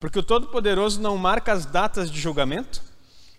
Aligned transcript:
Porque 0.00 0.18
o 0.18 0.22
Todo-Poderoso 0.22 0.98
não 0.98 1.18
marca 1.18 1.52
as 1.52 1.66
datas 1.66 2.10
de 2.10 2.18
julgamento, 2.18 2.82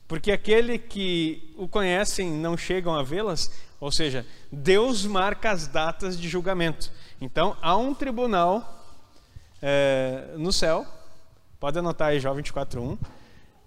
porque 0.08 0.31
aquele 0.31 0.77
que 0.77 1.52
o 1.57 1.68
conhecem 1.68 2.31
não 2.31 2.56
chegam 2.56 2.94
a 2.94 3.02
vê-las, 3.02 3.52
ou 3.80 3.91
seja, 3.91 4.28
Deus 4.52 5.04
marca 5.04 5.50
as 5.50 5.66
datas 5.66 6.20
de 6.20 6.29
julgamento. 6.29 6.92
Então, 7.20 7.58
há 7.63 7.76
um 7.76 7.96
tribunal 7.96 8.86
é, 9.60 10.36
no 10.38 10.54
céu, 10.54 10.86
pode 11.60 11.79
anotar 11.79 12.10
aí, 12.10 12.20
Jó 12.20 12.32
24.1, 12.32 12.96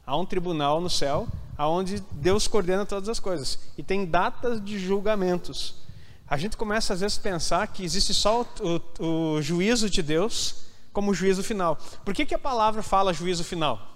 há 0.06 0.16
um 0.16 0.24
tribunal 0.24 0.80
no 0.80 0.88
céu, 0.88 1.26
aonde 1.58 2.00
Deus 2.12 2.46
coordena 2.46 2.86
todas 2.86 3.08
as 3.08 3.18
coisas. 3.18 3.58
E 3.76 3.82
tem 3.82 4.06
datas 4.06 4.64
de 4.64 4.78
julgamentos. 4.78 5.82
A 6.28 6.36
gente 6.36 6.56
começa 6.56 6.94
às 6.94 7.00
vezes 7.00 7.18
a 7.18 7.22
pensar 7.22 7.66
que 7.66 7.82
existe 7.84 8.14
só 8.14 8.42
o, 8.42 8.80
o, 9.00 9.34
o 9.34 9.42
juízo 9.42 9.90
de 9.90 10.00
Deus 10.00 10.63
como 10.94 11.12
juízo 11.12 11.42
final. 11.42 11.76
Por 12.02 12.14
que, 12.14 12.24
que 12.24 12.34
a 12.34 12.38
palavra 12.38 12.82
fala 12.82 13.12
juízo 13.12 13.44
final? 13.44 13.90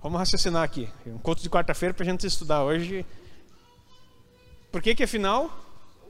Vamos 0.00 0.18
raciocinar 0.18 0.62
aqui. 0.62 0.88
Um 1.04 1.18
conto 1.18 1.42
de 1.42 1.50
quarta-feira 1.50 1.92
para 1.92 2.06
a 2.06 2.08
gente 2.08 2.26
estudar 2.26 2.64
hoje. 2.64 3.04
Por 4.72 4.80
que, 4.80 4.94
que 4.94 5.02
é 5.02 5.06
final? 5.06 5.54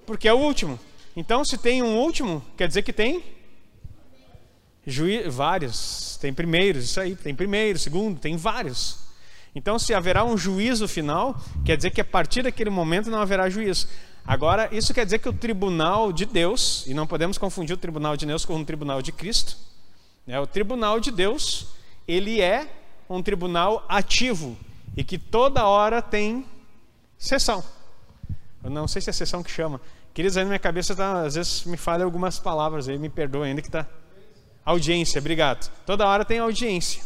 Porque 0.07 0.29
é 0.29 0.33
o 0.33 0.39
último. 0.39 0.79
Então, 1.17 1.45
se 1.45 1.59
tem 1.59 1.83
um 1.83 1.99
último, 1.99 2.45
quer 2.57 2.69
dizer 2.69 2.83
que 2.83 2.93
tem 2.93 3.25
Juí 4.87 5.29
vários, 5.29 6.17
tem 6.21 6.33
primeiros, 6.33 6.85
isso 6.85 7.01
aí, 7.01 7.15
tem 7.15 7.35
primeiro, 7.35 7.79
segundo, 7.79 8.19
tem 8.19 8.37
vários. 8.37 8.99
Então, 9.55 9.79
se 9.79 9.93
haverá 9.93 10.25
um 10.25 10.39
juízo 10.39 10.89
final, 10.89 11.39
quer 11.65 11.77
dizer 11.77 11.91
que 11.91 12.01
a 12.01 12.05
partir 12.05 12.43
daquele 12.43 12.71
momento 12.71 13.11
não 13.11 13.21
haverá 13.21 13.51
juízo. 13.51 13.89
Agora, 14.27 14.69
isso 14.73 14.95
quer 14.95 15.05
dizer 15.05 15.19
que 15.19 15.29
o 15.29 15.33
tribunal 15.33 16.13
de 16.13 16.25
Deus, 16.25 16.85
e 16.87 16.95
não 16.95 17.07
podemos 17.07 17.39
confundir 17.39 17.75
o 17.75 17.79
tribunal 17.79 18.17
de 18.17 18.27
Deus 18.27 18.45
com 18.45 18.61
o 18.61 18.65
tribunal 18.65 19.03
de 19.03 19.13
Cristo, 19.13 19.57
né? 20.27 20.39
o 20.39 20.47
tribunal 20.47 21.01
de 21.01 21.11
Deus, 21.11 21.69
ele 22.07 22.41
é 22.41 22.69
um 23.09 23.23
tribunal 23.23 23.85
ativo 23.89 24.57
e 24.97 25.03
que 25.03 25.19
toda 25.19 25.67
hora 25.67 26.01
tem 26.01 26.45
sessão. 27.19 27.65
Eu 28.63 28.71
não 28.71 28.87
sei 28.87 29.03
se 29.03 29.11
é 29.11 29.13
sessão 29.13 29.43
que 29.43 29.51
chama. 29.51 29.81
Queridos, 30.13 30.37
aí 30.37 30.45
na 30.45 30.49
minha 30.51 30.59
cabeça 30.59 30.95
tá, 30.95 31.23
às 31.23 31.35
vezes 31.35 31.65
me 31.65 31.77
falha 31.77 32.05
algumas 32.05 32.39
palavras 32.39 32.89
aí, 32.89 32.99
me 32.99 33.09
perdoa 33.09 33.47
ainda 33.47 33.63
que 33.63 33.69
está 33.69 33.87
Audiência, 34.65 35.19
obrigado. 35.19 35.71
Toda 35.87 36.07
hora 36.07 36.25
tem 36.25 36.39
audiência. 36.39 37.03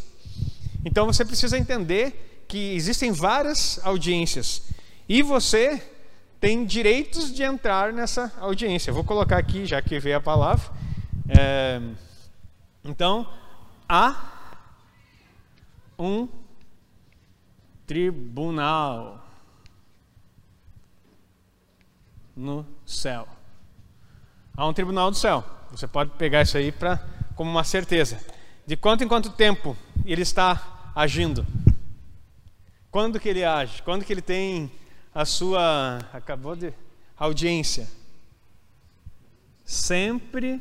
Então 0.84 1.06
você 1.06 1.24
precisa 1.24 1.56
entender 1.56 2.44
que 2.46 2.74
existem 2.74 3.12
várias 3.12 3.80
audiências 3.84 4.62
e 5.08 5.22
você 5.22 5.82
tem 6.44 6.66
direitos 6.66 7.32
de 7.32 7.42
entrar 7.42 7.90
nessa 7.90 8.30
audiência. 8.38 8.92
vou 8.92 9.02
colocar 9.02 9.38
aqui, 9.38 9.64
já 9.64 9.80
que 9.80 9.98
veio 9.98 10.18
a 10.18 10.20
palavra. 10.20 10.70
É, 11.26 11.80
então, 12.84 13.26
há 13.88 14.60
um 15.98 16.28
tribunal 17.86 19.26
no 22.36 22.66
céu. 22.84 23.26
Há 24.54 24.66
um 24.66 24.74
tribunal 24.74 25.10
do 25.10 25.16
céu. 25.16 25.42
Você 25.70 25.86
pode 25.86 26.10
pegar 26.10 26.42
isso 26.42 26.58
aí 26.58 26.70
para 26.70 26.98
como 27.34 27.50
uma 27.50 27.64
certeza. 27.64 28.20
De 28.66 28.76
quanto 28.76 29.02
em 29.02 29.08
quanto 29.08 29.30
tempo 29.30 29.74
ele 30.04 30.20
está 30.20 30.92
agindo? 30.94 31.46
Quando 32.90 33.18
que 33.18 33.30
ele 33.30 33.42
age? 33.46 33.80
Quando 33.80 34.04
que 34.04 34.12
ele 34.12 34.20
tem 34.20 34.70
a 35.14 35.24
sua 35.24 35.98
acabou 36.12 36.56
de 36.56 36.74
audiência? 37.16 37.88
Sempre 39.64 40.60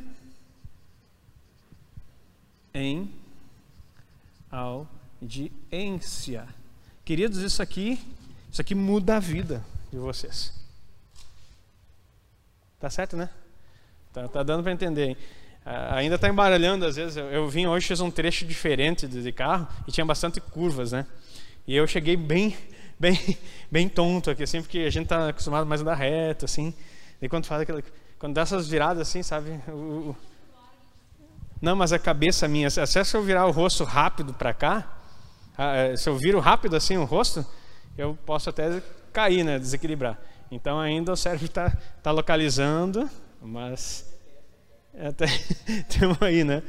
em 2.72 3.12
audiência. 4.50 6.46
Queridos, 7.04 7.38
isso 7.38 7.60
aqui, 7.60 8.00
isso 8.50 8.60
aqui 8.60 8.74
muda 8.74 9.16
a 9.16 9.20
vida 9.20 9.62
de 9.92 9.98
vocês. 9.98 10.54
Tá 12.80 12.88
certo, 12.88 13.16
né? 13.16 13.28
Tá, 14.12 14.28
tá 14.28 14.42
dando 14.42 14.62
para 14.62 14.72
entender. 14.72 15.08
Hein? 15.08 15.16
Uh, 15.64 15.94
ainda 15.94 16.16
está 16.16 16.28
embaralhando, 16.28 16.84
às 16.84 16.96
vezes. 16.96 17.16
Eu, 17.16 17.26
eu, 17.26 17.48
vim 17.48 17.66
hoje, 17.66 17.86
fiz 17.86 18.00
um 18.00 18.10
trecho 18.10 18.44
diferente 18.44 19.08
de, 19.08 19.22
de, 19.22 19.32
carro 19.32 19.66
e 19.88 19.92
tinha 19.92 20.04
bastante 20.04 20.40
curvas, 20.40 20.92
né? 20.92 21.06
E 21.66 21.74
eu 21.74 21.86
cheguei 21.86 22.16
bem, 22.16 22.54
bem, 23.04 23.38
bem 23.70 23.88
tonto 23.88 24.30
aqui, 24.30 24.42
assim, 24.42 24.62
porque 24.62 24.78
a 24.78 24.90
gente 24.90 25.04
está 25.04 25.28
acostumado 25.28 25.66
mais 25.66 25.80
a 25.80 25.82
andar 25.82 25.94
reto, 25.94 26.46
assim. 26.46 26.72
E 27.20 27.28
quando 27.28 27.46
faz 27.46 27.60
aquela, 27.60 27.82
quando 28.18 28.34
dá 28.34 28.42
essas 28.42 28.68
viradas, 28.68 29.08
assim, 29.08 29.22
sabe? 29.22 29.50
O. 29.68 30.16
Não, 31.60 31.76
mas 31.76 31.92
a 31.92 31.98
cabeça 31.98 32.48
minha, 32.48 32.68
se 32.70 32.80
eu 33.14 33.22
virar 33.22 33.46
o 33.46 33.50
rosto 33.50 33.84
rápido 33.84 34.34
para 34.34 34.52
cá, 34.52 34.98
uh, 35.52 35.96
se 35.96 36.08
eu 36.08 36.16
viro 36.16 36.38
rápido 36.40 36.76
assim 36.76 36.96
o 36.96 37.04
rosto, 37.04 37.46
eu 37.96 38.18
posso 38.26 38.50
até 38.50 38.82
cair, 39.12 39.44
né? 39.44 39.58
Desequilibrar. 39.58 40.18
Então 40.50 40.78
ainda 40.78 41.12
o 41.12 41.16
cérebro 41.16 41.46
está 41.46 41.70
tá 42.02 42.10
localizando, 42.10 43.08
mas 43.40 44.04
até 44.98 45.26
temos 45.88 46.20
aí, 46.20 46.44
né? 46.44 46.62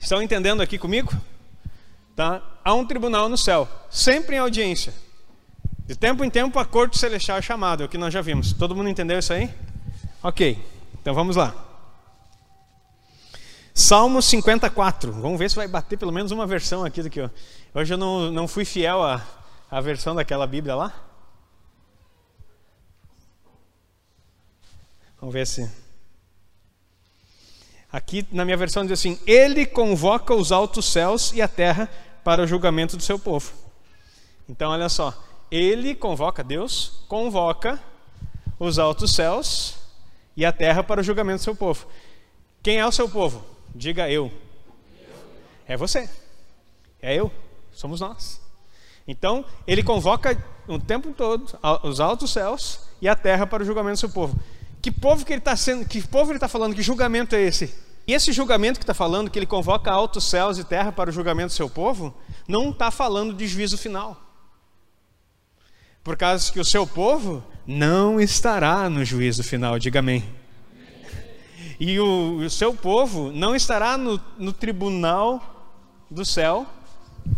Estão 0.00 0.20
entendendo 0.20 0.60
aqui 0.60 0.76
comigo? 0.76 1.12
Tá? 2.20 2.42
Há 2.62 2.74
um 2.74 2.84
tribunal 2.84 3.30
no 3.30 3.38
céu, 3.38 3.66
sempre 3.88 4.36
em 4.36 4.38
audiência. 4.38 4.92
De 5.86 5.96
tempo 5.96 6.22
em 6.22 6.28
tempo 6.28 6.58
a 6.58 6.66
corte 6.66 6.98
celestial 6.98 7.38
é 7.38 7.40
chamada, 7.40 7.82
é 7.82 7.86
o 7.86 7.88
que 7.88 7.96
nós 7.96 8.12
já 8.12 8.20
vimos. 8.20 8.52
Todo 8.52 8.76
mundo 8.76 8.90
entendeu 8.90 9.18
isso 9.18 9.32
aí? 9.32 9.50
Ok, 10.22 10.62
então 11.00 11.14
vamos 11.14 11.34
lá. 11.34 11.54
Salmo 13.72 14.20
54. 14.20 15.10
Vamos 15.12 15.38
ver 15.38 15.48
se 15.48 15.56
vai 15.56 15.66
bater 15.66 15.96
pelo 15.96 16.12
menos 16.12 16.30
uma 16.30 16.46
versão 16.46 16.84
aqui 16.84 17.02
do 17.02 17.08
que 17.08 17.22
eu. 17.22 17.30
Hoje 17.74 17.94
eu 17.94 17.96
não, 17.96 18.30
não 18.30 18.46
fui 18.46 18.66
fiel 18.66 19.02
à, 19.02 19.26
à 19.70 19.80
versão 19.80 20.14
daquela 20.14 20.46
Bíblia 20.46 20.74
lá. 20.74 20.92
Vamos 25.18 25.32
ver 25.32 25.46
se. 25.46 25.70
Aqui 27.90 28.26
na 28.30 28.44
minha 28.44 28.58
versão 28.58 28.82
diz 28.82 28.92
assim: 28.92 29.18
Ele 29.26 29.64
convoca 29.64 30.34
os 30.34 30.52
altos 30.52 30.84
céus 30.92 31.32
e 31.32 31.40
a 31.40 31.48
terra 31.48 31.88
para 32.30 32.44
o 32.44 32.46
julgamento 32.46 32.96
do 32.96 33.02
seu 33.02 33.18
povo. 33.18 33.52
Então, 34.48 34.70
olha 34.70 34.88
só. 34.88 35.12
Ele 35.50 35.96
convoca, 35.96 36.44
Deus 36.44 37.02
convoca 37.08 37.82
os 38.56 38.78
altos 38.78 39.12
céus 39.16 39.74
e 40.36 40.46
a 40.46 40.52
terra 40.52 40.84
para 40.84 41.00
o 41.00 41.02
julgamento 41.02 41.38
do 41.38 41.42
seu 41.42 41.56
povo. 41.56 41.88
Quem 42.62 42.78
é 42.78 42.86
o 42.86 42.92
seu 42.92 43.08
povo? 43.08 43.44
Diga 43.74 44.08
eu. 44.08 44.30
É 45.66 45.76
você. 45.76 46.08
É 47.02 47.16
eu. 47.16 47.32
Somos 47.72 47.98
nós. 48.00 48.40
Então, 49.08 49.44
ele 49.66 49.82
convoca 49.82 50.40
o 50.68 50.78
tempo 50.78 51.12
todo 51.12 51.58
os 51.82 51.98
altos 51.98 52.30
céus 52.30 52.82
e 53.02 53.08
a 53.08 53.16
terra 53.16 53.44
para 53.44 53.64
o 53.64 53.66
julgamento 53.66 53.94
do 53.94 53.98
seu 53.98 54.10
povo. 54.10 54.38
Que 54.80 54.92
povo 54.92 55.26
que 55.26 55.32
ele 55.32 55.40
está 55.40 55.56
sendo, 55.56 55.84
que 55.84 56.00
povo 56.06 56.30
ele 56.30 56.36
está 56.36 56.46
falando? 56.46 56.76
Que 56.76 56.82
julgamento 56.82 57.34
é 57.34 57.40
esse? 57.40 57.74
E 58.06 58.12
esse 58.12 58.32
julgamento 58.32 58.78
que 58.78 58.84
está 58.84 58.94
falando, 58.94 59.30
que 59.30 59.38
ele 59.38 59.46
convoca 59.46 59.90
altos 59.90 60.24
céus 60.24 60.58
e 60.58 60.64
terra 60.64 60.90
para 60.90 61.10
o 61.10 61.12
julgamento 61.12 61.48
do 61.48 61.56
seu 61.56 61.70
povo, 61.70 62.14
não 62.48 62.70
está 62.70 62.90
falando 62.90 63.34
de 63.34 63.46
juízo 63.46 63.78
final. 63.78 64.20
Por 66.02 66.16
causa 66.16 66.50
que 66.50 66.58
o 66.58 66.64
seu 66.64 66.86
povo 66.86 67.44
não 67.66 68.20
estará 68.20 68.88
no 68.88 69.04
juízo 69.04 69.44
final, 69.44 69.78
diga 69.78 70.00
amém. 70.00 70.24
E 71.78 72.00
o, 72.00 72.38
o 72.38 72.50
seu 72.50 72.74
povo 72.74 73.30
não 73.32 73.54
estará 73.54 73.96
no, 73.96 74.20
no 74.38 74.52
tribunal 74.52 75.76
do 76.10 76.24
céu, 76.24 76.66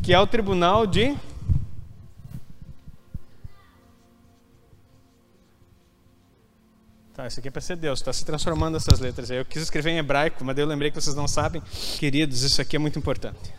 que 0.03 0.13
é 0.13 0.19
o 0.19 0.27
tribunal 0.27 0.87
de 0.87 1.17
Tá, 7.23 7.29
isso 7.29 7.39
aqui 7.39 7.47
é 7.47 7.51
para 7.53 7.61
ser 7.61 7.77
Deus, 7.77 8.01
está 8.01 8.13
se 8.13 8.25
transformando 8.25 8.77
essas 8.77 8.99
letras. 8.99 9.31
Eu 9.31 9.45
quis 9.45 9.63
escrever 9.63 9.91
em 9.93 9.99
hebraico, 9.99 10.45
mas 10.45 10.59
eu 10.59 10.67
lembrei 10.67 10.91
que 10.91 11.01
vocês 11.01 11.15
não 11.15 11.29
sabem. 11.29 11.63
Queridos, 11.97 12.43
isso 12.43 12.61
aqui 12.61 12.75
é 12.75 12.81
muito 12.81 12.99
importante. 12.99 13.55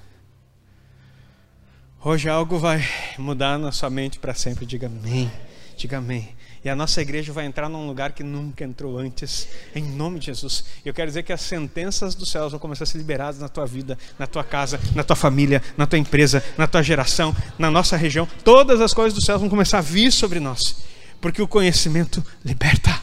Hoje 2.04 2.28
algo 2.28 2.60
vai 2.60 2.86
mudar 3.18 3.58
na 3.58 3.72
sua 3.72 3.90
mente 3.90 4.20
para 4.20 4.34
sempre. 4.34 4.66
Diga 4.66 4.88
amém. 4.88 5.32
Diga 5.78 6.00
amém. 6.00 6.36
E 6.62 6.68
a 6.70 6.76
nossa 6.76 7.02
igreja 7.02 7.32
vai 7.32 7.46
entrar 7.46 7.70
num 7.70 7.88
lugar 7.88 8.12
que 8.12 8.22
nunca 8.22 8.66
entrou 8.66 9.00
antes, 9.00 9.48
em 9.74 9.84
nome 9.84 10.20
de 10.20 10.26
Jesus. 10.26 10.66
Eu 10.84 10.94
quero 10.94 11.08
dizer 11.08 11.24
que 11.24 11.32
as 11.32 11.40
sentenças 11.40 12.16
dos 12.16 12.30
céus 12.30 12.52
vão 12.52 12.60
começar 12.60 12.84
a 12.84 12.88
ser 12.88 12.98
liberadas 12.98 13.40
na 13.40 13.48
tua 13.48 13.66
vida, 13.66 13.98
na 14.20 14.28
tua 14.28 14.44
casa, 14.44 14.78
na 14.94 15.06
tua 15.06 15.16
família, 15.16 15.64
na 15.78 15.88
tua 15.88 16.00
empresa, 16.00 16.44
na 16.58 16.68
tua 16.68 16.84
geração, 16.84 17.34
na 17.58 17.72
nossa 17.72 17.96
região. 17.96 18.28
Todas 18.44 18.82
as 18.82 18.94
coisas 18.94 19.14
dos 19.14 19.24
céus 19.24 19.40
vão 19.40 19.50
começar 19.50 19.78
a 19.78 19.82
vir 19.82 20.12
sobre 20.12 20.42
nós, 20.42 20.84
porque 21.22 21.42
o 21.42 21.48
conhecimento 21.48 22.22
liberta. 22.44 23.03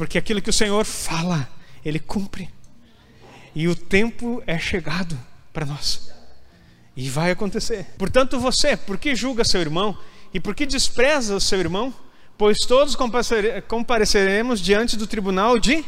Porque 0.00 0.16
aquilo 0.16 0.40
que 0.40 0.48
o 0.48 0.52
Senhor 0.52 0.86
fala, 0.86 1.46
Ele 1.84 1.98
cumpre. 1.98 2.48
E 3.54 3.68
o 3.68 3.76
tempo 3.76 4.42
é 4.46 4.58
chegado 4.58 5.14
para 5.52 5.66
nós. 5.66 6.10
E 6.96 7.10
vai 7.10 7.30
acontecer. 7.30 7.84
Portanto, 7.98 8.40
você, 8.40 8.78
por 8.78 8.96
que 8.96 9.14
julga 9.14 9.44
seu 9.44 9.60
irmão? 9.60 9.94
E 10.32 10.40
por 10.40 10.54
que 10.54 10.64
despreza 10.64 11.36
o 11.36 11.40
seu 11.40 11.60
irmão? 11.60 11.92
Pois 12.38 12.60
todos 12.66 12.96
compareceremos 13.68 14.62
diante 14.62 14.96
do 14.96 15.06
tribunal 15.06 15.58
de. 15.58 15.84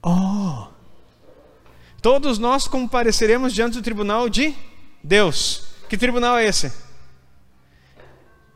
Oh! 0.00 0.68
Todos 2.00 2.38
nós 2.38 2.68
compareceremos 2.68 3.52
diante 3.52 3.74
do 3.74 3.82
tribunal 3.82 4.28
de 4.28 4.54
Deus. 5.02 5.64
Que 5.88 5.98
tribunal 5.98 6.38
é 6.38 6.46
esse? 6.46 6.72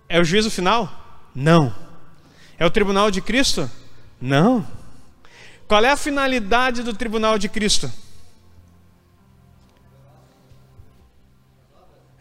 É 0.08 0.20
o 0.20 0.24
juízo 0.24 0.48
final? 0.48 1.28
Não. 1.34 1.74
É 2.56 2.64
o 2.64 2.70
tribunal 2.70 3.10
de 3.10 3.20
Cristo? 3.20 3.68
Não. 4.20 4.66
Qual 5.68 5.84
é 5.84 5.90
a 5.90 5.96
finalidade 5.96 6.82
do 6.82 6.94
tribunal 6.94 7.38
de 7.38 7.48
Cristo? 7.48 7.90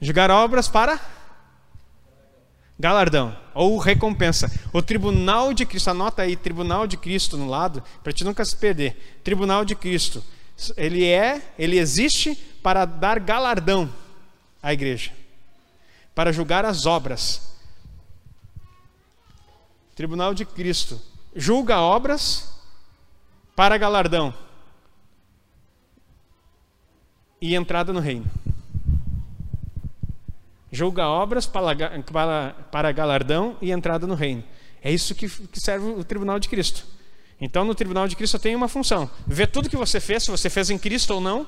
Julgar 0.01 0.29
obras 0.29 0.67
para 0.67 0.99
galardão 2.77 3.35
ou 3.53 3.77
recompensa. 3.77 4.51
O 4.73 4.81
tribunal 4.81 5.53
de 5.53 5.65
Cristo, 5.65 5.89
anota 5.89 6.23
aí, 6.23 6.35
tribunal 6.35 6.85
de 6.85 6.97
Cristo 6.97 7.37
no 7.37 7.47
lado, 7.47 7.83
para 8.03 8.11
te 8.11 8.23
nunca 8.23 8.43
se 8.43 8.55
perder. 8.55 9.19
Tribunal 9.23 9.63
de 9.63 9.75
Cristo, 9.75 10.23
ele 10.75 11.05
é, 11.05 11.53
ele 11.57 11.79
existe 11.79 12.35
para 12.61 12.85
dar 12.85 13.19
galardão 13.19 13.91
à 14.61 14.73
igreja, 14.73 15.11
para 16.13 16.33
julgar 16.33 16.65
as 16.65 16.85
obras. 16.85 17.55
Tribunal 19.95 20.33
de 20.33 20.45
Cristo 20.45 21.01
julga 21.35 21.79
obras 21.79 22.53
para 23.55 23.77
galardão 23.77 24.33
e 27.41 27.55
entrada 27.55 27.91
no 27.91 27.99
reino 27.99 28.29
julga 30.75 31.07
obras 31.07 31.45
para, 31.45 32.53
para, 32.71 32.91
galardão 32.91 33.57
e 33.61 33.71
entrada 33.71 34.05
no 34.05 34.13
reino. 34.13 34.43
É 34.83 34.91
isso 34.91 35.15
que, 35.15 35.27
que 35.27 35.59
serve 35.59 35.87
o 35.87 36.03
tribunal 36.03 36.37
de 36.37 36.49
Cristo. 36.49 36.85
Então, 37.39 37.65
no 37.65 37.73
tribunal 37.73 38.07
de 38.07 38.15
Cristo 38.15 38.37
tem 38.37 38.55
uma 38.55 38.67
função: 38.67 39.09
ver 39.25 39.47
tudo 39.47 39.69
que 39.69 39.77
você 39.77 39.99
fez, 39.99 40.23
se 40.23 40.31
você 40.31 40.49
fez 40.49 40.69
em 40.69 40.77
Cristo 40.77 41.15
ou 41.15 41.21
não. 41.21 41.47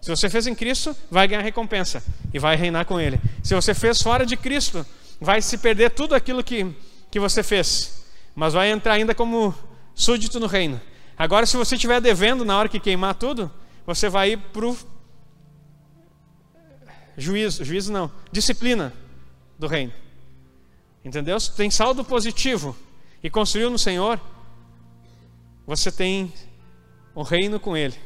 Se 0.00 0.10
você 0.10 0.30
fez 0.30 0.46
em 0.46 0.54
Cristo, 0.54 0.94
vai 1.10 1.26
ganhar 1.26 1.42
recompensa 1.42 2.00
e 2.32 2.38
vai 2.38 2.54
reinar 2.54 2.84
com 2.84 3.00
Ele. 3.00 3.18
Se 3.42 3.52
você 3.52 3.74
fez 3.74 4.00
fora 4.00 4.24
de 4.24 4.36
Cristo, 4.36 4.86
vai 5.20 5.42
se 5.42 5.58
perder 5.58 5.90
tudo 5.90 6.14
aquilo 6.14 6.44
que, 6.44 6.72
que 7.10 7.18
você 7.18 7.42
fez, 7.42 7.97
mas 8.38 8.54
vai 8.54 8.70
entrar 8.70 8.92
ainda 8.92 9.16
como 9.16 9.52
súdito 9.96 10.38
no 10.38 10.46
reino. 10.46 10.80
Agora, 11.16 11.44
se 11.44 11.56
você 11.56 11.74
estiver 11.74 12.00
devendo 12.00 12.44
na 12.44 12.56
hora 12.56 12.68
que 12.68 12.78
queimar 12.78 13.16
tudo, 13.16 13.50
você 13.84 14.08
vai 14.08 14.30
ir 14.30 14.38
para 14.38 14.64
o 14.64 14.78
juízo, 17.16 17.64
juízo 17.64 17.92
não, 17.92 18.08
disciplina 18.30 18.94
do 19.58 19.66
reino. 19.66 19.92
Entendeu? 21.04 21.40
Se 21.40 21.52
tem 21.56 21.68
saldo 21.68 22.04
positivo 22.04 22.76
e 23.24 23.28
construiu 23.28 23.70
no 23.70 23.78
Senhor, 23.78 24.20
você 25.66 25.90
tem 25.90 26.32
o 27.16 27.24
reino 27.24 27.58
com 27.58 27.76
Ele. 27.76 27.96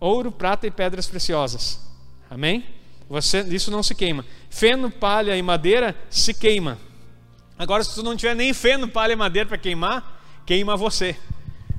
Ouro, 0.00 0.32
prata 0.32 0.66
e 0.66 0.70
pedras 0.70 1.06
preciosas. 1.06 1.80
Amém? 2.28 2.66
Você, 3.08 3.38
isso 3.42 3.70
não 3.70 3.84
se 3.84 3.94
queima. 3.94 4.26
Feno, 4.50 4.90
palha 4.90 5.36
e 5.36 5.42
madeira 5.42 5.94
se 6.10 6.34
queima. 6.34 6.76
Agora, 7.58 7.82
se 7.82 7.94
tu 7.94 8.02
não 8.02 8.16
tiver 8.16 8.34
nem 8.34 8.52
feno, 8.52 8.88
palha 8.88 9.12
e 9.12 9.16
madeira 9.16 9.48
para 9.48 9.58
queimar, 9.58 10.20
queima 10.44 10.76
você. 10.76 11.16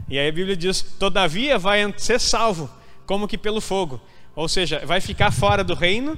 E 0.09 0.18
aí 0.18 0.27
a 0.27 0.31
Bíblia 0.31 0.56
diz: 0.56 0.81
todavia 0.81 1.59
vai 1.59 1.94
ser 1.97 2.19
salvo, 2.19 2.69
como 3.06 3.27
que 3.27 3.38
pelo 3.38 3.62
fogo. 3.62 4.01
Ou 4.35 4.47
seja, 4.47 4.83
vai 4.85 5.01
ficar 5.01 5.31
fora 5.31 5.63
do 5.63 5.74
reino 5.74 6.18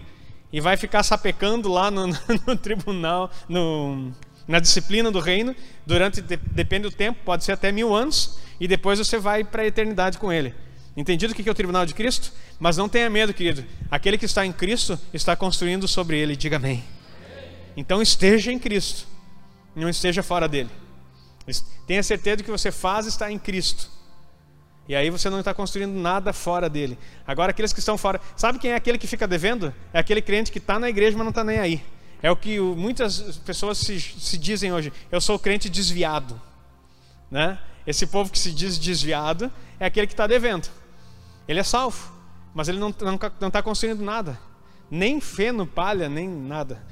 e 0.51 0.59
vai 0.59 0.77
ficar 0.77 1.03
sapecando 1.03 1.69
lá 1.69 1.89
no, 1.91 2.07
no 2.47 2.57
tribunal, 2.57 3.31
no, 3.47 4.11
na 4.47 4.59
disciplina 4.59 5.11
do 5.11 5.19
reino, 5.19 5.55
durante, 5.85 6.21
depende 6.21 6.89
do 6.89 6.91
tempo, 6.91 7.19
pode 7.23 7.43
ser 7.43 7.51
até 7.51 7.71
mil 7.71 7.93
anos, 7.93 8.39
e 8.59 8.67
depois 8.67 8.97
você 8.97 9.17
vai 9.17 9.43
para 9.43 9.61
a 9.61 9.65
eternidade 9.65 10.17
com 10.17 10.33
ele. 10.33 10.53
Entendido 10.97 11.31
o 11.31 11.35
que 11.35 11.47
é 11.47 11.51
o 11.51 11.55
tribunal 11.55 11.85
de 11.85 11.93
Cristo? 11.93 12.33
Mas 12.59 12.75
não 12.75 12.89
tenha 12.89 13.09
medo, 13.09 13.33
querido. 13.33 13.63
Aquele 13.89 14.17
que 14.17 14.25
está 14.25 14.45
em 14.45 14.51
Cristo 14.51 14.99
está 15.13 15.35
construindo 15.35 15.87
sobre 15.87 16.17
ele. 16.17 16.35
Diga 16.35 16.57
amém. 16.57 16.83
Então 17.77 18.01
esteja 18.01 18.51
em 18.51 18.59
Cristo, 18.59 19.07
não 19.81 19.89
esteja 19.89 20.23
fora 20.23 20.47
dele. 20.47 20.69
Tenha 21.87 22.03
certeza 22.03 22.37
de 22.37 22.43
que 22.43 22.51
você 22.51 22.71
faz 22.71 23.05
está 23.07 23.31
em 23.31 23.39
Cristo. 23.39 23.89
E 24.87 24.95
aí 24.95 25.09
você 25.09 25.29
não 25.29 25.39
está 25.39 25.53
construindo 25.53 25.93
nada 25.93 26.33
fora 26.33 26.67
dele. 26.67 26.97
Agora, 27.25 27.51
aqueles 27.51 27.71
que 27.71 27.79
estão 27.79 27.97
fora. 27.97 28.19
Sabe 28.35 28.57
quem 28.57 28.71
é 28.71 28.75
aquele 28.75 28.97
que 28.97 29.05
fica 29.05 29.27
devendo? 29.27 29.73
É 29.93 29.99
aquele 29.99 30.21
crente 30.21 30.51
que 30.51 30.57
está 30.57 30.79
na 30.79 30.89
igreja, 30.89 31.15
mas 31.15 31.25
não 31.25 31.29
está 31.29 31.43
nem 31.43 31.59
aí. 31.59 31.83
É 32.23 32.31
o 32.31 32.35
que 32.35 32.59
muitas 32.59 33.37
pessoas 33.45 33.77
se, 33.77 33.99
se 33.99 34.37
dizem 34.37 34.73
hoje. 34.73 34.91
Eu 35.11 35.21
sou 35.21 35.37
crente 35.37 35.69
desviado. 35.69 36.41
Né? 37.29 37.59
Esse 37.85 38.07
povo 38.07 38.31
que 38.31 38.39
se 38.39 38.51
diz 38.51 38.79
desviado 38.79 39.51
é 39.79 39.85
aquele 39.85 40.07
que 40.07 40.13
está 40.13 40.25
devendo. 40.25 40.67
Ele 41.47 41.59
é 41.59 41.63
salvo, 41.63 42.11
mas 42.53 42.67
ele 42.67 42.79
não 42.79 42.89
está 42.89 43.61
construindo 43.61 44.03
nada. 44.03 44.39
Nem 44.89 45.21
feno, 45.21 45.67
palha, 45.67 46.09
nem 46.09 46.27
nada. 46.27 46.83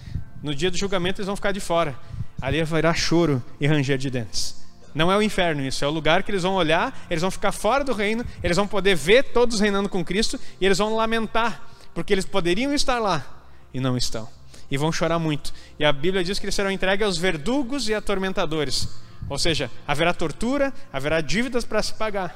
No 0.42 0.54
dia 0.54 0.70
do 0.70 0.78
julgamento 0.78 1.20
eles 1.20 1.28
vão 1.28 1.36
ficar 1.36 1.52
de 1.52 1.60
fora. 1.60 1.98
Ali 2.42 2.64
vai 2.64 2.82
choro 2.96 3.44
e 3.60 3.68
ranger 3.68 3.98
de 3.98 4.10
dentes. 4.10 4.56
Não 4.94 5.12
é 5.12 5.18
o 5.18 5.22
inferno 5.22 5.62
isso, 5.62 5.86
é 5.86 5.88
o 5.88 5.92
lugar 5.92 6.24
que 6.24 6.32
eles 6.32 6.44
vão 6.44 6.56
olhar, 6.56 7.06
eles 7.10 7.22
vão 7.22 7.30
ficar 7.30 7.52
fora 7.52 7.84
do 7.84 7.94
reino, 7.94 8.26
eles 8.42 8.58
vão 8.58 8.68
poder 8.68 8.96
ver 8.96 9.24
todos 9.26 9.60
reinando 9.60 9.88
com 9.88 10.04
Cristo 10.04 10.40
e 10.60 10.66
eles 10.66 10.78
vão 10.78 10.96
lamentar, 10.96 11.62
porque 11.94 12.14
eles 12.14 12.26
poderiam 12.26 12.74
estar 12.74 12.98
lá 13.00 13.26
e 13.74 13.80
não 13.80 13.96
estão. 13.96 14.28
E 14.70 14.78
vão 14.78 14.92
chorar 14.92 15.20
muito. 15.20 15.54
E 15.80 15.86
a 15.86 15.94
Bíblia 15.94 16.24
diz 16.24 16.40
que 16.40 16.46
eles 16.46 16.56
serão 16.56 16.72
entregues 16.72 17.06
aos 17.06 17.18
verdugos 17.18 17.88
e 17.88 17.94
atormentadores. 17.94 18.90
Ou 19.30 19.38
seja, 19.38 19.70
haverá 19.88 20.14
tortura, 20.14 20.74
haverá 20.92 21.22
dívidas 21.22 21.64
para 21.64 21.82
se 21.84 21.94
pagar 21.94 22.36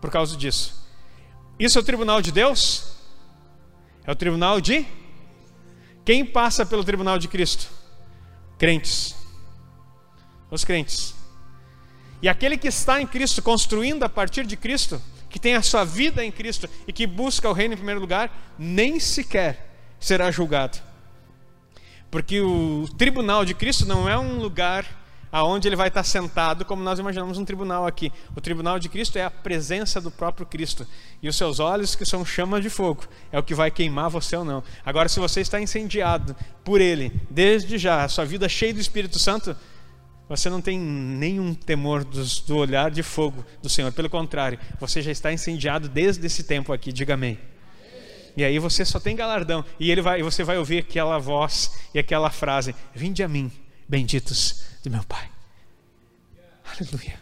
por 0.00 0.10
causa 0.10 0.36
disso. 0.36 0.84
Isso 1.58 1.78
é 1.78 1.80
o 1.80 1.84
tribunal 1.84 2.20
de 2.20 2.32
Deus? 2.32 2.96
É 4.04 4.10
o 4.10 4.16
tribunal 4.16 4.60
de 4.60 4.84
quem 6.04 6.24
passa 6.24 6.66
pelo 6.66 6.82
tribunal 6.82 7.20
de 7.20 7.28
Cristo? 7.28 7.81
Crentes. 8.62 9.16
Os 10.48 10.64
crentes. 10.64 11.16
E 12.22 12.28
aquele 12.28 12.56
que 12.56 12.68
está 12.68 13.02
em 13.02 13.06
Cristo, 13.08 13.42
construindo 13.42 14.04
a 14.04 14.08
partir 14.08 14.46
de 14.46 14.56
Cristo, 14.56 15.02
que 15.28 15.40
tem 15.40 15.56
a 15.56 15.62
sua 15.62 15.82
vida 15.82 16.24
em 16.24 16.30
Cristo 16.30 16.70
e 16.86 16.92
que 16.92 17.04
busca 17.04 17.50
o 17.50 17.52
reino 17.52 17.74
em 17.74 17.76
primeiro 17.76 18.00
lugar, 18.00 18.54
nem 18.56 19.00
sequer 19.00 19.68
será 19.98 20.30
julgado. 20.30 20.78
Porque 22.08 22.40
o 22.40 22.86
tribunal 22.96 23.44
de 23.44 23.52
Cristo 23.52 23.84
não 23.84 24.08
é 24.08 24.16
um 24.16 24.38
lugar 24.38 24.86
aonde 25.32 25.66
ele 25.66 25.74
vai 25.74 25.88
estar 25.88 26.04
sentado, 26.04 26.62
como 26.62 26.82
nós 26.82 26.98
imaginamos 26.98 27.38
um 27.38 27.44
tribunal 27.44 27.86
aqui. 27.86 28.12
O 28.36 28.40
tribunal 28.40 28.78
de 28.78 28.90
Cristo 28.90 29.16
é 29.16 29.24
a 29.24 29.30
presença 29.30 29.98
do 29.98 30.10
próprio 30.10 30.44
Cristo. 30.44 30.86
E 31.22 31.28
os 31.28 31.36
seus 31.36 31.58
olhos, 31.58 31.94
que 31.94 32.04
são 32.04 32.22
chamas 32.22 32.62
de 32.62 32.68
fogo, 32.68 33.04
é 33.32 33.38
o 33.38 33.42
que 33.42 33.54
vai 33.54 33.70
queimar 33.70 34.10
você 34.10 34.36
ou 34.36 34.44
não. 34.44 34.62
Agora, 34.84 35.08
se 35.08 35.18
você 35.18 35.40
está 35.40 35.58
incendiado 35.58 36.36
por 36.62 36.82
ele, 36.82 37.10
desde 37.30 37.78
já, 37.78 38.04
a 38.04 38.08
sua 38.08 38.26
vida 38.26 38.46
cheia 38.46 38.74
do 38.74 38.80
Espírito 38.80 39.18
Santo, 39.18 39.56
você 40.28 40.50
não 40.50 40.60
tem 40.60 40.78
nenhum 40.78 41.54
temor 41.54 42.04
do, 42.04 42.22
do 42.46 42.56
olhar 42.56 42.90
de 42.90 43.02
fogo 43.02 43.44
do 43.62 43.68
Senhor. 43.70 43.90
Pelo 43.92 44.10
contrário, 44.10 44.58
você 44.78 45.00
já 45.00 45.10
está 45.10 45.32
incendiado 45.32 45.88
desde 45.88 46.26
esse 46.26 46.44
tempo 46.44 46.72
aqui. 46.74 46.92
Diga 46.92 47.14
amém. 47.14 47.38
E 48.36 48.44
aí 48.44 48.58
você 48.58 48.84
só 48.84 48.98
tem 48.98 49.16
galardão. 49.16 49.64
E 49.78 49.90
ele 49.90 50.00
vai, 50.00 50.22
você 50.22 50.44
vai 50.44 50.58
ouvir 50.58 50.78
aquela 50.78 51.18
voz 51.18 51.72
e 51.94 51.98
aquela 51.98 52.30
frase: 52.30 52.74
Vinde 52.94 53.22
a 53.22 53.28
mim, 53.28 53.50
benditos 53.92 54.64
do 54.82 54.90
meu 54.90 55.04
Pai. 55.04 55.30
Aleluia. 56.64 57.20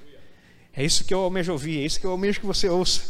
É 0.73 0.85
isso 0.85 1.05
que 1.05 1.13
eu 1.13 1.19
almejo 1.21 1.51
ouvir, 1.51 1.83
é 1.83 1.85
isso 1.85 1.99
que 1.99 2.07
eu 2.07 2.13
almejo 2.13 2.39
que 2.39 2.47
você 2.47 2.69
ouça. 2.69 3.03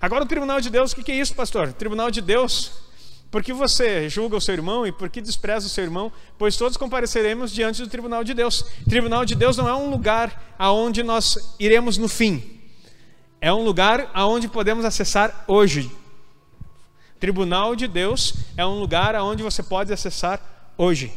Agora 0.00 0.24
o 0.24 0.28
tribunal 0.28 0.60
de 0.60 0.70
Deus, 0.70 0.92
o 0.92 0.96
que 0.96 1.10
é 1.10 1.16
isso, 1.16 1.34
pastor? 1.34 1.72
Tribunal 1.72 2.10
de 2.10 2.20
Deus 2.20 2.82
por 3.32 3.42
que 3.42 3.50
você 3.50 4.10
julga 4.10 4.36
o 4.36 4.40
seu 4.42 4.52
irmão 4.52 4.86
e 4.86 4.92
por 4.92 5.08
que 5.08 5.18
despreza 5.18 5.66
o 5.66 5.70
seu 5.70 5.82
irmão? 5.82 6.12
Pois 6.36 6.54
todos 6.54 6.76
compareceremos 6.76 7.50
diante 7.50 7.80
do 7.80 7.88
tribunal 7.88 8.22
de 8.22 8.34
Deus. 8.34 8.62
Tribunal 8.86 9.24
de 9.24 9.34
Deus 9.34 9.56
não 9.56 9.66
é 9.66 9.74
um 9.74 9.88
lugar 9.88 10.54
aonde 10.58 11.02
nós 11.02 11.56
iremos 11.58 11.96
no 11.96 12.08
fim. 12.08 12.60
É 13.40 13.50
um 13.50 13.64
lugar 13.64 14.10
aonde 14.12 14.48
podemos 14.48 14.84
acessar 14.84 15.46
hoje. 15.48 15.90
Tribunal 17.18 17.74
de 17.74 17.88
Deus 17.88 18.34
é 18.54 18.66
um 18.66 18.78
lugar 18.78 19.14
aonde 19.14 19.42
você 19.42 19.62
pode 19.62 19.90
acessar 19.90 20.74
hoje. 20.76 21.10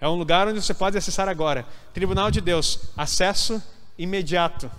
É 0.00 0.08
um 0.08 0.14
lugar 0.14 0.48
onde 0.48 0.62
você 0.62 0.72
pode 0.72 0.96
acessar 0.96 1.28
agora. 1.28 1.66
Tribunal 1.92 2.30
de 2.30 2.40
Deus, 2.40 2.80
acesso 2.96 3.62
imediato. 3.98 4.70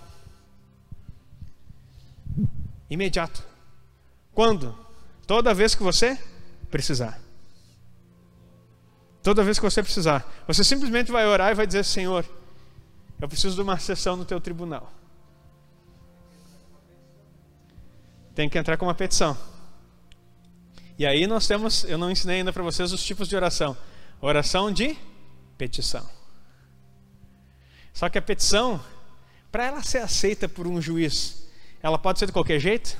Imediato. 2.90 3.44
Quando? 4.34 4.76
Toda 5.26 5.54
vez 5.54 5.74
que 5.74 5.82
você 5.82 6.18
precisar. 6.70 7.20
Toda 9.22 9.44
vez 9.44 9.58
que 9.58 9.64
você 9.64 9.82
precisar, 9.82 10.26
você 10.48 10.64
simplesmente 10.64 11.12
vai 11.12 11.24
orar 11.26 11.52
e 11.52 11.54
vai 11.54 11.66
dizer: 11.66 11.84
Senhor, 11.84 12.24
eu 13.20 13.28
preciso 13.28 13.54
de 13.54 13.62
uma 13.62 13.78
sessão 13.78 14.16
no 14.16 14.24
teu 14.24 14.40
tribunal. 14.40 14.92
Tem 18.34 18.48
que 18.48 18.58
entrar 18.58 18.76
com 18.76 18.86
uma 18.86 18.94
petição. 18.94 19.38
E 20.98 21.06
aí 21.06 21.26
nós 21.26 21.46
temos, 21.46 21.84
eu 21.84 21.96
não 21.96 22.10
ensinei 22.10 22.38
ainda 22.38 22.52
para 22.52 22.62
vocês 22.62 22.92
os 22.92 23.04
tipos 23.04 23.28
de 23.28 23.36
oração. 23.36 23.76
Oração 24.20 24.72
de 24.72 24.96
petição. 25.56 26.08
Só 27.92 28.08
que 28.08 28.18
a 28.18 28.22
petição, 28.22 28.82
para 29.50 29.66
ela 29.66 29.82
ser 29.82 29.98
aceita 29.98 30.48
por 30.48 30.66
um 30.66 30.80
juiz, 30.80 31.46
ela 31.82 31.98
pode 31.98 32.18
ser 32.18 32.26
de 32.26 32.32
qualquer 32.32 32.58
jeito? 32.58 32.96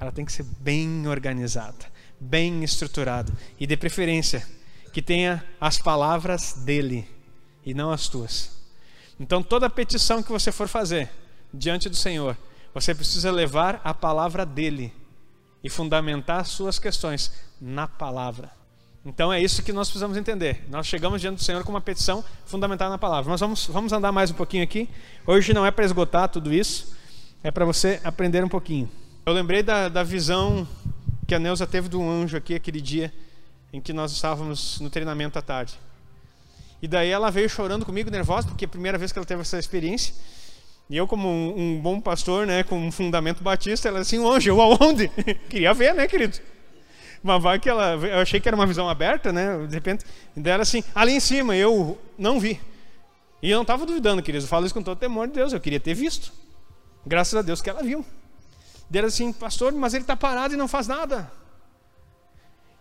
ela 0.00 0.12
tem 0.12 0.24
que 0.24 0.32
ser 0.32 0.44
bem 0.44 1.06
organizada, 1.06 1.86
bem 2.18 2.62
estruturada 2.62 3.32
e 3.58 3.66
de 3.66 3.76
preferência 3.76 4.46
que 4.92 5.02
tenha 5.02 5.44
as 5.60 5.78
palavras 5.78 6.54
dele 6.54 7.08
e 7.64 7.74
não 7.74 7.90
as 7.90 8.08
tuas. 8.08 8.56
Então 9.18 9.42
toda 9.42 9.68
petição 9.68 10.22
que 10.22 10.30
você 10.30 10.52
for 10.52 10.68
fazer 10.68 11.10
diante 11.52 11.88
do 11.88 11.96
Senhor, 11.96 12.36
você 12.72 12.94
precisa 12.94 13.30
levar 13.30 13.80
a 13.82 13.92
palavra 13.92 14.46
dele 14.46 14.92
e 15.62 15.68
fundamentar 15.68 16.40
as 16.40 16.48
suas 16.48 16.78
questões 16.78 17.32
na 17.60 17.88
palavra. 17.88 18.57
Então 19.08 19.32
é 19.32 19.40
isso 19.40 19.62
que 19.62 19.72
nós 19.72 19.88
precisamos 19.88 20.18
entender. 20.18 20.62
Nós 20.68 20.86
chegamos 20.86 21.22
diante 21.22 21.36
do 21.36 21.42
Senhor 21.42 21.64
com 21.64 21.70
uma 21.70 21.80
petição 21.80 22.22
fundamentada 22.44 22.90
na 22.90 22.98
palavra. 22.98 23.30
Mas 23.30 23.40
vamos, 23.40 23.66
vamos 23.66 23.90
andar 23.90 24.12
mais 24.12 24.30
um 24.30 24.34
pouquinho 24.34 24.62
aqui. 24.62 24.86
Hoje 25.26 25.54
não 25.54 25.64
é 25.64 25.70
para 25.70 25.82
esgotar 25.82 26.28
tudo 26.28 26.52
isso, 26.52 26.94
é 27.42 27.50
para 27.50 27.64
você 27.64 27.98
aprender 28.04 28.44
um 28.44 28.48
pouquinho. 28.50 28.88
Eu 29.24 29.32
lembrei 29.32 29.62
da, 29.62 29.88
da 29.88 30.02
visão 30.02 30.68
que 31.26 31.34
a 31.34 31.38
Neuza 31.38 31.66
teve 31.66 31.88
do 31.88 32.02
anjo 32.02 32.36
aqui 32.36 32.54
aquele 32.54 32.82
dia 32.82 33.10
em 33.72 33.80
que 33.80 33.94
nós 33.94 34.12
estávamos 34.12 34.78
no 34.78 34.90
treinamento 34.90 35.38
à 35.38 35.42
tarde. 35.42 35.78
E 36.82 36.86
daí 36.86 37.08
ela 37.08 37.30
veio 37.30 37.48
chorando 37.48 37.86
comigo, 37.86 38.10
nervosa, 38.10 38.46
porque 38.46 38.66
é 38.66 38.68
a 38.68 38.70
primeira 38.70 38.98
vez 38.98 39.10
que 39.10 39.18
ela 39.18 39.26
teve 39.26 39.40
essa 39.40 39.58
experiência. 39.58 40.14
E 40.90 40.98
eu, 40.98 41.08
como 41.08 41.28
um, 41.28 41.54
um 41.58 41.80
bom 41.80 41.98
pastor, 41.98 42.46
né, 42.46 42.62
com 42.62 42.78
um 42.78 42.92
fundamento 42.92 43.42
batista, 43.42 43.88
ela 43.88 44.00
assim, 44.00 44.18
um 44.18 44.30
anjo, 44.30 44.60
aonde? 44.60 45.08
Queria 45.48 45.72
ver, 45.72 45.94
né, 45.94 46.06
querido? 46.06 46.38
Mas 47.22 47.42
vai 47.42 47.58
que 47.58 47.68
ela, 47.68 47.94
eu 47.94 48.20
achei 48.20 48.40
que 48.40 48.48
era 48.48 48.56
uma 48.56 48.66
visão 48.66 48.88
aberta, 48.88 49.32
né? 49.32 49.66
De 49.66 49.74
repente, 49.74 50.04
dela 50.36 50.62
assim, 50.62 50.82
ali 50.94 51.12
em 51.12 51.20
cima, 51.20 51.56
eu 51.56 51.98
não 52.16 52.38
vi. 52.38 52.60
E 53.42 53.50
eu 53.50 53.56
não 53.56 53.62
estava 53.62 53.86
duvidando, 53.86 54.22
queridos. 54.22 54.44
Eu 54.44 54.48
falo 54.48 54.66
isso 54.66 54.74
com 54.74 54.82
todo 54.82 54.98
temor 54.98 55.26
de 55.26 55.34
Deus. 55.34 55.52
Eu 55.52 55.60
queria 55.60 55.80
ter 55.80 55.94
visto. 55.94 56.32
Graças 57.06 57.34
a 57.34 57.42
Deus 57.42 57.60
que 57.60 57.70
ela 57.70 57.82
viu. 57.82 58.04
Dela 58.90 59.08
assim, 59.08 59.32
pastor, 59.32 59.72
mas 59.72 59.94
ele 59.94 60.04
está 60.04 60.16
parado 60.16 60.54
e 60.54 60.56
não 60.56 60.66
faz 60.66 60.88
nada. 60.88 61.30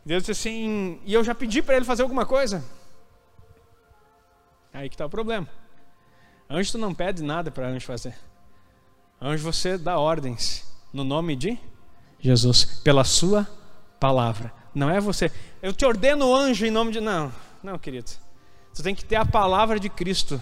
Deus 0.06 0.24
disse 0.24 0.32
assim, 0.32 1.00
e 1.06 1.14
eu 1.14 1.24
já 1.24 1.36
pedi 1.36 1.62
para 1.62 1.76
ele 1.76 1.86
fazer 1.86 2.04
alguma 2.04 2.26
coisa. 2.26 2.64
Aí 4.74 4.88
que 4.90 4.96
está 4.96 5.06
o 5.06 5.10
problema. 5.10 5.48
Anjo 6.50 6.72
tu 6.72 6.78
não 6.78 6.94
pede 6.94 7.22
nada 7.22 7.52
para 7.52 7.68
anjo 7.68 7.86
fazer. 7.86 8.16
Anjo 9.22 9.44
você 9.44 9.78
dá 9.78 10.00
ordens 10.00 10.64
no 10.94 11.04
nome 11.04 11.36
de 11.36 11.60
Jesus, 12.20 12.64
pela 12.84 13.04
sua 13.04 13.48
palavra. 14.00 14.54
Não 14.74 14.90
é 14.90 15.00
você. 15.00 15.32
Eu 15.62 15.74
te 15.74 15.86
ordeno 15.86 16.36
anjo 16.36 16.66
em 16.66 16.72
nome 16.72 16.92
de. 16.92 17.00
Não, 17.00 17.32
não, 17.64 17.78
querido. 17.78 18.12
Você 18.72 18.84
tem 18.84 18.94
que 18.94 19.04
ter 19.04 19.16
a 19.16 19.26
palavra 19.26 19.80
de 19.80 19.90
Cristo 19.90 20.42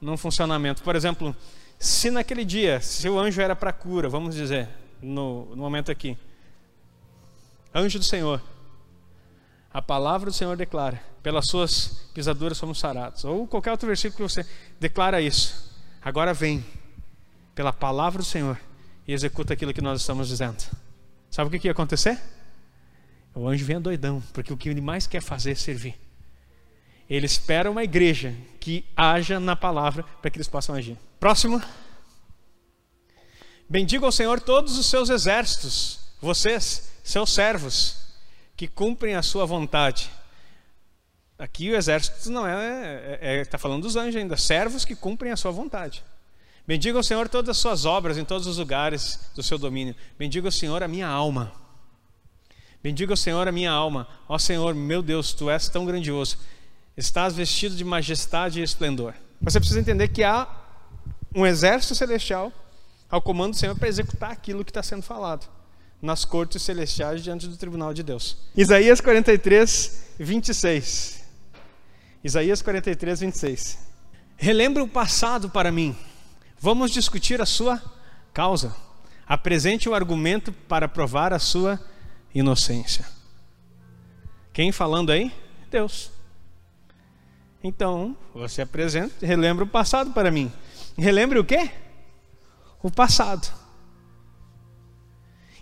num 0.00 0.16
funcionamento. 0.16 0.82
Por 0.82 0.96
exemplo, 0.96 1.34
se 1.78 2.10
naquele 2.10 2.44
dia, 2.44 2.80
se 2.80 3.08
o 3.08 3.18
anjo 3.18 3.40
era 3.40 3.54
para 3.54 3.72
cura, 3.72 4.08
vamos 4.08 4.34
dizer, 4.34 4.68
no, 5.00 5.46
no 5.50 5.56
momento 5.56 5.90
aqui, 5.90 6.16
anjo 7.74 7.98
do 7.98 8.04
Senhor, 8.04 8.42
a 9.72 9.80
palavra 9.80 10.30
do 10.30 10.36
Senhor 10.36 10.56
declara: 10.56 11.00
pelas 11.22 11.46
suas 11.46 12.08
pisaduras 12.14 12.58
somos 12.58 12.78
sarados. 12.78 13.24
Ou 13.24 13.46
qualquer 13.46 13.70
outro 13.70 13.86
versículo 13.86 14.26
que 14.26 14.34
você 14.34 14.46
declara 14.80 15.20
isso. 15.20 15.74
Agora 16.02 16.32
vem, 16.32 16.64
pela 17.54 17.72
palavra 17.72 18.22
do 18.22 18.24
Senhor, 18.24 18.58
e 19.06 19.12
executa 19.12 19.52
aquilo 19.52 19.74
que 19.74 19.80
nós 19.80 20.00
estamos 20.00 20.28
dizendo. 20.28 20.64
Sabe 21.30 21.48
o 21.48 21.50
que, 21.50 21.58
que 21.58 21.68
ia 21.68 21.72
acontecer? 21.72 22.18
O 23.36 23.46
anjo 23.46 23.66
vem 23.66 23.78
doidão, 23.78 24.22
porque 24.32 24.50
o 24.50 24.56
que 24.56 24.66
ele 24.66 24.80
mais 24.80 25.06
quer 25.06 25.20
fazer 25.20 25.50
é 25.50 25.54
servir. 25.54 25.94
Ele 27.08 27.26
espera 27.26 27.70
uma 27.70 27.84
igreja 27.84 28.34
que 28.58 28.82
haja 28.96 29.38
na 29.38 29.54
palavra 29.54 30.02
para 30.22 30.30
que 30.30 30.38
eles 30.38 30.48
possam 30.48 30.74
agir. 30.74 30.96
Próximo. 31.20 31.62
Bendiga 33.68 34.06
ao 34.06 34.10
Senhor 34.10 34.40
todos 34.40 34.78
os 34.78 34.86
seus 34.86 35.10
exércitos, 35.10 36.00
vocês, 36.18 36.90
seus 37.04 37.30
servos, 37.30 37.98
que 38.56 38.66
cumprem 38.66 39.14
a 39.14 39.22
sua 39.22 39.44
vontade. 39.44 40.10
Aqui 41.38 41.70
o 41.70 41.76
exército 41.76 42.30
não 42.30 42.46
é, 42.46 43.14
está 43.14 43.26
é, 43.26 43.36
é, 43.40 43.44
tá 43.44 43.58
falando 43.58 43.82
dos 43.82 43.96
anjos 43.96 44.16
ainda, 44.16 44.38
servos 44.38 44.82
que 44.82 44.96
cumprem 44.96 45.30
a 45.30 45.36
sua 45.36 45.50
vontade. 45.50 46.02
Bendiga 46.66 46.98
ao 46.98 47.04
Senhor 47.04 47.28
todas 47.28 47.50
as 47.50 47.58
suas 47.58 47.84
obras 47.84 48.16
em 48.16 48.24
todos 48.24 48.46
os 48.46 48.56
lugares 48.56 49.30
do 49.34 49.42
seu 49.42 49.58
domínio. 49.58 49.94
Bendiga 50.18 50.48
ao 50.48 50.52
Senhor 50.52 50.82
a 50.82 50.88
minha 50.88 51.06
alma. 51.06 51.65
Bendiga 52.86 53.14
o 53.14 53.16
Senhor 53.16 53.48
a 53.48 53.50
minha 53.50 53.72
alma. 53.72 54.06
Ó 54.28 54.38
Senhor, 54.38 54.72
meu 54.72 55.02
Deus, 55.02 55.32
tu 55.32 55.50
és 55.50 55.68
tão 55.68 55.84
grandioso. 55.84 56.38
Estás 56.96 57.34
vestido 57.34 57.74
de 57.74 57.84
majestade 57.84 58.60
e 58.60 58.62
esplendor. 58.62 59.12
Você 59.40 59.58
precisa 59.58 59.80
entender 59.80 60.06
que 60.06 60.22
há 60.22 60.46
um 61.34 61.44
exército 61.44 61.96
celestial 61.96 62.52
ao 63.10 63.20
comando 63.20 63.54
do 63.54 63.56
Senhor 63.56 63.76
para 63.76 63.88
executar 63.88 64.30
aquilo 64.30 64.64
que 64.64 64.70
está 64.70 64.84
sendo 64.84 65.02
falado 65.02 65.48
nas 66.00 66.24
cortes 66.24 66.62
celestiais 66.62 67.24
diante 67.24 67.48
do 67.48 67.56
tribunal 67.56 67.92
de 67.92 68.04
Deus. 68.04 68.36
Isaías 68.56 69.00
43, 69.00 70.12
26. 70.20 71.24
Isaías 72.22 72.62
43, 72.62 73.18
26. 73.18 73.78
Relembra 74.36 74.84
o 74.84 74.88
passado 74.88 75.50
para 75.50 75.72
mim. 75.72 75.96
Vamos 76.60 76.92
discutir 76.92 77.42
a 77.42 77.46
sua 77.46 77.82
causa. 78.32 78.72
Apresente 79.26 79.88
o 79.88 79.94
argumento 79.94 80.52
para 80.52 80.86
provar 80.86 81.32
a 81.32 81.40
sua 81.40 81.80
inocência. 82.38 83.06
Quem 84.52 84.70
falando 84.70 85.10
aí? 85.10 85.32
Deus. 85.70 86.10
Então, 87.62 88.16
você 88.34 88.62
apresenta, 88.62 89.26
relembra 89.26 89.64
o 89.64 89.68
passado 89.68 90.12
para 90.12 90.30
mim. 90.30 90.52
Relembre 90.96 91.38
o 91.38 91.44
quê? 91.44 91.70
O 92.82 92.90
passado. 92.90 93.52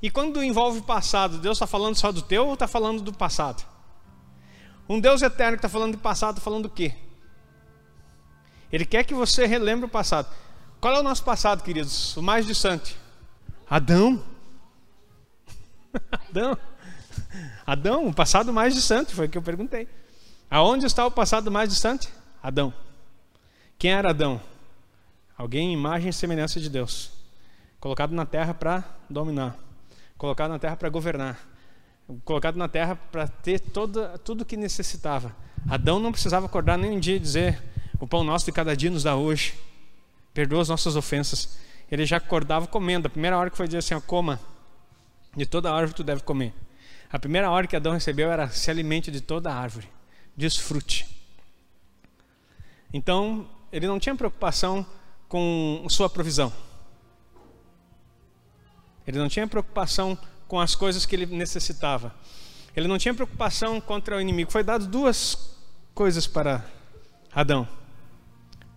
E 0.02 0.10
quando 0.10 0.42
envolve 0.42 0.80
o 0.80 0.82
passado, 0.82 1.38
Deus 1.38 1.56
está 1.56 1.66
falando 1.66 1.96
só 1.96 2.12
do 2.12 2.20
teu 2.20 2.46
ou 2.46 2.54
está 2.54 2.68
falando 2.68 3.00
do 3.00 3.12
passado? 3.12 3.64
Um 4.88 5.00
Deus 5.00 5.22
eterno 5.22 5.56
que 5.56 5.58
está 5.58 5.68
falando 5.68 5.92
de 5.92 6.02
passado, 6.02 6.36
está 6.36 6.44
falando 6.44 6.64
do 6.64 6.70
quê? 6.70 6.94
Ele 8.70 8.84
quer 8.84 9.04
que 9.04 9.14
você 9.14 9.46
relembre 9.46 9.86
o 9.86 9.88
passado. 9.88 10.28
Qual 10.80 10.94
é 10.94 11.00
o 11.00 11.02
nosso 11.02 11.24
passado, 11.24 11.62
queridos? 11.62 12.16
O 12.16 12.22
mais 12.22 12.44
distante. 12.44 12.96
Adão. 13.70 14.33
Adão. 16.10 16.58
Adão, 17.66 18.06
o 18.06 18.14
passado 18.14 18.52
mais 18.52 18.74
distante, 18.74 19.14
foi 19.14 19.26
o 19.26 19.28
que 19.28 19.38
eu 19.38 19.42
perguntei. 19.42 19.88
Aonde 20.50 20.86
está 20.86 21.06
o 21.06 21.10
passado 21.10 21.50
mais 21.50 21.68
distante? 21.68 22.08
Adão. 22.42 22.72
Quem 23.78 23.92
era 23.92 24.10
Adão? 24.10 24.40
Alguém 25.36 25.70
em 25.70 25.72
imagem 25.72 26.10
e 26.10 26.12
semelhança 26.12 26.60
de 26.60 26.68
Deus. 26.68 27.10
Colocado 27.80 28.14
na 28.14 28.24
terra 28.24 28.54
para 28.54 28.84
dominar. 29.08 29.56
Colocado 30.16 30.50
na 30.50 30.58
terra 30.58 30.76
para 30.76 30.88
governar. 30.88 31.38
Colocado 32.24 32.56
na 32.56 32.68
terra 32.68 32.96
para 32.96 33.26
ter 33.26 33.58
toda, 33.58 34.18
tudo 34.18 34.42
o 34.42 34.44
que 34.44 34.56
necessitava. 34.56 35.34
Adão 35.68 35.98
não 35.98 36.12
precisava 36.12 36.46
acordar 36.46 36.76
nem 36.76 36.92
um 36.92 37.00
dia 37.00 37.16
e 37.16 37.18
dizer: 37.18 37.62
O 37.98 38.06
pão 38.06 38.22
nosso 38.22 38.44
de 38.44 38.52
cada 38.52 38.76
dia 38.76 38.90
nos 38.90 39.02
dá 39.02 39.16
hoje. 39.16 39.54
Perdoa 40.32 40.62
as 40.62 40.68
nossas 40.68 40.96
ofensas. 40.96 41.58
Ele 41.90 42.04
já 42.04 42.18
acordava 42.18 42.66
comendo. 42.66 43.06
A 43.06 43.10
primeira 43.10 43.38
hora 43.38 43.50
que 43.50 43.56
foi 43.56 43.66
dizer 43.66 43.78
assim: 43.78 43.94
ó, 43.94 44.00
Coma 44.00 44.38
de 45.36 45.46
toda 45.46 45.72
árvore 45.72 45.94
tu 45.94 46.04
deve 46.04 46.22
comer. 46.22 46.52
A 47.10 47.18
primeira 47.18 47.50
ordem 47.50 47.68
que 47.68 47.76
Adão 47.76 47.92
recebeu 47.92 48.30
era 48.30 48.48
se 48.48 48.70
alimente 48.70 49.10
de 49.10 49.20
toda 49.20 49.52
árvore, 49.54 49.88
desfrute. 50.36 51.06
Então, 52.92 53.48
ele 53.72 53.86
não 53.86 53.98
tinha 53.98 54.14
preocupação 54.14 54.86
com 55.28 55.84
sua 55.88 56.08
provisão. 56.08 56.52
Ele 59.06 59.18
não 59.18 59.28
tinha 59.28 59.46
preocupação 59.46 60.16
com 60.46 60.60
as 60.60 60.74
coisas 60.74 61.04
que 61.04 61.14
ele 61.14 61.26
necessitava. 61.26 62.14
Ele 62.76 62.88
não 62.88 62.98
tinha 62.98 63.14
preocupação 63.14 63.80
contra 63.80 64.16
o 64.16 64.20
inimigo. 64.20 64.50
Foi 64.50 64.62
dado 64.62 64.86
duas 64.86 65.56
coisas 65.94 66.26
para 66.26 66.64
Adão: 67.32 67.68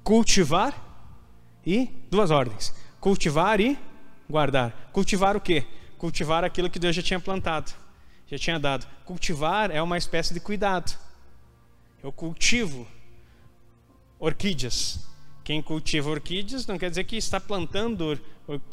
cultivar 0.03 0.73
e 1.65 1.89
duas 2.09 2.29
ordens: 2.29 2.73
cultivar 2.99 3.59
e 3.59 3.77
guardar. 4.29 4.89
Cultivar 4.91 5.35
o 5.35 5.41
quê? 5.41 5.65
Cultivar 5.97 6.43
aquilo 6.43 6.69
que 6.69 6.79
Deus 6.79 6.95
já 6.95 7.01
tinha 7.01 7.19
plantado, 7.19 7.73
já 8.27 8.37
tinha 8.37 8.59
dado. 8.59 8.87
Cultivar 9.05 9.71
é 9.71 9.81
uma 9.81 9.97
espécie 9.97 10.33
de 10.33 10.39
cuidado. 10.39 10.97
Eu 12.03 12.11
cultivo 12.11 12.87
orquídeas. 14.19 15.07
Quem 15.43 15.61
cultiva 15.61 16.09
orquídeas 16.09 16.67
não 16.67 16.77
quer 16.77 16.89
dizer 16.89 17.05
que 17.05 17.15
está 17.15 17.39
plantando 17.39 18.19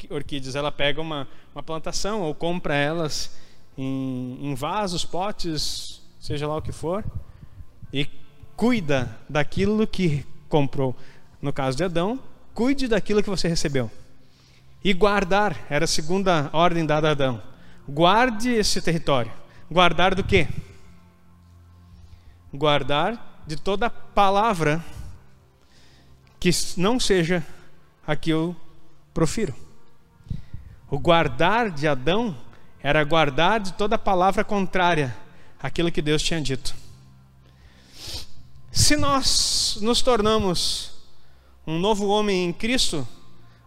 orquídeas. 0.09 0.55
Ela 0.55 0.71
pega 0.71 1.01
uma, 1.01 1.27
uma 1.53 1.63
plantação 1.63 2.21
ou 2.21 2.35
compra 2.35 2.75
elas 2.75 3.37
em, 3.77 4.37
em 4.41 4.55
vasos, 4.55 5.05
potes, 5.05 6.01
seja 6.19 6.47
lá 6.47 6.57
o 6.57 6.61
que 6.61 6.71
for, 6.71 7.03
e 7.91 8.07
cuida 8.55 9.17
daquilo 9.29 9.87
que 9.87 10.25
comprou. 10.49 10.95
No 11.41 11.53
caso 11.53 11.77
de 11.77 11.83
Adão, 11.83 12.19
cuide 12.53 12.87
daquilo 12.87 13.23
que 13.23 13.29
você 13.29 13.47
recebeu. 13.47 13.89
E 14.85 14.93
guardar, 14.93 15.65
era 15.67 15.85
a 15.85 15.87
segunda 15.87 16.47
ordem 16.53 16.85
dada 16.85 17.07
a 17.07 17.11
Adão. 17.13 17.41
Guarde 17.89 18.51
esse 18.51 18.79
território. 18.79 19.31
Guardar 19.67 20.13
do 20.13 20.23
quê? 20.23 20.47
Guardar 22.53 23.41
de 23.47 23.55
toda 23.55 23.89
palavra 23.89 24.85
que 26.39 26.51
não 26.77 26.99
seja 26.99 27.43
a 28.05 28.15
que 28.15 28.29
eu 28.29 28.55
profiro. 29.11 29.55
O 30.87 30.99
guardar 30.99 31.71
de 31.71 31.87
Adão 31.87 32.37
era 32.79 33.03
guardar 33.03 33.59
de 33.59 33.73
toda 33.73 33.97
palavra 33.97 34.43
contrária 34.43 35.17
àquilo 35.59 35.91
que 35.91 35.99
Deus 35.99 36.21
tinha 36.21 36.39
dito. 36.39 36.75
Se 38.71 38.95
nós 38.95 39.79
nos 39.81 40.03
tornamos 40.03 40.91
um 41.65 41.79
novo 41.79 42.05
homem 42.05 42.45
em 42.45 42.53
Cristo, 42.53 43.07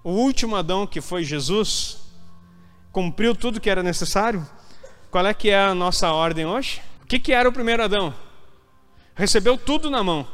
o 0.03 0.11
último 0.11 0.57
Adão 0.57 0.87
que 0.87 1.01
foi 1.01 1.25
Jesus, 1.25 1.99
cumpriu 2.93 3.35
tudo 3.35 3.61
que 3.61 3.71
era 3.71 3.83
necessário, 3.83 4.47
qual 5.11 5.27
é 5.27 5.35
que 5.35 5.51
é 5.51 5.61
a 5.61 5.75
nossa 5.75 6.13
ordem 6.13 6.47
hoje? 6.47 6.83
O 7.03 7.07
que, 7.07 7.19
que 7.19 7.33
era 7.33 7.49
o 7.49 7.53
primeiro 7.53 7.83
Adão? 7.83 8.15
Recebeu 9.15 9.57
tudo 9.57 9.91
na 9.91 10.03
mão, 10.03 10.27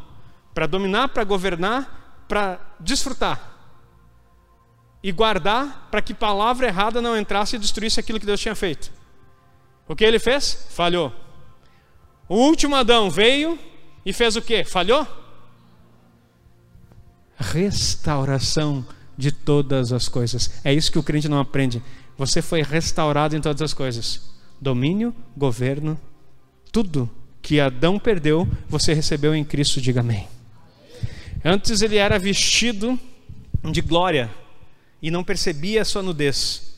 para 0.52 0.66
dominar, 0.66 1.09
para 1.09 1.25
governar, 1.25 2.25
para 2.28 2.61
desfrutar 2.80 3.54
e 5.02 5.12
guardar 5.12 5.88
para 5.90 6.00
que 6.00 6.14
palavra 6.14 6.66
errada 6.66 7.02
não 7.02 7.18
entrasse 7.18 7.56
e 7.56 7.59
destruísse 7.59 8.00
aquilo 8.00 8.18
que 8.18 8.25
Deus 8.25 8.40
tinha 8.40 8.54
feito. 8.54 8.90
O 9.87 9.94
que 9.94 10.02
ele 10.02 10.18
fez? 10.18 10.66
Falhou. 10.71 11.12
O 12.26 12.37
último 12.37 12.75
Adão 12.75 13.11
veio 13.11 13.59
e 14.04 14.14
fez 14.14 14.35
o 14.35 14.40
que? 14.40 14.64
Falhou? 14.64 15.06
Restauração 17.37 18.85
de 19.16 19.30
todas 19.33 19.92
as 19.92 20.09
coisas. 20.09 20.50
É 20.64 20.73
isso 20.73 20.90
que 20.90 20.99
o 20.99 21.02
crente 21.02 21.28
não 21.28 21.40
aprende. 21.40 21.83
Você 22.16 22.42
foi 22.42 22.62
restaurado 22.62 23.37
em 23.37 23.40
todas 23.40 23.62
as 23.62 23.75
coisas: 23.75 24.30
domínio, 24.61 25.14
governo, 25.37 25.99
tudo 26.71 27.11
que 27.42 27.61
Adão 27.61 27.99
perdeu, 27.99 28.49
você 28.68 28.94
recebeu 28.94 29.35
em 29.35 29.44
Cristo. 29.44 29.80
Diga 29.80 30.00
amém. 30.00 30.26
Antes 31.44 31.83
ele 31.83 31.97
era 31.97 32.18
vestido 32.18 32.99
de 33.71 33.80
glória 33.80 34.30
e 35.02 35.11
não 35.11 35.23
percebia 35.23 35.83
a 35.83 35.85
sua 35.85 36.02
nudez. 36.02 36.75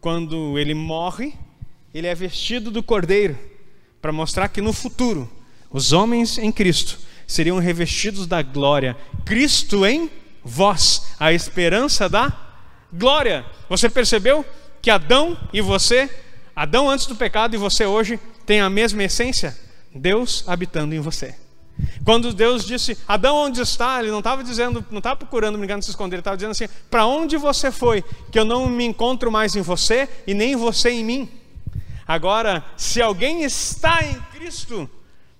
Quando 0.00 0.58
ele 0.58 0.74
morre, 0.74 1.34
ele 1.94 2.06
é 2.06 2.14
vestido 2.14 2.70
do 2.70 2.82
cordeiro 2.82 3.38
para 4.02 4.12
mostrar 4.12 4.48
que 4.48 4.60
no 4.60 4.72
futuro 4.72 5.30
os 5.70 5.92
homens 5.92 6.38
em 6.38 6.50
Cristo 6.50 6.98
seriam 7.26 7.58
revestidos 7.58 8.26
da 8.26 8.42
glória. 8.42 8.96
Cristo 9.24 9.86
em 9.86 10.10
vós, 10.46 11.14
a 11.18 11.32
esperança 11.32 12.08
da 12.08 12.32
glória. 12.92 13.44
Você 13.68 13.90
percebeu 13.90 14.44
que 14.80 14.90
Adão 14.90 15.36
e 15.52 15.60
você, 15.60 16.08
Adão 16.54 16.88
antes 16.88 17.06
do 17.06 17.16
pecado 17.16 17.54
e 17.54 17.58
você 17.58 17.84
hoje, 17.84 18.18
têm 18.46 18.60
a 18.60 18.70
mesma 18.70 19.02
essência? 19.02 19.58
Deus 19.92 20.44
habitando 20.46 20.94
em 20.94 21.00
você. 21.00 21.34
Quando 22.04 22.32
Deus 22.32 22.64
disse, 22.64 22.96
Adão, 23.06 23.36
onde 23.36 23.60
está? 23.60 23.98
Ele 23.98 24.10
não 24.10 24.20
estava 24.20 24.42
dizendo, 24.42 24.84
não 24.90 24.98
estava 24.98 25.16
procurando 25.16 25.58
brincando 25.58 25.84
se 25.84 25.90
esconder, 25.90 26.16
ele 26.16 26.20
estava 26.20 26.36
dizendo 26.36 26.52
assim: 26.52 26.68
para 26.90 27.04
onde 27.04 27.36
você 27.36 27.70
foi? 27.70 28.02
Que 28.30 28.38
eu 28.38 28.44
não 28.44 28.66
me 28.68 28.84
encontro 28.84 29.30
mais 29.30 29.56
em 29.56 29.60
você 29.60 30.08
e 30.26 30.32
nem 30.32 30.56
você 30.56 30.90
em 30.90 31.04
mim. 31.04 31.28
Agora, 32.06 32.64
se 32.76 33.02
alguém 33.02 33.42
está 33.42 34.02
em 34.04 34.14
Cristo, 34.32 34.88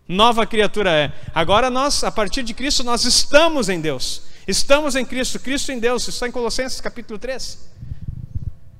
nova 0.06 0.44
criatura 0.44 0.90
é. 0.90 1.12
Agora 1.32 1.70
nós, 1.70 2.02
a 2.04 2.10
partir 2.10 2.42
de 2.42 2.52
Cristo, 2.52 2.82
nós 2.84 3.04
estamos 3.04 3.68
em 3.68 3.80
Deus. 3.80 4.22
Estamos 4.46 4.94
em 4.94 5.04
Cristo, 5.04 5.40
Cristo 5.40 5.72
em 5.72 5.78
Deus. 5.78 6.06
Está 6.06 6.28
em 6.28 6.30
Colossenses 6.30 6.80
capítulo 6.80 7.18
3. 7.18 7.70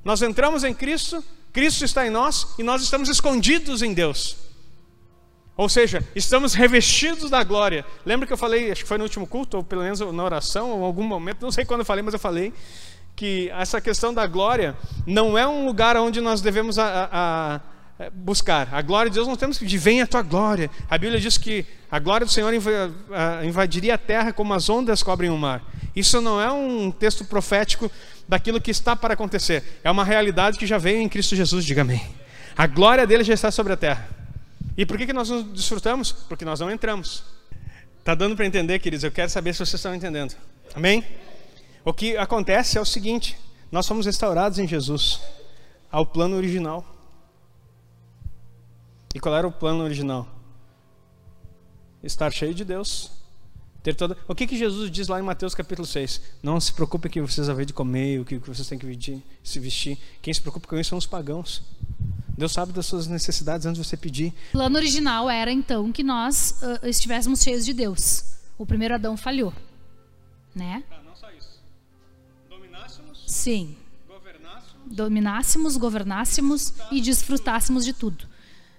Nós 0.04 0.23
entramos 0.23 0.62
em 0.62 0.73
Cristo, 0.73 1.25
Cristo 1.52 1.85
está 1.85 2.06
em 2.06 2.11
nós 2.11 2.54
e 2.58 2.62
nós 2.62 2.80
estamos 2.82 3.08
escondidos 3.08 3.82
em 3.82 3.92
Deus. 3.92 4.37
Ou 5.56 5.68
seja, 5.68 6.06
estamos 6.14 6.54
revestidos 6.54 7.30
da 7.30 7.42
glória. 7.42 7.85
Lembra 8.04 8.26
que 8.26 8.32
eu 8.32 8.37
falei, 8.37 8.70
acho 8.70 8.82
que 8.82 8.88
foi 8.88 8.99
no 8.99 9.04
último 9.04 9.26
culto, 9.26 9.56
ou 9.56 9.64
pelo 9.64 9.82
menos 9.82 9.99
na 9.99 10.23
oração, 10.23 10.70
ou 10.70 10.80
em 10.80 10.85
algum 10.85 11.02
momento, 11.02 11.40
não 11.40 11.50
sei 11.50 11.64
quando 11.64 11.80
eu 11.80 11.87
falei, 11.87 12.02
mas 12.02 12.14
eu 12.14 12.20
falei, 12.20 12.52
que 13.16 13.50
essa 13.50 13.80
questão 13.80 14.12
da 14.12 14.26
glória 14.26 14.76
não 15.06 15.37
é 15.37 15.49
um 15.49 15.64
lugar 15.64 15.96
onde 15.96 16.20
nós 16.20 16.42
devemos 16.42 16.78
a, 16.78 16.85
a, 16.85 17.54
a 17.56 17.61
buscar. 18.12 18.69
A 18.73 18.83
glória 18.83 19.11
de 19.11 19.15
Deus 19.15 19.26
não 19.26 19.37
temos 19.37 19.59
que 19.59 19.65
pedir, 19.65 19.79
venha 19.79 20.05
a 20.05 20.07
tua 20.07 20.23
glória. 20.23 20.71
A 20.88 20.99
Bíblia 20.99 21.20
diz 21.20 21.38
que 21.38 21.64
a 21.90 21.99
glória 21.99 22.27
do 22.27 22.33
Senhor 22.33 22.53
invadiria 23.44 23.94
a 23.94 23.99
terra 23.99 24.33
como 24.33 24.53
as 24.53 24.68
ondas 24.68 25.03
cobrem 25.03 25.31
o 25.31 25.38
mar. 25.38 25.62
Isso 25.94 26.20
não 26.20 26.40
é 26.40 26.51
um 26.53 26.90
texto 26.90 27.25
profético 27.25 27.90
daquilo 28.29 28.61
que 28.61 28.70
está 28.70 28.94
para 28.94 29.14
acontecer. 29.14 29.81
É 29.83 29.90
uma 29.90 30.05
realidade 30.05 30.59
que 30.59 30.66
já 30.66 30.79
veio 30.79 31.01
em 31.01 31.09
Cristo 31.09 31.35
Jesus, 31.35 31.64
diga 31.64 31.83
amém. 31.83 32.03
A 32.57 32.66
glória 32.66 33.07
dele 33.07 33.25
já 33.25 33.35
está 33.35 33.51
sobre 33.51 33.73
a 33.73 33.77
terra. 33.77 34.09
E 34.77 34.85
por 34.85 34.99
que, 34.99 35.07
que 35.07 35.12
nós 35.12 35.31
não 35.31 35.42
desfrutamos? 35.42 36.12
Porque 36.12 36.44
nós 36.44 36.61
não 36.61 36.70
entramos. 36.70 37.25
Está 37.99 38.14
dando 38.14 38.37
para 38.37 38.47
entender, 38.47 38.79
queridos? 38.79 39.05
Eu 39.05 39.11
quero 39.11 39.31
saber 39.31 39.53
se 39.53 39.59
vocês 39.59 39.75
estão 39.75 39.94
entendendo. 39.94 40.35
Amém? 40.75 41.03
O 41.85 41.92
que 41.92 42.16
acontece 42.16 42.77
é 42.77 42.81
o 42.81 42.85
seguinte: 42.85 43.38
nós 43.73 43.87
somos 43.87 44.07
restaurados 44.07 44.59
em 44.59 44.68
Jesus, 44.68 45.20
ao 45.90 46.05
plano 46.05 46.37
original. 46.37 46.95
E 49.16 49.18
qual 49.18 49.35
era 49.35 49.48
o 49.48 49.50
plano 49.50 49.83
original? 49.83 50.29
Estar 52.02 52.31
cheio 52.31 52.52
de 52.52 52.66
Deus. 52.66 53.11
Ter 53.83 53.94
toda... 53.94 54.14
O 54.29 54.35
que, 54.35 54.46
que 54.46 54.59
Jesus 54.59 54.90
diz 54.90 55.09
lá 55.09 55.18
em 55.18 55.22
Mateus 55.22 55.55
capítulo 55.55 55.88
6? 55.88 56.20
Não 56.42 56.61
se 56.61 56.70
preocupe 56.70 57.09
que 57.09 57.22
vocês 57.22 57.46
vão 57.46 57.57
ver 57.57 57.64
de 57.64 57.72
comer, 57.72 58.20
o 58.20 58.26
que 58.26 58.37
vocês 58.37 58.68
têm 58.68 58.79
que 58.79 59.22
se 59.42 59.59
vestir. 59.59 59.98
Quem 60.20 60.35
se 60.35 60.38
preocupa 60.42 60.68
com 60.68 60.79
isso 60.79 60.90
são 60.90 60.98
os 60.98 61.07
pagãos. 61.07 61.62
Deus 62.37 62.52
sabe 62.52 62.74
das 62.74 62.85
suas 62.85 63.07
necessidades 63.07 63.64
antes 63.64 63.81
de 63.81 63.88
você 63.88 63.96
pedir. 63.96 64.35
O 64.50 64.52
plano 64.52 64.76
original 64.76 65.31
era 65.31 65.50
então 65.50 65.90
que 65.90 66.02
nós 66.02 66.61
uh, 66.61 66.87
estivéssemos 66.87 67.40
cheios 67.40 67.64
de 67.64 67.72
Deus. 67.72 68.22
O 68.59 68.66
primeiro 68.66 68.96
Adão 68.96 69.16
falhou, 69.16 69.50
né? 70.55 70.85
Ah, 70.90 71.00
não 71.02 71.16
só 71.16 71.31
isso. 71.31 71.62
Dominássemos. 72.50 73.24
Sim. 73.26 73.79
Governássemos. 74.07 74.94
Dominássemos, 74.94 75.76
governássemos 75.79 76.74
e 76.92 77.00
desfrutássemos 77.00 77.83
de 77.83 77.94
tudo. 77.94 78.36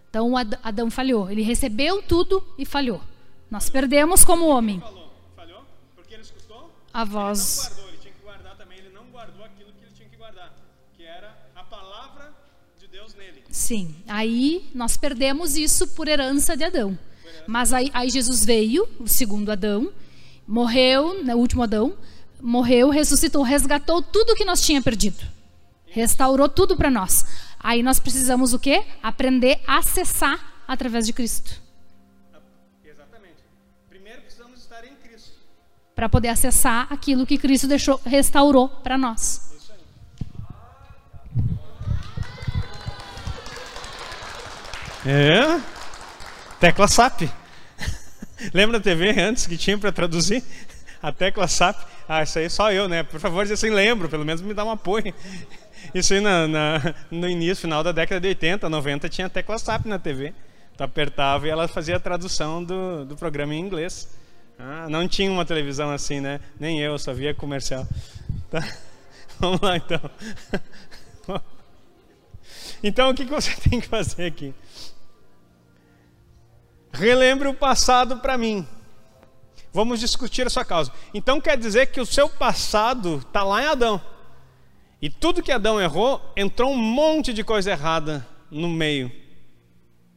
Então 0.09 0.33
Adão 0.37 0.89
falhou. 0.89 1.29
Ele 1.29 1.41
recebeu 1.41 2.01
tudo 2.01 2.43
e 2.57 2.65
falhou. 2.65 3.01
Nós 3.49 3.69
perdemos 3.69 4.25
como 4.25 4.47
homem. 4.47 4.79
Falou, 4.79 5.13
falhou, 5.35 5.61
porque 5.95 6.13
ele 6.13 6.23
escutou. 6.23 6.69
A 6.93 7.03
voz. 7.03 7.59
Ele 7.59 7.69
não 7.69 7.75
guardou, 7.75 7.89
ele 7.89 7.97
tinha 7.97 8.13
que 8.13 8.23
guardar 8.23 8.57
também. 8.57 8.77
Ele 8.79 8.89
não 8.89 9.05
guardou 9.05 9.45
aquilo 9.45 9.71
que 9.71 9.85
ele 9.85 9.93
tinha 9.95 10.09
que 10.09 10.17
guardar, 10.17 10.53
que 10.95 11.03
era 11.03 11.37
a 11.55 11.63
palavra 11.63 12.33
de 12.79 12.87
Deus 12.87 13.15
nele. 13.15 13.43
Sim. 13.49 13.95
Aí 14.07 14.69
nós 14.73 14.97
perdemos 14.97 15.55
isso 15.55 15.87
por 15.89 16.07
herança 16.07 16.57
de 16.57 16.63
Adão. 16.63 16.97
Mas 17.45 17.71
aí, 17.71 17.89
aí 17.93 18.09
Jesus 18.09 18.43
veio, 18.43 18.87
o 18.99 19.07
segundo 19.07 19.49
Adão, 19.49 19.91
morreu, 20.45 21.23
né, 21.23 21.33
o 21.33 21.37
último 21.39 21.63
Adão, 21.63 21.93
morreu, 22.41 22.89
ressuscitou, 22.89 23.41
resgatou 23.41 24.01
tudo 24.01 24.35
que 24.35 24.43
nós 24.45 24.61
tinha 24.61 24.81
perdido. 24.81 25.23
Restaurou 25.85 26.49
tudo 26.49 26.75
para 26.75 26.91
nós. 26.91 27.25
Aí 27.59 27.81
nós 27.81 27.99
precisamos 27.99 28.53
o 28.53 28.59
quê? 28.59 28.83
Aprender 29.01 29.59
a 29.67 29.79
acessar 29.79 30.39
através 30.67 31.05
de 31.05 31.13
Cristo. 31.13 31.61
Exatamente. 32.85 33.37
Primeiro 33.89 34.21
precisamos 34.21 34.59
estar 34.59 34.83
em 34.85 34.95
Cristo. 34.95 35.33
Para 35.95 36.07
poder 36.07 36.29
acessar 36.29 36.87
aquilo 36.91 37.25
que 37.25 37.37
Cristo 37.37 37.67
deixou, 37.67 37.99
restaurou 38.05 38.69
para 38.69 38.97
nós. 38.97 39.51
Isso 39.57 39.73
aí. 39.73 39.79
É. 45.05 45.61
Tecla 46.59 46.87
SAP. 46.87 47.21
Lembra 48.53 48.79
da 48.79 48.83
TV 48.83 49.19
antes 49.19 49.45
que 49.47 49.57
tinha 49.57 49.77
para 49.77 49.91
traduzir? 49.91 50.43
A 51.01 51.11
tecla 51.11 51.47
SAP. 51.47 51.77
Ah, 52.09 52.23
isso 52.23 52.39
aí 52.39 52.49
só 52.49 52.71
eu, 52.71 52.87
né? 52.87 53.03
Por 53.03 53.19
favor, 53.19 53.43
diz 53.43 53.51
assim, 53.51 53.69
lembro, 53.69 54.07
pelo 54.09 54.23
menos 54.23 54.41
me 54.41 54.53
dá 54.53 54.63
um 54.63 54.71
apoio. 54.71 55.13
Isso 55.97 56.13
aí 56.13 56.21
na, 56.21 56.47
na, 56.47 56.95
no 57.09 57.27
início, 57.27 57.63
final 57.63 57.83
da 57.83 57.91
década 57.91 58.21
de 58.21 58.27
80, 58.27 58.69
90, 58.69 59.09
tinha 59.09 59.27
tecla 59.27 59.57
SAP 59.57 59.85
na 59.85 59.97
TV. 59.97 60.31
Tu 60.77 60.83
apertava 60.83 61.47
e 61.47 61.49
ela 61.49 61.67
fazia 61.67 61.95
a 61.95 61.99
tradução 61.99 62.63
do, 62.63 63.03
do 63.03 63.15
programa 63.15 63.55
em 63.55 63.59
inglês. 63.59 64.15
Ah, 64.59 64.87
não 64.87 65.07
tinha 65.07 65.31
uma 65.31 65.43
televisão 65.43 65.89
assim, 65.89 66.19
né? 66.19 66.39
Nem 66.59 66.79
eu, 66.79 66.99
só 66.99 67.13
via 67.13 67.33
comercial. 67.33 67.87
Tá? 68.51 68.59
Vamos 69.39 69.59
lá 69.59 69.77
então. 69.77 69.99
Então 72.83 73.09
o 73.09 73.13
que 73.15 73.25
você 73.25 73.55
tem 73.67 73.79
que 73.79 73.87
fazer 73.87 74.27
aqui? 74.27 74.53
Relembre 76.93 77.47
o 77.47 77.53
passado 77.55 78.17
para 78.17 78.37
mim. 78.37 78.67
Vamos 79.73 79.99
discutir 79.99 80.45
a 80.45 80.49
sua 80.49 80.63
causa. 80.63 80.91
Então 81.11 81.41
quer 81.41 81.57
dizer 81.57 81.87
que 81.87 81.99
o 81.99 82.05
seu 82.05 82.29
passado 82.29 83.17
está 83.17 83.43
lá 83.43 83.63
em 83.63 83.65
Adão. 83.65 84.01
E 85.01 85.09
tudo 85.09 85.43
que 85.43 85.51
Adão 85.51 85.79
errou, 85.79 86.21
entrou 86.35 86.71
um 86.71 86.77
monte 86.77 87.31
de 87.33 87.43
coisa 87.43 87.71
errada 87.71 88.27
no 88.49 88.67
meio. 88.67 89.11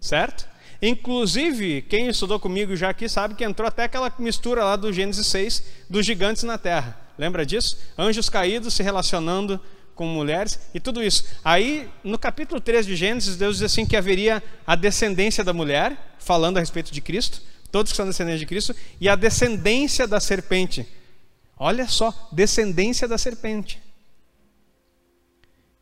Certo? 0.01 0.49
Inclusive, 0.81 1.83
quem 1.83 2.09
estudou 2.09 2.41
comigo 2.41 2.75
já 2.75 2.89
aqui 2.89 3.09
sabe 3.09 3.35
que 3.35 3.45
entrou 3.45 3.69
até 3.69 3.85
aquela 3.85 4.13
mistura 4.19 4.65
lá 4.65 4.77
do 4.77 4.93
Gênesis 4.93 5.27
6 5.27 5.65
dos 5.91 6.07
gigantes 6.07 6.43
na 6.43 6.57
terra. 6.57 6.99
Lembra 7.19 7.45
disso? 7.45 7.77
Anjos 7.99 8.31
caídos 8.31 8.73
se 8.73 8.83
relacionando 8.83 9.61
com 9.95 10.07
mulheres 10.07 10.59
e 10.73 10.81
tudo 10.81 11.03
isso. 11.03 11.25
Aí, 11.45 11.87
no 12.03 12.19
capítulo 12.19 12.59
3 12.59 12.87
de 12.87 12.97
Gênesis, 12.97 13.37
Deus 13.37 13.59
diz 13.59 13.65
assim 13.65 13.85
que 13.85 13.95
haveria 13.95 14.43
a 14.67 14.75
descendência 14.75 15.45
da 15.45 15.53
mulher, 15.53 16.15
falando 16.19 16.57
a 16.57 16.61
respeito 16.61 16.91
de 16.91 17.03
Cristo, 17.03 17.43
todos 17.71 17.93
que 17.93 17.97
são 17.97 18.07
descendentes 18.07 18.41
de 18.41 18.47
Cristo, 18.47 18.75
e 18.99 19.07
a 19.07 19.15
descendência 19.15 20.07
da 20.07 20.19
serpente. 20.19 20.89
Olha 21.59 21.87
só, 21.87 22.31
descendência 22.33 23.07
da 23.07 23.19
serpente. 23.19 23.79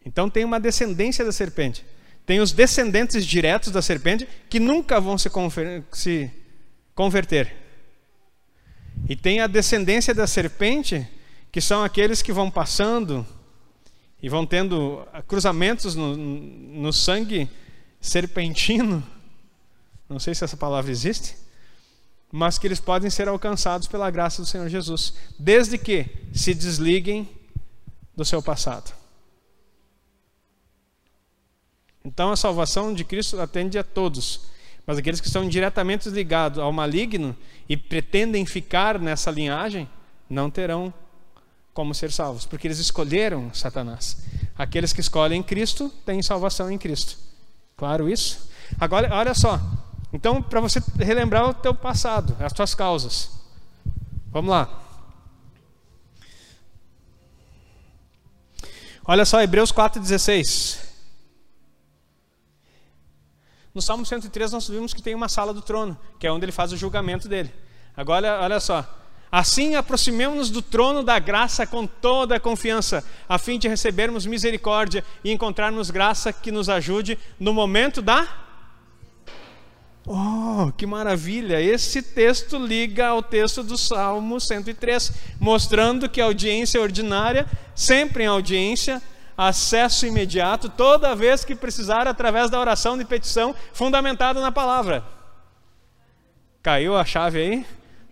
Então 0.09 0.31
tem 0.31 0.43
uma 0.43 0.59
descendência 0.59 1.23
da 1.23 1.31
serpente. 1.31 1.85
Tem 2.25 2.41
os 2.41 2.51
descendentes 2.51 3.27
diretos 3.27 3.71
da 3.71 3.83
serpente 3.83 4.27
que 4.49 4.59
nunca 4.59 4.99
vão 4.99 5.19
se, 5.19 5.31
se 5.93 6.31
converter. 6.95 7.55
E 9.07 9.15
tem 9.15 9.41
a 9.41 9.47
descendência 9.47 10.15
da 10.15 10.27
serpente, 10.27 11.07
que 11.53 11.61
são 11.61 11.85
aqueles 11.85 12.23
que 12.23 12.33
vão 12.33 12.51
passando 12.51 13.25
e 14.23 14.31
vão 14.31 14.47
tendo 14.47 15.07
cruzamentos 15.27 15.95
no, 15.95 16.17
no 16.17 16.93
sangue 16.93 17.49
serpentino. 18.01 19.07
Não 20.09 20.19
sei 20.19 20.35
se 20.35 20.43
essa 20.43 20.57
palavra 20.57 20.91
existe, 20.91 21.37
mas 22.33 22.59
que 22.59 22.67
eles 22.67 22.81
podem 22.81 23.11
ser 23.11 23.29
alcançados 23.29 23.87
pela 23.87 24.11
graça 24.11 24.41
do 24.41 24.49
Senhor 24.49 24.71
Jesus, 24.71 25.13
desde 25.39 25.77
que 25.77 26.07
se 26.33 26.55
desliguem 26.55 27.29
do 28.17 28.25
seu 28.25 28.43
passado. 28.43 28.98
Então 32.09 32.33
a 32.33 32.37
salvação 32.37 32.95
de 32.95 33.05
Cristo 33.05 33.39
atende 33.39 33.79
a 33.79 33.85
todos, 33.85 34.41
mas 34.87 34.97
aqueles 34.97 35.21
que 35.21 35.27
estão 35.27 35.47
diretamente 35.47 36.09
ligados 36.09 36.59
ao 36.59 36.73
maligno 36.73 37.37
e 37.69 37.77
pretendem 37.77 38.47
ficar 38.47 38.99
nessa 38.99 39.31
linhagem, 39.31 39.87
não 40.29 40.51
terão 40.51 40.93
como 41.75 41.95
ser 41.95 42.11
salvos, 42.11 42.47
porque 42.47 42.67
eles 42.67 42.79
escolheram 42.79 43.53
Satanás. 43.53 44.25
Aqueles 44.57 44.91
que 44.95 45.03
escolhem 45.03 45.43
Cristo 45.43 45.91
têm 46.07 46.23
salvação 46.23 46.71
em 46.71 46.79
Cristo. 46.79 47.19
Claro 47.77 48.09
isso? 48.09 48.49
Agora, 48.81 49.15
olha 49.15 49.35
só. 49.35 49.61
Então, 50.11 50.43
para 50.43 50.61
você 50.61 50.83
relembrar 50.99 51.47
o 51.47 51.53
teu 51.53 51.75
passado, 51.75 52.35
as 52.41 52.55
tuas 52.55 52.75
causas. 52.75 53.31
Vamos 54.29 54.51
lá. 54.51 54.83
Olha 59.05 59.27
só, 59.27 59.43
Hebreus 59.43 59.71
4,16. 59.71 60.88
No 63.79 63.83
Salmo 63.83 64.05
103 64.05 64.51
nós 64.51 64.69
vimos 64.69 64.93
que 64.93 65.01
tem 65.01 65.15
uma 65.15 65.29
sala 65.29 65.55
do 65.55 65.63
trono, 65.63 65.97
que 66.19 66.27
é 66.27 66.33
onde 66.33 66.45
ele 66.45 66.51
faz 66.51 66.73
o 66.73 66.77
julgamento 66.77 67.29
dele. 67.29 67.55
Agora, 67.97 68.41
olha 68.43 68.59
só. 68.59 68.85
Assim 69.31 69.77
aproximemos-nos 69.77 70.51
do 70.51 70.61
trono 70.61 71.05
da 71.05 71.17
graça 71.21 71.65
com 71.65 71.87
toda 71.87 72.35
a 72.35 72.41
confiança, 72.41 73.05
a 73.29 73.39
fim 73.39 73.57
de 73.57 73.69
recebermos 73.69 74.27
misericórdia 74.27 75.05
e 75.23 75.31
encontrarmos 75.31 75.93
graça 75.93 76.33
que 76.33 76.51
nos 76.51 76.69
ajude 76.69 77.17
no 77.39 77.55
momento 77.55 78.03
da 78.03 78.27
Oh, 80.05 80.73
que 80.77 80.85
maravilha! 80.85 81.61
Esse 81.61 82.03
texto 82.03 82.59
liga 82.59 83.07
ao 83.07 83.23
texto 83.23 83.63
do 83.63 83.79
Salmo 83.79 84.41
103, 84.41 85.13
mostrando 85.39 86.09
que 86.09 86.21
a 86.21 86.25
audiência 86.25 86.81
ordinária, 86.81 87.47
sempre 87.77 88.25
em 88.25 88.27
audiência, 88.27 89.01
acesso 89.39 90.05
imediato 90.05 90.69
toda 90.69 91.15
vez 91.15 91.45
que 91.45 91.55
precisar 91.55 92.09
através 92.09 92.51
da 92.51 92.59
oração 92.59 92.99
de 92.99 93.05
petição 93.05 93.55
fundamentada 93.73 94.41
na 94.41 94.51
palavra. 94.51 95.05
Caiu 96.61 96.97
a 96.97 97.05
chave 97.05 97.39
aí? 97.39 97.67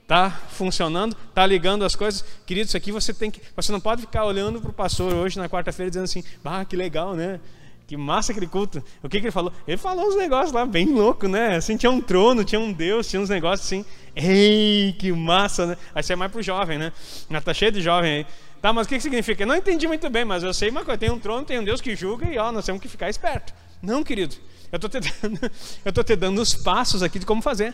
Tá 0.07 0.31
funcionando? 0.51 1.17
Tá 1.35 1.45
ligando 1.45 1.85
as 1.85 1.97
coisas? 1.97 2.25
Querido, 2.47 2.69
isso 2.69 2.77
aqui 2.77 2.93
você 2.93 3.13
tem 3.13 3.29
que, 3.29 3.43
você 3.57 3.73
não 3.73 3.81
pode 3.81 4.03
ficar 4.03 4.25
olhando 4.25 4.61
para 4.61 4.71
o 4.71 4.73
pastor 4.73 5.13
hoje 5.13 5.37
na 5.37 5.49
quarta-feira 5.49 5.91
dizendo 5.91 6.05
assim: 6.05 6.23
"Ah, 6.45 6.65
que 6.65 6.77
legal, 6.77 7.17
né? 7.17 7.41
Que 7.89 7.97
massa 7.97 8.31
aquele 8.31 8.47
culto". 8.47 8.79
O 9.03 9.09
que, 9.09 9.19
que 9.19 9.27
ele 9.27 9.33
falou? 9.33 9.53
Ele 9.67 9.77
falou 9.77 10.07
uns 10.07 10.17
negócios 10.17 10.53
lá 10.53 10.65
bem 10.65 10.95
louco, 10.95 11.27
né? 11.27 11.57
Assim 11.57 11.77
tinha 11.77 11.91
um 11.91 12.01
trono, 12.01 12.45
tinha 12.45 12.61
um 12.61 12.73
Deus, 12.73 13.09
tinha 13.09 13.21
uns 13.21 13.29
negócios 13.29 13.67
assim. 13.67 13.85
Ei, 14.15 14.95
que 14.97 15.11
massa, 15.11 15.67
né? 15.67 15.77
Aí 15.93 16.05
você 16.05 16.13
é 16.13 16.17
mais 16.17 16.31
pro 16.31 16.41
jovem, 16.41 16.79
né? 16.79 16.93
Mas 17.29 17.43
tá 17.43 17.53
cheio 17.53 17.73
de 17.73 17.83
jovem 17.83 18.19
aí. 18.19 18.27
Tá, 18.67 18.73
mas 18.73 18.85
o 18.85 18.89
que, 18.89 18.97
que 18.97 19.01
significa? 19.01 19.45
Eu 19.45 19.47
não 19.47 19.55
entendi 19.55 19.87
muito 19.87 20.11
bem, 20.11 20.25
mas 20.25 20.43
eu 20.43 20.53
sei 20.53 20.71
uma 20.71 20.85
coisa: 20.85 20.99
tem 20.99 21.09
um 21.09 21.21
trono, 21.21 21.47
tem 21.47 21.61
um 21.61 21.63
Deus 21.63 21.81
que 21.81 21.95
julga 21.95 22.27
e 22.27 22.37
ó, 22.37 22.51
nós 22.51 22.65
temos 22.65 22.83
que 22.83 22.89
ficar 22.89 23.09
esperto. 23.09 23.55
Não, 23.81 24.03
querido. 24.03 24.35
Eu 24.73 24.77
estou 24.77 24.91
te, 24.91 24.99
dando, 25.23 25.53
eu 25.85 25.93
tô 25.93 26.03
te 26.03 26.17
dando 26.17 26.43
os 26.43 26.53
passos 26.53 27.01
aqui 27.01 27.21
de 27.21 27.25
como 27.25 27.41
fazer. 27.41 27.73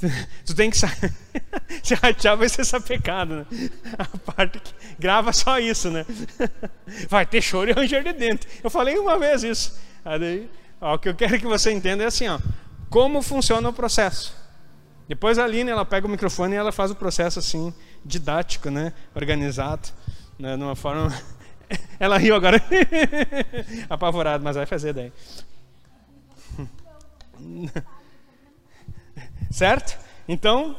Tu 0.46 0.54
tem 0.54 0.70
que. 0.70 0.78
Se 1.82 1.94
ratear 1.96 2.36
vai 2.36 2.48
ser 2.48 2.64
sapecado, 2.64 3.34
né? 3.34 3.46
A 3.98 4.04
parte 4.32 4.60
que 4.60 4.72
grava 4.96 5.32
só 5.32 5.58
isso, 5.58 5.90
né? 5.90 6.06
Vai 7.08 7.26
ter 7.26 7.42
choro 7.42 7.68
e 7.68 7.72
ranger 7.72 8.04
de 8.04 8.12
dentro. 8.12 8.48
Eu 8.62 8.70
falei 8.70 8.96
uma 8.96 9.18
vez 9.18 9.42
isso. 9.42 9.76
Aí, 10.04 10.48
ó, 10.80 10.94
o 10.94 10.98
que 11.00 11.08
eu 11.08 11.16
quero 11.16 11.36
que 11.36 11.46
você 11.46 11.72
entenda 11.72 12.04
é 12.04 12.06
assim, 12.06 12.28
ó. 12.28 12.38
Como 12.88 13.20
funciona 13.22 13.68
o 13.68 13.72
processo. 13.72 14.39
Depois 15.10 15.40
a 15.40 15.44
Aline, 15.44 15.72
ela 15.72 15.84
pega 15.84 16.06
o 16.06 16.08
microfone 16.08 16.54
e 16.54 16.56
ela 16.56 16.70
faz 16.70 16.92
o 16.92 16.94
processo 16.94 17.40
assim 17.40 17.74
didático, 18.04 18.70
né? 18.70 18.92
organizado, 19.12 19.88
né? 20.38 20.56
de 20.56 20.62
uma 20.62 20.76
forma. 20.76 21.12
Ela 21.98 22.16
riu 22.16 22.36
agora, 22.36 22.62
apavorado, 23.90 24.44
mas 24.44 24.54
vai 24.54 24.66
fazer 24.66 24.92
daí. 24.92 25.12
certo? 29.50 29.98
Então, 30.28 30.76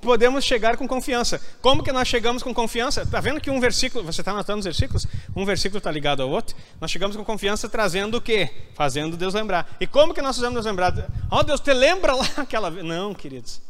podemos 0.00 0.44
chegar 0.44 0.76
com 0.76 0.86
confiança. 0.88 1.40
Como 1.60 1.82
que 1.82 1.92
nós 1.92 2.08
chegamos 2.08 2.42
com 2.42 2.52
confiança? 2.54 3.02
Está 3.02 3.20
vendo 3.20 3.40
que 3.40 3.50
um 3.50 3.60
versículo, 3.60 4.04
você 4.04 4.20
está 4.20 4.32
anotando 4.32 4.60
os 4.60 4.64
versículos? 4.64 5.06
Um 5.34 5.44
versículo 5.44 5.78
está 5.78 5.90
ligado 5.90 6.22
ao 6.22 6.30
outro. 6.30 6.56
Nós 6.80 6.90
chegamos 6.90 7.16
com 7.16 7.24
confiança 7.24 7.68
trazendo 7.68 8.16
o 8.16 8.20
quê? 8.20 8.50
Fazendo 8.74 9.16
Deus 9.16 9.34
lembrar. 9.34 9.76
E 9.80 9.86
como 9.86 10.14
que 10.14 10.22
nós 10.22 10.36
fazemos 10.36 10.54
Deus 10.54 10.66
lembrar? 10.66 10.94
Oh, 11.30 11.42
Deus, 11.42 11.60
te 11.60 11.72
lembra 11.72 12.14
lá 12.14 12.26
aquela 12.38 12.70
vez. 12.70 12.84
Não, 12.84 13.14
queridos. 13.14 13.60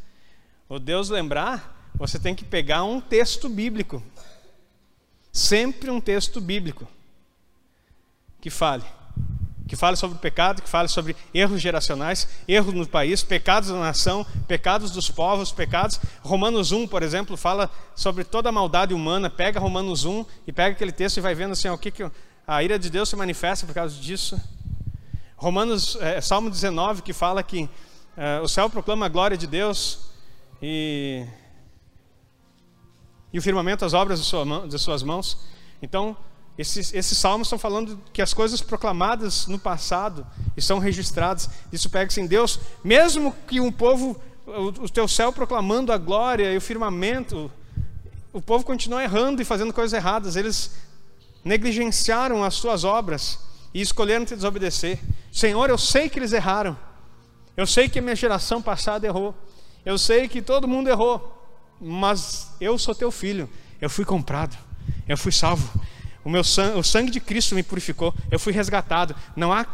O 0.68 0.78
Deus 0.78 1.08
lembrar 1.10 1.80
você 1.94 2.18
tem 2.18 2.34
que 2.34 2.44
pegar 2.44 2.82
um 2.82 2.98
texto 2.98 3.48
bíblico. 3.48 4.02
Sempre 5.30 5.90
um 5.90 6.00
texto 6.00 6.40
bíblico 6.40 6.88
que 8.40 8.48
fale. 8.48 8.84
Que 9.70 9.76
fale 9.76 9.96
sobre 9.96 10.16
o 10.16 10.20
pecado, 10.20 10.62
que 10.62 10.68
fale 10.68 10.88
sobre 10.88 11.14
erros 11.32 11.62
geracionais, 11.62 12.26
erros 12.48 12.74
no 12.74 12.84
país, 12.88 13.22
pecados 13.22 13.68
da 13.68 13.78
nação, 13.78 14.26
pecados 14.48 14.90
dos 14.90 15.08
povos, 15.08 15.52
pecados. 15.52 16.00
Romanos 16.22 16.72
1, 16.72 16.88
por 16.88 17.04
exemplo, 17.04 17.36
fala 17.36 17.70
sobre 17.94 18.24
toda 18.24 18.48
a 18.48 18.52
maldade 18.52 18.92
humana. 18.92 19.30
Pega 19.30 19.60
Romanos 19.60 20.04
1 20.04 20.26
e 20.48 20.52
pega 20.52 20.74
aquele 20.74 20.90
texto 20.90 21.18
e 21.18 21.20
vai 21.20 21.36
vendo 21.36 21.52
assim, 21.52 21.68
ó, 21.68 21.74
o 21.74 21.78
que, 21.78 21.92
que 21.92 22.10
a 22.44 22.64
ira 22.64 22.80
de 22.80 22.90
Deus 22.90 23.08
se 23.08 23.14
manifesta 23.14 23.64
por 23.64 23.72
causa 23.72 23.94
disso. 23.94 24.42
Romanos, 25.36 25.96
é, 26.00 26.20
Salmo 26.20 26.50
19, 26.50 27.02
que 27.02 27.12
fala 27.12 27.40
que 27.40 27.70
é, 28.16 28.40
o 28.40 28.48
céu 28.48 28.68
proclama 28.68 29.06
a 29.06 29.08
glória 29.08 29.36
de 29.36 29.46
Deus 29.46 30.10
e 30.60 31.24
e 33.32 33.38
o 33.38 33.42
firmamento 33.42 33.84
as 33.84 33.94
obras 33.94 34.18
de, 34.18 34.26
sua 34.26 34.66
de 34.66 34.78
suas 34.80 35.04
mãos. 35.04 35.38
Então, 35.80 36.16
esses, 36.60 36.92
esses 36.92 37.16
salmos 37.16 37.46
estão 37.46 37.58
falando 37.58 37.98
que 38.12 38.20
as 38.20 38.34
coisas 38.34 38.60
proclamadas 38.60 39.46
no 39.46 39.58
passado 39.58 40.26
estão 40.56 40.78
registradas. 40.78 41.48
Isso 41.72 41.88
pega-se 41.88 42.20
em 42.20 42.26
Deus, 42.26 42.60
mesmo 42.84 43.34
que 43.46 43.60
um 43.60 43.72
povo, 43.72 44.20
o, 44.46 44.84
o 44.84 44.88
teu 44.88 45.08
céu 45.08 45.32
proclamando 45.32 45.90
a 45.92 45.96
glória 45.96 46.52
e 46.52 46.56
o 46.56 46.60
firmamento, 46.60 47.50
o 48.32 48.42
povo 48.42 48.64
continua 48.64 49.02
errando 49.02 49.40
e 49.40 49.44
fazendo 49.44 49.72
coisas 49.72 49.92
erradas. 49.92 50.36
Eles 50.36 50.72
negligenciaram 51.42 52.44
as 52.44 52.54
suas 52.54 52.84
obras 52.84 53.38
e 53.72 53.80
escolheram 53.80 54.26
te 54.26 54.36
desobedecer. 54.36 54.98
Senhor, 55.32 55.70
eu 55.70 55.78
sei 55.78 56.08
que 56.10 56.18
eles 56.18 56.32
erraram. 56.32 56.76
Eu 57.56 57.66
sei 57.66 57.88
que 57.88 57.98
a 57.98 58.02
minha 58.02 58.16
geração 58.16 58.60
passada 58.60 59.06
errou. 59.06 59.34
Eu 59.84 59.96
sei 59.96 60.28
que 60.28 60.42
todo 60.42 60.68
mundo 60.68 60.90
errou 60.90 61.40
mas 61.80 62.52
eu 62.60 62.78
sou 62.78 62.94
teu 62.94 63.10
filho, 63.10 63.48
eu 63.80 63.88
fui 63.88 64.04
comprado, 64.04 64.56
eu 65.08 65.16
fui 65.16 65.32
salvo. 65.32 65.80
O 66.24 66.30
meu 66.30 66.44
sangue, 66.44 66.78
o 66.78 66.82
sangue 66.82 67.10
de 67.10 67.20
Cristo 67.20 67.54
me 67.54 67.62
purificou, 67.62 68.14
eu 68.30 68.38
fui 68.38 68.52
resgatado. 68.52 69.14
Não 69.34 69.52
há 69.52 69.64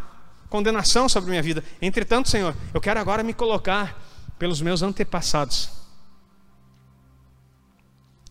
condenação 0.48 1.08
sobre 1.08 1.30
minha 1.30 1.42
vida. 1.42 1.62
Entretanto, 1.82 2.28
Senhor, 2.28 2.54
eu 2.72 2.80
quero 2.80 3.00
agora 3.00 3.22
me 3.22 3.34
colocar 3.34 4.00
pelos 4.38 4.60
meus 4.60 4.82
antepassados 4.82 5.70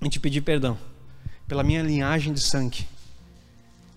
e 0.01 0.09
te 0.09 0.19
pedir 0.19 0.41
perdão 0.41 0.77
pela 1.47 1.63
minha 1.63 1.81
linhagem 1.81 2.33
de 2.33 2.41
sangue, 2.41 2.87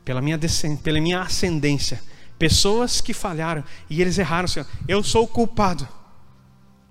pela 0.05 0.21
minha, 0.21 0.39
pela 0.83 1.01
minha 1.01 1.23
ascendência. 1.23 2.03
Pessoas 2.39 3.01
que 3.01 3.13
falharam 3.13 3.65
e 3.91 4.01
eles 4.01 4.19
erraram, 4.19 4.49
Senhor. 4.49 4.67
Eu 4.87 5.03
sou 5.03 5.25
o 5.25 5.29
culpado 5.29 5.87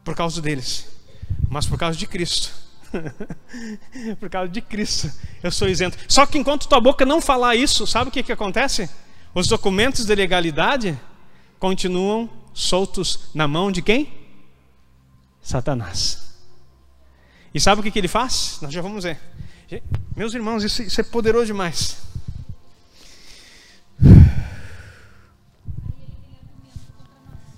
por 0.03 0.15
causa 0.15 0.41
deles, 0.41 0.87
mas 1.49 1.65
por 1.65 1.77
causa 1.77 1.97
de 1.97 2.05
Cristo 2.05 2.66
Por 4.19 4.29
causa 4.29 4.49
de 4.49 4.61
Cristo, 4.61 5.11
eu 5.43 5.51
sou 5.51 5.67
isento. 5.67 5.97
Só 6.07 6.25
que 6.25 6.37
enquanto 6.37 6.67
tua 6.67 6.79
boca 6.79 7.05
não 7.05 7.21
falar 7.21 7.55
isso, 7.55 7.85
sabe 7.85 8.09
o 8.09 8.11
que, 8.11 8.23
que 8.23 8.31
acontece? 8.31 8.89
Os 9.33 9.47
documentos 9.47 10.05
de 10.05 10.15
legalidade 10.15 10.99
continuam 11.59 12.29
soltos 12.53 13.29
na 13.33 13.47
mão 13.47 13.71
de 13.71 13.81
quem? 13.81 14.11
Satanás. 15.41 16.35
E 17.53 17.59
sabe 17.59 17.81
o 17.81 17.83
que, 17.83 17.91
que 17.91 17.99
ele 17.99 18.07
faz? 18.07 18.59
Nós 18.61 18.73
já 18.73 18.81
vamos 18.81 19.03
ver. 19.03 19.19
Meus 20.15 20.33
irmãos, 20.33 20.63
isso, 20.63 20.81
isso 20.81 21.01
é 21.01 21.03
poderoso 21.03 21.47
demais. 21.47 21.97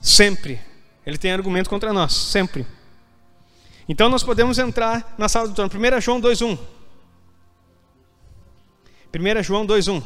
Sempre. 0.01 0.59
Ele 1.05 1.17
tem 1.17 1.31
argumento 1.31 1.69
contra 1.69 1.93
nós, 1.93 2.13
sempre. 2.13 2.65
Então 3.89 4.07
nós 4.07 4.21
podemos 4.21 4.59
entrar 4.59 5.15
na 5.17 5.27
sala 5.27 5.47
do 5.47 5.55
trono. 5.55 5.71
1 5.71 5.99
João 5.99 6.21
2:1. 6.21 6.55
1 9.11 9.43
João 9.43 9.65
2:1. 9.65 10.03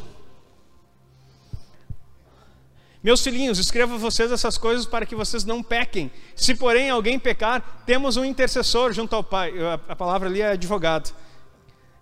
Meus 3.03 3.21
filhinhos, 3.21 3.59
escrevo 3.59 3.95
a 3.95 3.97
vocês 3.97 4.31
essas 4.31 4.57
coisas 4.57 4.85
para 4.85 5.05
que 5.05 5.13
vocês 5.13 5.43
não 5.43 5.61
pequem. 5.61 6.09
Se, 6.33 6.55
porém, 6.55 6.89
alguém 6.89 7.19
pecar, 7.19 7.83
temos 7.85 8.15
um 8.15 8.23
intercessor 8.23 8.93
junto 8.93 9.13
ao 9.13 9.21
Pai. 9.21 9.51
A 9.89 9.95
palavra 9.97 10.29
ali 10.29 10.39
é 10.39 10.51
advogado. 10.51 11.13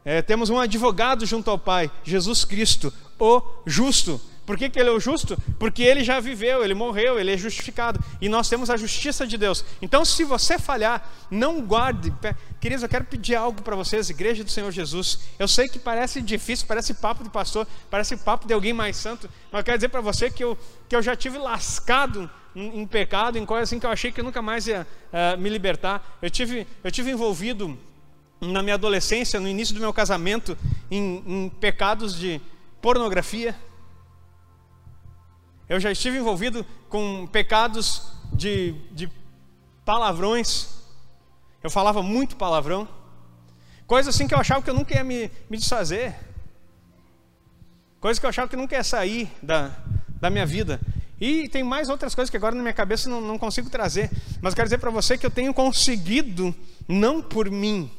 É, 0.06 0.22
temos 0.22 0.52
um 0.52 0.60
advogado 0.60 1.26
junto 1.26 1.50
ao 1.50 1.58
Pai, 1.58 1.90
Jesus 2.04 2.46
Cristo, 2.46 2.94
o 3.20 3.42
justo. 3.66 4.22
Por 4.52 4.58
que, 4.58 4.70
que 4.70 4.78
ele 4.78 4.90
é 4.90 4.92
o 4.92 5.00
justo? 5.00 5.42
Porque 5.58 5.82
ele 5.82 6.04
já 6.04 6.20
viveu, 6.20 6.62
ele 6.62 6.74
morreu, 6.74 7.18
ele 7.18 7.32
é 7.32 7.38
justificado. 7.38 7.98
E 8.20 8.28
nós 8.28 8.50
temos 8.50 8.70
a 8.70 8.76
justiça 8.76 9.26
de 9.26 9.38
Deus. 9.38 9.64
Então, 9.82 10.04
se 10.04 10.26
você 10.26 10.60
falhar, 10.60 11.10
não 11.32 11.62
guarde. 11.62 12.14
Queridos, 12.60 12.84
eu 12.84 12.90
quero 12.90 13.06
pedir 13.06 13.34
algo 13.34 13.62
para 13.62 13.78
vocês, 13.78 14.10
Igreja 14.10 14.44
do 14.44 14.52
Senhor 14.52 14.70
Jesus. 14.70 15.20
Eu 15.40 15.48
sei 15.48 15.70
que 15.70 15.80
parece 15.80 16.22
difícil, 16.22 16.68
parece 16.68 16.94
papo 16.96 17.24
de 17.24 17.30
pastor, 17.30 17.66
parece 17.90 18.18
papo 18.18 18.46
de 18.46 18.54
alguém 18.54 18.74
mais 18.74 18.98
santo. 18.98 19.30
Mas 19.50 19.60
eu 19.60 19.64
quero 19.64 19.78
dizer 19.78 19.88
para 19.88 20.02
você 20.02 20.30
que 20.30 20.44
eu, 20.44 20.58
que 20.90 20.98
eu 20.98 21.02
já 21.02 21.16
tive 21.16 21.38
lascado 21.38 22.30
em, 22.54 22.82
em 22.82 22.86
pecado, 22.86 23.38
em 23.38 23.46
coisas 23.46 23.70
assim 23.70 23.80
que 23.80 23.86
eu 23.86 23.90
achei 23.90 24.12
que 24.12 24.20
eu 24.20 24.26
nunca 24.26 24.42
mais 24.42 24.68
ia 24.68 24.86
uh, 25.14 25.40
me 25.40 25.48
libertar. 25.48 26.18
Eu 26.22 26.30
tive, 26.30 26.68
eu 26.84 26.92
tive 26.92 27.10
envolvido 27.10 27.80
na 28.42 28.62
minha 28.62 28.76
adolescência, 28.76 29.40
no 29.40 29.48
início 29.48 29.74
do 29.74 29.80
meu 29.80 29.94
casamento, 29.94 30.58
em, 30.92 31.24
em 31.26 31.48
pecados 31.48 32.14
de 32.14 32.42
pornografia 32.82 33.56
eu 35.72 35.80
já 35.80 35.90
estive 35.90 36.18
envolvido 36.18 36.66
com 36.90 37.26
pecados 37.28 38.12
de, 38.34 38.74
de 38.92 39.10
palavrões. 39.86 40.68
Eu 41.64 41.70
falava 41.70 42.04
muito 42.04 42.36
palavrão. 42.36 42.86
Coisas 43.88 44.14
assim 44.14 44.28
que 44.28 44.34
eu 44.34 44.38
achava 44.38 44.62
que 44.62 44.70
eu 44.70 44.74
nunca 44.74 44.94
ia 44.94 45.02
me, 45.02 45.32
me 45.50 45.58
desfazer. 45.58 46.14
Coisas 48.02 48.20
que 48.20 48.26
eu 48.26 48.30
achava 48.30 48.50
que 48.50 48.58
nunca 48.58 48.76
ia 48.76 48.84
sair 48.84 49.32
da, 49.42 49.72
da 50.20 50.30
minha 50.30 50.46
vida. 50.46 50.78
E 51.22 51.48
tem 51.48 51.64
mais 51.64 51.88
outras 51.88 52.14
coisas 52.14 52.30
que 52.30 52.36
agora 52.36 52.54
na 52.54 52.62
minha 52.62 52.74
cabeça 52.74 53.10
não, 53.10 53.22
não 53.22 53.40
consigo 53.40 53.70
trazer. 53.70 54.12
Mas 54.42 54.54
quero 54.54 54.66
dizer 54.66 54.80
para 54.80 54.92
você 54.92 55.18
que 55.18 55.26
eu 55.26 55.32
tenho 55.32 55.54
conseguido, 55.54 56.54
não 56.86 57.22
por 57.22 57.50
mim, 57.50 57.90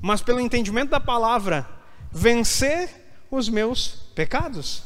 mas 0.00 0.22
pelo 0.22 0.38
entendimento 0.38 0.90
da 0.90 1.00
palavra, 1.00 1.68
vencer 2.12 2.88
os 3.28 3.48
meus 3.48 4.12
pecados. 4.14 4.84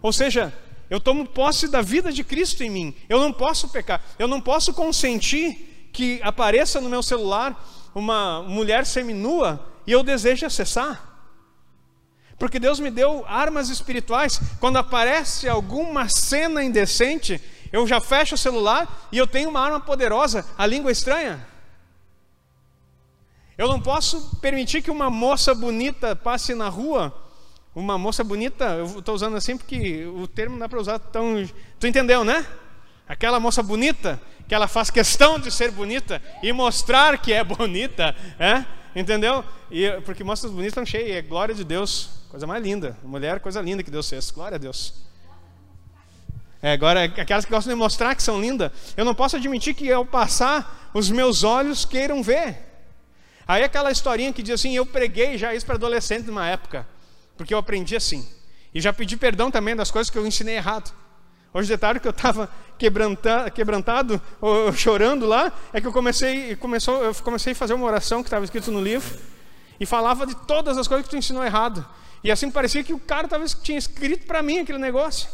Ou 0.00 0.14
seja, 0.14 0.50
eu 0.90 1.00
tomo 1.00 1.24
posse 1.24 1.68
da 1.68 1.80
vida 1.80 2.12
de 2.12 2.24
Cristo 2.24 2.64
em 2.64 2.68
mim. 2.68 2.94
Eu 3.08 3.20
não 3.20 3.32
posso 3.32 3.68
pecar. 3.68 4.02
Eu 4.18 4.26
não 4.26 4.40
posso 4.40 4.74
consentir 4.74 5.88
que 5.92 6.20
apareça 6.22 6.80
no 6.80 6.90
meu 6.90 7.00
celular 7.00 7.64
uma 7.94 8.42
mulher 8.42 8.84
seminua 8.84 9.64
e 9.86 9.92
eu 9.92 10.02
desejo 10.02 10.44
acessar. 10.44 11.08
Porque 12.36 12.58
Deus 12.58 12.80
me 12.80 12.90
deu 12.90 13.24
armas 13.28 13.68
espirituais. 13.68 14.40
Quando 14.58 14.78
aparece 14.78 15.48
alguma 15.48 16.08
cena 16.08 16.64
indecente, 16.64 17.40
eu 17.72 17.86
já 17.86 18.00
fecho 18.00 18.34
o 18.34 18.38
celular 18.38 19.08
e 19.12 19.18
eu 19.18 19.28
tenho 19.28 19.48
uma 19.48 19.60
arma 19.60 19.78
poderosa, 19.78 20.44
a 20.58 20.66
língua 20.66 20.90
estranha. 20.90 21.46
Eu 23.56 23.68
não 23.68 23.80
posso 23.80 24.38
permitir 24.40 24.82
que 24.82 24.90
uma 24.90 25.08
moça 25.08 25.54
bonita 25.54 26.16
passe 26.16 26.52
na 26.54 26.68
rua 26.68 27.29
uma 27.74 27.96
moça 27.96 28.24
bonita, 28.24 28.64
eu 28.64 28.98
estou 28.98 29.14
usando 29.14 29.36
assim 29.36 29.56
porque 29.56 30.04
o 30.06 30.26
termo 30.26 30.52
não 30.52 30.60
dá 30.60 30.68
para 30.68 30.80
usar 30.80 30.98
tão. 30.98 31.48
Tu 31.78 31.86
entendeu, 31.86 32.24
né? 32.24 32.44
Aquela 33.08 33.38
moça 33.38 33.62
bonita, 33.62 34.20
que 34.48 34.54
ela 34.54 34.66
faz 34.66 34.90
questão 34.90 35.38
de 35.38 35.50
ser 35.50 35.70
bonita 35.70 36.20
e 36.42 36.52
mostrar 36.52 37.18
que 37.18 37.32
é 37.32 37.42
bonita, 37.44 38.14
é? 38.38 38.64
entendeu? 38.94 39.44
E, 39.70 39.88
porque 40.04 40.24
moças 40.24 40.50
bonitas 40.50 40.72
estão 40.72 40.86
cheias, 40.86 41.16
é 41.16 41.22
glória 41.22 41.54
de 41.54 41.64
Deus, 41.64 42.10
coisa 42.28 42.46
mais 42.46 42.62
linda. 42.62 42.96
Mulher, 43.04 43.38
coisa 43.40 43.60
linda 43.60 43.82
que 43.82 43.90
Deus 43.90 44.08
fez, 44.08 44.30
glória 44.30 44.56
a 44.56 44.58
Deus. 44.58 44.94
É, 46.62 46.72
agora, 46.72 47.04
aquelas 47.04 47.44
que 47.44 47.50
gostam 47.50 47.72
de 47.72 47.78
mostrar 47.78 48.14
que 48.14 48.22
são 48.22 48.40
lindas, 48.40 48.70
eu 48.96 49.04
não 49.04 49.14
posso 49.14 49.36
admitir 49.36 49.74
que 49.74 49.90
ao 49.90 50.04
passar, 50.04 50.90
os 50.92 51.08
meus 51.08 51.44
olhos 51.44 51.84
queiram 51.84 52.22
ver. 52.22 52.56
Aí 53.46 53.62
aquela 53.62 53.90
historinha 53.90 54.32
que 54.32 54.42
diz 54.42 54.54
assim: 54.54 54.74
eu 54.74 54.84
preguei 54.84 55.38
já 55.38 55.54
isso 55.54 55.64
para 55.64 55.76
adolescente 55.76 56.26
numa 56.26 56.46
época 56.48 56.86
porque 57.40 57.54
eu 57.54 57.58
aprendi 57.58 57.96
assim. 57.96 58.28
E 58.74 58.82
já 58.82 58.92
pedi 58.92 59.16
perdão 59.16 59.50
também 59.50 59.74
das 59.74 59.90
coisas 59.90 60.10
que 60.10 60.18
eu 60.18 60.26
ensinei 60.26 60.56
errado. 60.56 60.92
Hoje, 61.54 61.66
detalhe 61.70 61.98
que 61.98 62.06
eu 62.06 62.10
estava 62.10 62.50
quebrantado, 63.54 64.20
ou, 64.42 64.70
chorando 64.74 65.24
lá, 65.24 65.50
é 65.72 65.80
que 65.80 65.86
eu 65.86 65.92
comecei, 65.92 66.54
começou, 66.56 67.02
eu 67.02 67.14
comecei 67.14 67.54
a 67.54 67.56
fazer 67.56 67.72
uma 67.72 67.86
oração 67.86 68.22
que 68.22 68.26
estava 68.26 68.44
escrito 68.44 68.70
no 68.70 68.78
livro 68.78 69.18
e 69.80 69.86
falava 69.86 70.26
de 70.26 70.34
todas 70.34 70.76
as 70.76 70.86
coisas 70.86 71.06
que 71.06 71.10
tu 71.10 71.16
ensinou 71.16 71.42
errado. 71.42 71.82
E 72.22 72.30
assim 72.30 72.50
parecia 72.50 72.84
que 72.84 72.92
o 72.92 72.98
cara 72.98 73.26
talvez 73.26 73.54
tinha 73.54 73.78
escrito 73.78 74.26
para 74.26 74.42
mim 74.42 74.58
aquele 74.58 74.76
negócio. 74.76 75.30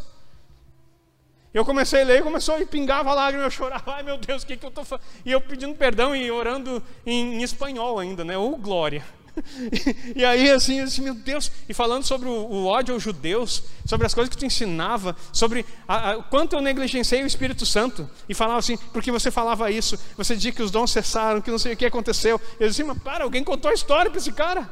Eu 1.53 1.65
comecei 1.65 2.03
a 2.03 2.05
ler, 2.05 2.23
começou 2.23 2.61
e 2.61 2.67
pingava 2.67 3.13
lágrima, 3.13 3.43
eu 3.43 3.51
chorava, 3.51 3.95
ai 3.95 4.05
meu 4.05 4.17
Deus, 4.17 4.45
o 4.45 4.47
que, 4.47 4.57
que 4.57 4.65
eu 4.65 4.69
estou 4.69 4.85
fazendo? 4.85 5.05
E 5.25 5.33
eu 5.33 5.41
pedindo 5.41 5.75
perdão 5.75 6.15
e 6.15 6.31
orando 6.31 6.81
em, 7.05 7.41
em 7.41 7.43
espanhol 7.43 7.99
ainda, 7.99 8.25
né? 8.25 8.39
Ou 8.39 8.57
glória. 8.57 9.05
e 10.15 10.25
aí, 10.25 10.51
assim, 10.51 10.81
assim, 10.81 11.03
meu 11.03 11.15
Deus, 11.15 11.51
e 11.69 11.75
falando 11.75 12.05
sobre 12.05 12.29
o, 12.29 12.33
o, 12.33 12.67
ódio 12.67 12.95
aos 12.95 13.03
judeus, 13.03 13.63
sobre 13.85 14.07
as 14.07 14.15
coisas 14.15 14.29
que 14.29 14.39
tu 14.39 14.45
ensinava, 14.45 15.17
sobre 15.33 15.65
a, 15.87 16.13
a, 16.13 16.23
quanto 16.23 16.55
eu 16.55 16.61
negligenciei 16.61 17.23
o 17.23 17.27
Espírito 17.27 17.67
Santo, 17.67 18.09
e 18.29 18.35
falava 18.35 18.59
assim, 18.59 18.77
porque 18.93 19.11
você 19.11 19.31
falava 19.31 19.71
isso, 19.71 19.99
você 20.17 20.35
dizia 20.35 20.53
que 20.53 20.63
os 20.63 20.71
dons 20.71 20.91
cessaram, 20.91 21.41
que 21.41 21.51
não 21.51 21.59
sei 21.59 21.75
o 21.75 21.77
que 21.77 21.87
aconteceu. 21.87 22.41
Eu 22.59 22.69
disse, 22.69 22.83
mas 22.83 22.99
para, 22.99 23.25
alguém 23.25 23.45
contou 23.45 23.71
a 23.71 23.75
história 23.75 24.11
para 24.11 24.19
esse 24.19 24.33
cara. 24.33 24.69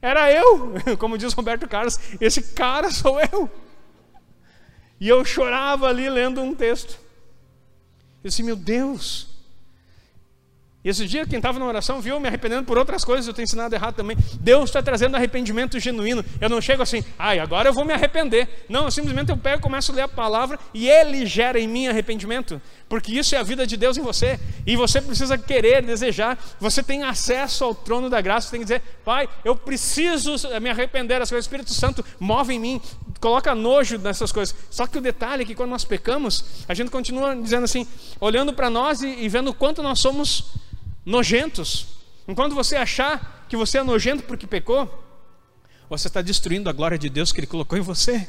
Era 0.00 0.32
eu, 0.32 0.74
como 0.98 1.18
diz 1.18 1.32
Roberto 1.32 1.66
Carlos, 1.68 1.98
esse 2.20 2.42
cara 2.54 2.90
sou 2.90 3.18
eu. 3.20 3.50
E 5.00 5.08
eu 5.08 5.24
chorava 5.24 5.86
ali 5.86 6.08
lendo 6.08 6.40
um 6.40 6.54
texto. 6.54 6.98
Eu 8.22 8.30
disse, 8.30 8.42
meu 8.42 8.56
Deus, 8.56 9.27
esse 10.88 11.06
dia, 11.06 11.26
quem 11.26 11.38
estava 11.38 11.58
na 11.58 11.66
oração 11.66 12.00
viu 12.00 12.18
me 12.18 12.28
arrependendo 12.28 12.64
por 12.64 12.78
outras 12.78 13.04
coisas, 13.04 13.26
eu 13.26 13.34
tenho 13.34 13.44
ensinado 13.44 13.74
errado 13.74 13.94
também. 13.94 14.16
Deus 14.40 14.70
está 14.70 14.82
trazendo 14.82 15.16
arrependimento 15.16 15.78
genuíno. 15.78 16.24
Eu 16.40 16.48
não 16.48 16.60
chego 16.60 16.82
assim, 16.82 17.04
ai, 17.18 17.38
agora 17.38 17.68
eu 17.68 17.74
vou 17.74 17.84
me 17.84 17.92
arrepender. 17.92 18.64
Não, 18.68 18.84
eu 18.84 18.90
simplesmente 18.90 19.30
eu 19.30 19.36
pego, 19.36 19.62
começo 19.62 19.92
a 19.92 19.94
ler 19.94 20.02
a 20.02 20.08
palavra 20.08 20.58
e 20.72 20.88
Ele 20.88 21.26
gera 21.26 21.60
em 21.60 21.68
mim 21.68 21.88
arrependimento. 21.88 22.60
Porque 22.88 23.12
isso 23.12 23.34
é 23.34 23.38
a 23.38 23.42
vida 23.42 23.66
de 23.66 23.76
Deus 23.76 23.98
em 23.98 24.02
você. 24.02 24.40
E 24.66 24.76
você 24.76 25.00
precisa 25.00 25.36
querer, 25.36 25.82
desejar. 25.82 26.38
Você 26.58 26.82
tem 26.82 27.02
acesso 27.02 27.64
ao 27.64 27.74
trono 27.74 28.08
da 28.08 28.20
graça. 28.20 28.46
Você 28.46 28.52
tem 28.52 28.60
que 28.60 28.64
dizer, 28.64 28.82
Pai, 29.04 29.28
eu 29.44 29.54
preciso 29.54 30.36
me 30.58 30.70
arrepender 30.70 31.18
das 31.18 31.28
coisas. 31.28 31.44
O 31.44 31.48
Espírito 31.48 31.74
Santo 31.74 32.02
move 32.18 32.54
em 32.54 32.58
mim, 32.58 32.80
coloca 33.20 33.54
nojo 33.54 33.98
nessas 33.98 34.32
coisas. 34.32 34.54
Só 34.70 34.86
que 34.86 34.96
o 34.96 35.02
detalhe 35.02 35.42
é 35.42 35.46
que 35.46 35.54
quando 35.54 35.70
nós 35.70 35.84
pecamos, 35.84 36.64
a 36.66 36.72
gente 36.72 36.90
continua 36.90 37.36
dizendo 37.36 37.64
assim, 37.64 37.86
olhando 38.18 38.54
para 38.54 38.70
nós 38.70 39.02
e, 39.02 39.08
e 39.08 39.28
vendo 39.28 39.52
quanto 39.52 39.82
nós 39.82 40.00
somos 40.00 40.67
nojentos. 41.08 41.86
Enquanto 42.28 42.54
você 42.54 42.76
achar 42.76 43.46
que 43.48 43.56
você 43.56 43.78
é 43.78 43.82
nojento 43.82 44.22
porque 44.24 44.46
pecou, 44.46 45.04
você 45.88 46.06
está 46.06 46.20
destruindo 46.20 46.68
a 46.68 46.72
glória 46.72 46.98
de 46.98 47.08
Deus 47.08 47.32
que 47.32 47.40
Ele 47.40 47.46
colocou 47.46 47.78
em 47.78 47.80
você. 47.80 48.28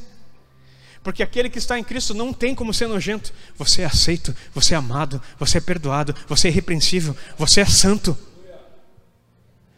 Porque 1.04 1.22
aquele 1.22 1.50
que 1.50 1.58
está 1.58 1.78
em 1.78 1.84
Cristo 1.84 2.14
não 2.14 2.32
tem 2.32 2.56
como 2.56 2.74
ser 2.74 2.88
nojento. 2.88 3.34
Você 3.58 3.82
é 3.82 3.86
aceito, 3.86 4.36
você 4.54 4.74
é 4.74 4.78
amado, 4.78 5.22
você 5.38 5.58
é 5.58 5.62
perdoado, 5.62 6.16
você 6.28 6.48
é 6.48 6.52
irrepreensível, 6.52 7.16
você 7.38 7.62
é 7.62 7.66
santo. 7.66 8.18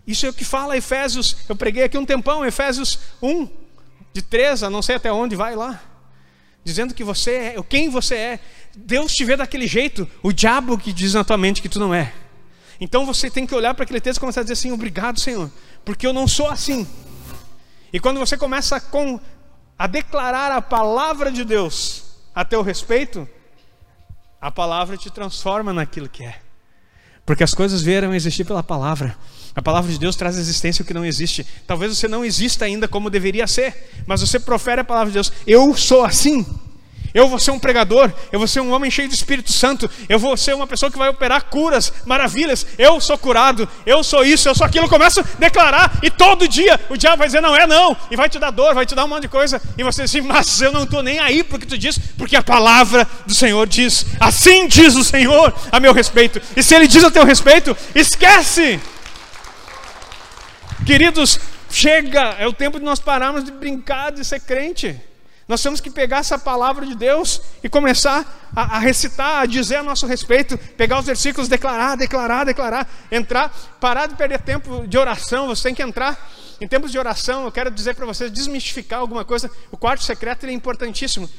Isso 0.05 0.25
é 0.25 0.29
o 0.29 0.33
que 0.33 0.45
fala 0.45 0.77
Efésios. 0.77 1.37
Eu 1.49 1.55
preguei 1.55 1.83
aqui 1.83 1.97
um 1.97 2.05
tempão, 2.05 2.45
Efésios 2.45 2.99
1, 3.21 3.47
de 4.13 4.21
3 4.21 4.63
a 4.63 4.69
não 4.69 4.81
sei 4.81 4.95
até 4.95 5.11
onde 5.11 5.35
vai 5.35 5.55
lá. 5.55 5.81
Dizendo 6.63 6.93
que 6.93 7.03
você 7.03 7.31
é, 7.31 7.63
quem 7.67 7.89
você 7.89 8.15
é. 8.15 8.39
Deus 8.75 9.15
te 9.15 9.25
vê 9.25 9.35
daquele 9.35 9.67
jeito, 9.67 10.07
o 10.21 10.31
diabo 10.31 10.77
que 10.77 10.93
diz 10.93 11.13
na 11.13 11.23
tua 11.23 11.37
mente 11.37 11.61
que 11.61 11.69
tu 11.69 11.79
não 11.79 11.93
é. 11.93 12.13
Então 12.82 13.06
você 13.06 13.30
tem 13.30 13.46
que 13.46 13.54
olhar 13.54 13.76
para 13.76 13.84
aquele 13.84 14.02
texto 14.02 14.17
e 14.17 14.20
começar 14.20 14.41
a 14.41 14.44
dizer 14.44 14.54
assim: 14.54 14.72
obrigado, 14.72 15.20
Senhor, 15.20 15.52
porque 15.86 16.08
eu 16.08 16.12
não 16.12 16.28
sou 16.28 16.50
assim. 16.50 16.88
E 17.94 18.00
quando 18.00 18.20
você 18.20 18.36
começa 18.36 18.78
a, 18.78 18.80
com, 18.82 19.20
a 19.78 19.86
declarar 19.86 20.52
a 20.52 20.62
palavra 20.62 21.32
de 21.32 21.46
Deus 21.46 22.06
a 22.34 22.44
teu 22.44 22.63
respeito, 22.63 23.30
a 24.41 24.50
palavra 24.50 24.98
te 24.98 25.12
transforma 25.12 25.72
naquilo 25.72 26.10
que 26.10 26.24
é. 26.24 26.39
Porque 27.24 27.44
as 27.44 27.54
coisas 27.54 27.84
vieram 27.84 28.12
a 28.12 28.15
existir 28.15 28.46
pela 28.46 28.63
palavra. 28.63 29.15
A 29.54 29.62
palavra 29.62 29.91
de 29.91 30.00
Deus 30.00 30.15
traz 30.15 30.38
existência 30.38 30.82
o 30.82 30.86
que 30.86 30.94
não 30.94 31.06
existe. 31.06 31.46
Talvez 31.67 31.96
você 31.96 32.08
não 32.08 32.26
exista 32.26 32.65
ainda 32.65 32.88
como 32.88 33.12
deveria 33.12 33.46
ser, 33.46 33.91
mas 34.08 34.22
você 34.22 34.39
profere 34.39 34.82
a 34.82 34.84
palavra 34.84 35.12
de 35.12 35.15
Deus. 35.15 35.32
Eu 35.46 35.76
sou 35.78 36.04
assim. 36.04 36.44
Eu 37.13 37.28
vou 37.28 37.39
ser 37.39 37.52
um 37.52 37.60
pregador, 37.60 38.12
eu 38.32 38.39
vou 38.39 38.47
ser 38.47 38.62
um 38.62 38.71
homem 38.71 38.89
cheio 38.89 39.08
de 39.08 39.13
Espírito 39.13 39.52
Santo, 39.52 39.89
eu 40.08 40.17
vou 40.17 40.38
ser 40.38 40.56
uma 40.56 40.65
pessoa 40.65 40.91
que 40.91 40.97
vai 40.97 41.10
operar 41.10 41.45
curas, 41.45 41.91
maravilhas. 42.06 42.65
Eu 42.78 43.02
sou 43.02 43.17
curado, 43.17 43.67
eu 43.86 44.04
sou 44.04 44.24
isso, 44.24 44.47
eu 44.47 44.56
sou 44.56 44.65
aquilo. 44.65 44.86
Eu 44.86 44.89
começo 44.89 45.19
a 45.19 45.24
declarar, 45.38 46.00
e 46.02 46.10
todo 46.10 46.47
dia 46.47 46.80
o 46.89 46.95
diabo 46.95 47.17
vai 47.17 47.28
dizer: 47.28 47.41
não 47.41 47.56
é, 47.56 47.67
não, 47.67 47.95
e 48.10 48.15
vai 48.15 48.30
te 48.30 48.39
dar 48.39 48.52
dor, 48.52 48.74
vai 48.74 48.86
te 48.86 48.95
dar 48.95 49.06
um 49.06 49.10
monte 49.10 49.24
de 49.24 49.28
coisa, 49.28 49.62
e 49.78 49.84
você 49.84 50.06
diz: 50.06 50.24
mas 50.24 50.62
eu 50.62 50.71
não 50.71 50.84
estou 50.84 51.04
nem 51.04 51.19
aí 51.19 51.43
porque 51.43 51.65
tu 51.65 51.78
diz, 51.78 51.97
porque 52.17 52.36
a 52.36 52.43
palavra 52.43 53.08
do 53.26 53.34
Senhor 53.34 53.67
diz: 53.67 54.06
assim 54.19 54.67
diz 54.67 54.95
o 54.95 55.04
Senhor 55.04 55.54
a 55.71 55.80
meu 55.80 55.93
respeito, 55.93 56.41
e 56.56 56.63
se 56.63 56.74
Ele 56.74 56.88
diz 56.88 57.04
a 57.04 57.12
teu 57.12 57.26
respeito, 57.26 57.76
esquece, 57.93 58.80
queridos. 60.86 61.39
Chega, 61.74 62.36
é 62.38 62.45
o 62.45 62.52
tempo 62.52 62.78
de 62.78 62.84
nós 62.84 63.00
pararmos 63.00 63.45
de 63.45 63.52
brincar 63.52 64.12
de 64.12 64.26
ser 64.26 64.41
crente. 64.41 65.00
Nós 65.51 65.61
temos 65.61 65.81
que 65.81 65.89
pegar 65.89 66.19
essa 66.19 66.39
palavra 66.39 66.85
de 66.85 66.95
Deus 66.95 67.41
e 67.61 67.67
começar 67.67 68.49
a, 68.55 68.77
a, 68.77 68.79
recitar, 68.79 69.41
a 69.41 69.45
dizer 69.45 69.75
a 69.75 69.83
nosso 69.83 70.07
respeito, 70.07 70.57
pegar 70.77 70.97
os 70.97 71.05
versículos, 71.05 71.49
declarar, 71.49 71.97
declarar, 71.97 72.45
declarar, 72.45 72.89
entrar, 73.11 73.49
parar 73.77 74.05
de 74.05 74.15
perder 74.15 74.39
tempo 74.39 74.87
de 74.87 74.97
oração. 74.97 75.47
Você 75.47 75.63
tem 75.63 75.75
que 75.75 75.83
entrar 75.83 76.17
em 76.61 76.65
tempos 76.69 76.89
de 76.89 76.97
oração. 76.97 77.43
Eu 77.43 77.51
quero 77.51 77.69
dizer 77.69 77.95
para 77.95 78.05
vocês, 78.05 78.31
desmistificar 78.31 79.01
alguma 79.01 79.25
coisa. 79.25 79.51
O 79.69 79.75
quarto 79.75 80.05
secreto 80.05 80.45
é 80.45 80.53
importantíssimo. 80.53 81.29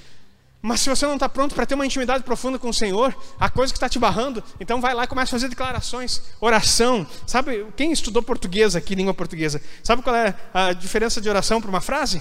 Mas 0.60 0.82
se 0.82 0.90
você 0.90 1.06
não 1.06 1.14
está 1.14 1.26
pronto 1.26 1.54
para 1.54 1.64
ter 1.64 1.74
uma 1.74 1.86
intimidade 1.86 2.22
profunda 2.22 2.58
com 2.58 2.68
o 2.68 2.74
Senhor, 2.74 3.16
a 3.40 3.48
coisa 3.48 3.72
que 3.72 3.78
está 3.78 3.88
te 3.88 3.98
barrando, 3.98 4.44
então 4.60 4.78
vai 4.78 4.92
lá 4.92 5.04
e 5.04 5.06
começa 5.06 5.30
a 5.30 5.38
fazer 5.38 5.48
declarações, 5.48 6.20
oração. 6.38 7.06
Sabe, 7.26 7.64
quem 7.78 7.90
estudou 7.90 8.22
português 8.22 8.76
aqui, 8.76 8.94
língua 8.94 9.14
portuguesa, 9.14 9.58
sabe 9.82 10.02
qual 10.02 10.14
é 10.14 10.34
a 10.52 10.74
diferença 10.74 11.18
de 11.18 11.30
oração 11.30 11.62
para 11.62 11.70
uma 11.70 11.80
frase? 11.80 12.20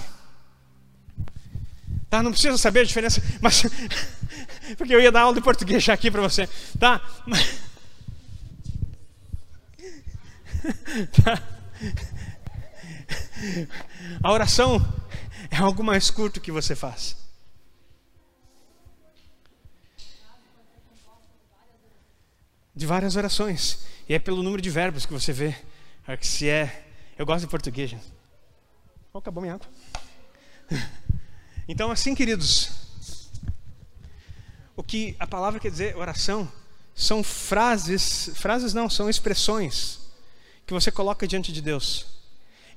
Tá, 2.12 2.22
não 2.22 2.32
precisa 2.32 2.56
saber 2.60 2.82
a 2.82 2.84
diferença, 2.84 3.24
mas 3.42 3.64
porque 4.78 4.94
eu 4.94 5.02
ia 5.02 5.12
dar 5.12 5.22
aula 5.22 5.34
de 5.34 5.42
português 5.42 5.84
já 5.84 5.94
aqui 5.94 6.12
para 6.12 6.22
você, 6.22 6.48
tá? 6.78 7.00
tá? 11.24 11.42
A 14.22 14.32
oração 14.32 14.80
é 15.50 15.58
algo 15.58 15.84
mais 15.84 16.12
curto 16.12 16.40
que 16.40 16.52
você 16.52 16.76
faz. 16.76 17.20
de 22.76 22.86
várias 22.86 23.16
orações. 23.16 23.86
E 24.10 24.14
é 24.14 24.20
pelo 24.20 24.42
número 24.42 24.62
de 24.62 24.70
verbos 24.70 25.06
que 25.06 25.14
você 25.14 25.32
vê 25.32 25.56
se 26.22 26.50
é. 26.50 26.88
Eu 27.18 27.26
gosto 27.26 27.42
de 27.42 27.48
português, 27.48 27.90
gente. 27.90 28.12
Oh, 29.14 29.20
acabou 29.20 29.42
minha 29.42 29.54
água. 29.56 29.68
Então, 31.68 31.92
assim, 31.92 32.14
queridos, 32.16 32.72
o 34.76 34.84
que 34.84 35.16
a 35.20 35.28
palavra 35.28 35.60
quer 35.60 35.72
dizer, 35.72 35.96
oração, 35.96 36.52
são 36.94 37.24
frases, 37.24 38.32
frases 38.36 38.74
não, 38.74 38.90
são 38.90 39.10
expressões 39.10 40.00
que 40.66 40.74
você 40.74 40.92
coloca 40.92 41.28
diante 41.28 41.52
de 41.52 41.62
Deus. 41.62 42.06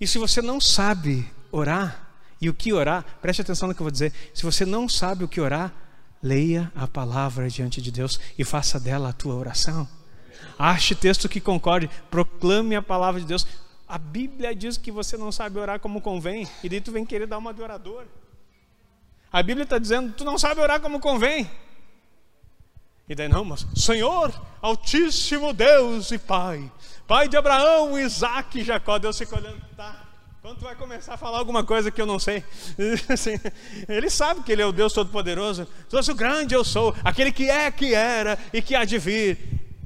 E 0.01 0.07
se 0.07 0.19
você 0.19 0.43
não 0.43 0.61
sabe 0.61 1.31
orar 1.51 2.17
e 2.41 2.49
o 2.49 2.55
que 2.55 2.73
orar, 2.73 3.05
preste 3.21 3.43
atenção 3.43 3.69
no 3.69 3.75
que 3.75 3.81
eu 3.81 3.85
vou 3.85 3.91
dizer. 3.91 4.13
Se 4.35 4.43
você 4.43 4.65
não 4.67 4.89
sabe 4.89 5.25
o 5.25 5.29
que 5.29 5.41
orar, 5.41 5.73
Leia 6.25 6.73
a 6.75 6.89
palavra 6.89 7.51
diante 7.51 7.83
de 7.83 7.91
Deus 7.93 8.19
e 8.39 8.45
faça 8.47 8.81
dela 8.81 9.11
a 9.11 9.13
tua 9.13 9.35
oração. 9.35 9.87
Ache 10.59 10.95
texto 10.95 11.29
que 11.29 11.39
concorde, 11.39 11.91
proclame 12.11 12.75
a 12.75 12.81
palavra 12.81 13.21
de 13.21 13.27
Deus. 13.27 13.47
A 13.87 13.99
Bíblia 13.99 14.55
diz 14.57 14.79
que 14.79 14.91
você 14.91 15.19
não 15.19 15.31
sabe 15.31 15.59
orar 15.59 15.79
como 15.81 16.01
convém, 16.01 16.49
e 16.63 16.69
daí 16.71 16.81
tu 16.81 16.91
vem 16.91 17.05
querer 17.05 17.27
dar 17.27 17.37
uma 17.37 17.53
de 17.53 17.61
orador. 17.61 18.07
A 19.35 19.43
Bíblia 19.43 19.65
está 19.65 19.81
dizendo, 19.81 20.13
tu 20.13 20.25
não 20.25 20.39
sabe 20.39 20.61
orar 20.61 20.81
como 20.81 21.01
convém. 21.01 21.51
E 23.09 23.17
daí 23.17 23.29
não, 23.29 23.45
mas 23.45 23.67
Senhor, 23.75 24.33
Altíssimo 24.63 25.53
Deus 25.53 26.13
e 26.13 26.19
Pai, 26.19 26.71
Pai 27.05 27.27
de 27.27 27.37
Abraão, 27.37 27.99
Isaac 27.99 28.61
e 28.61 28.63
Jacó, 28.63 28.97
Deus 28.97 29.19
fica 29.19 29.37
olhando, 29.37 29.61
tá, 29.77 30.05
quando 30.41 30.59
tu 30.59 30.65
vai 30.65 30.77
começar 30.77 31.15
a 31.15 31.17
falar 31.17 31.39
alguma 31.39 31.65
coisa 31.65 31.91
que 31.91 32.01
eu 32.01 32.07
não 32.07 32.21
sei, 32.21 32.45
assim, 33.13 33.35
ele 33.89 34.09
sabe 34.09 34.45
que 34.45 34.53
ele 34.53 34.63
é 34.63 34.67
o 34.67 34.71
Deus 34.71 34.93
Todo-Poderoso. 34.93 35.67
És 35.93 36.09
o 36.09 36.15
grande 36.15 36.55
eu 36.55 36.63
sou, 36.63 36.95
aquele 37.03 37.33
que 37.33 37.51
é, 37.51 37.73
que 37.73 37.93
era 37.93 38.39
e 38.53 38.63
que 38.63 38.77
há 38.77 38.85
de 38.85 38.99
vir. 38.99 39.37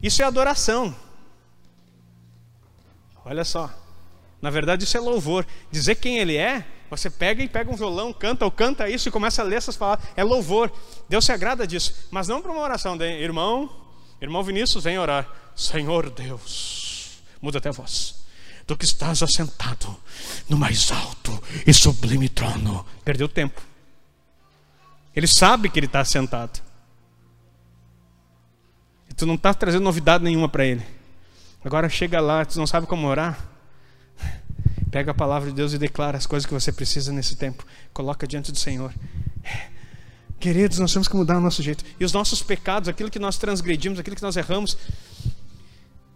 Isso 0.02 0.20
é 0.20 0.26
adoração. 0.26 0.94
Olha 3.24 3.46
só. 3.46 3.88
Na 4.40 4.51
verdade, 4.51 4.85
isso 4.85 4.96
é 4.96 5.01
louvor. 5.01 5.46
Dizer 5.70 5.96
quem 5.96 6.18
ele 6.18 6.37
é, 6.37 6.64
você 6.90 7.11
pega 7.11 7.42
e 7.42 7.48
pega 7.48 7.70
um 7.70 7.77
violão, 7.77 8.12
canta 8.12 8.44
ou 8.44 8.51
canta 8.51 8.88
isso 8.88 9.09
e 9.09 9.12
começa 9.12 9.42
a 9.42 9.44
ler 9.44 9.57
essas 9.57 9.77
palavras. 9.77 10.09
É 10.16 10.22
louvor. 10.22 10.72
Deus 11.09 11.24
se 11.24 11.33
agrada 11.33 11.66
disso. 11.66 12.09
Mas 12.11 12.29
não 12.29 12.40
para 12.40 12.53
uma 12.53 12.62
oração. 12.62 12.96
De, 12.96 13.05
irmão, 13.05 13.70
irmão 14.20 14.42
Vinícius, 14.42 14.85
vem 14.85 14.98
orar. 14.98 15.29
Senhor 15.57 16.09
Deus, 16.11 17.20
muda 17.42 17.59
até 17.59 17.68
a 17.68 17.72
voz 17.72 18.18
do 18.68 18.77
que 18.77 18.85
estás 18.85 19.22
assentado 19.22 19.96
no 20.46 20.59
mais 20.59 20.92
alto 20.92 21.42
e 21.66 21.72
sublime 21.72 22.29
trono. 22.29 22.85
Perdeu 23.03 23.27
tempo. 23.27 23.62
Ele 25.16 25.27
sabe 25.27 25.70
que 25.70 25.79
ele 25.79 25.87
está 25.87 26.01
assentado. 26.01 26.61
E 29.09 29.14
tu 29.14 29.24
não 29.24 29.37
está 29.37 29.55
trazendo 29.55 29.83
novidade 29.83 30.22
nenhuma 30.22 30.51
para 30.51 30.66
ele. 30.66 30.85
Agora 31.64 31.88
chega 31.88 32.20
lá, 32.20 32.44
tu 32.44 32.59
não 32.59 32.66
sabe 32.66 32.87
como 32.87 33.09
orar. 33.09 33.42
Pega 34.90 35.11
a 35.11 35.14
palavra 35.14 35.51
de 35.51 35.57
Deus 35.57 35.72
e 35.72 35.79
declara 35.79 36.16
as 36.16 36.27
coisas 36.27 36.46
que 36.46 36.55
você 36.55 36.72
precisa 36.72 37.12
nesse 37.12 37.37
tempo. 37.37 37.64
Coloca 37.92 38.27
diante 38.27 38.51
do 38.51 38.59
Senhor. 38.59 38.92
Queridos, 40.40 40.79
nós 40.79 40.92
temos 40.92 41.09
que 41.09 41.16
mudar 41.16 41.37
o 41.37 41.40
nosso 41.40 41.62
jeito. 41.62 41.85
E 41.98 42.05
os 42.05 42.12
nossos 42.12 42.42
pecados, 42.42 42.88
aquilo 42.88 43.11
que 43.11 43.18
nós 43.18 43.37
transgredimos, 43.37 43.98
aquilo 43.98 44.16
que 44.16 44.22
nós 44.22 44.37
erramos. 44.37 44.79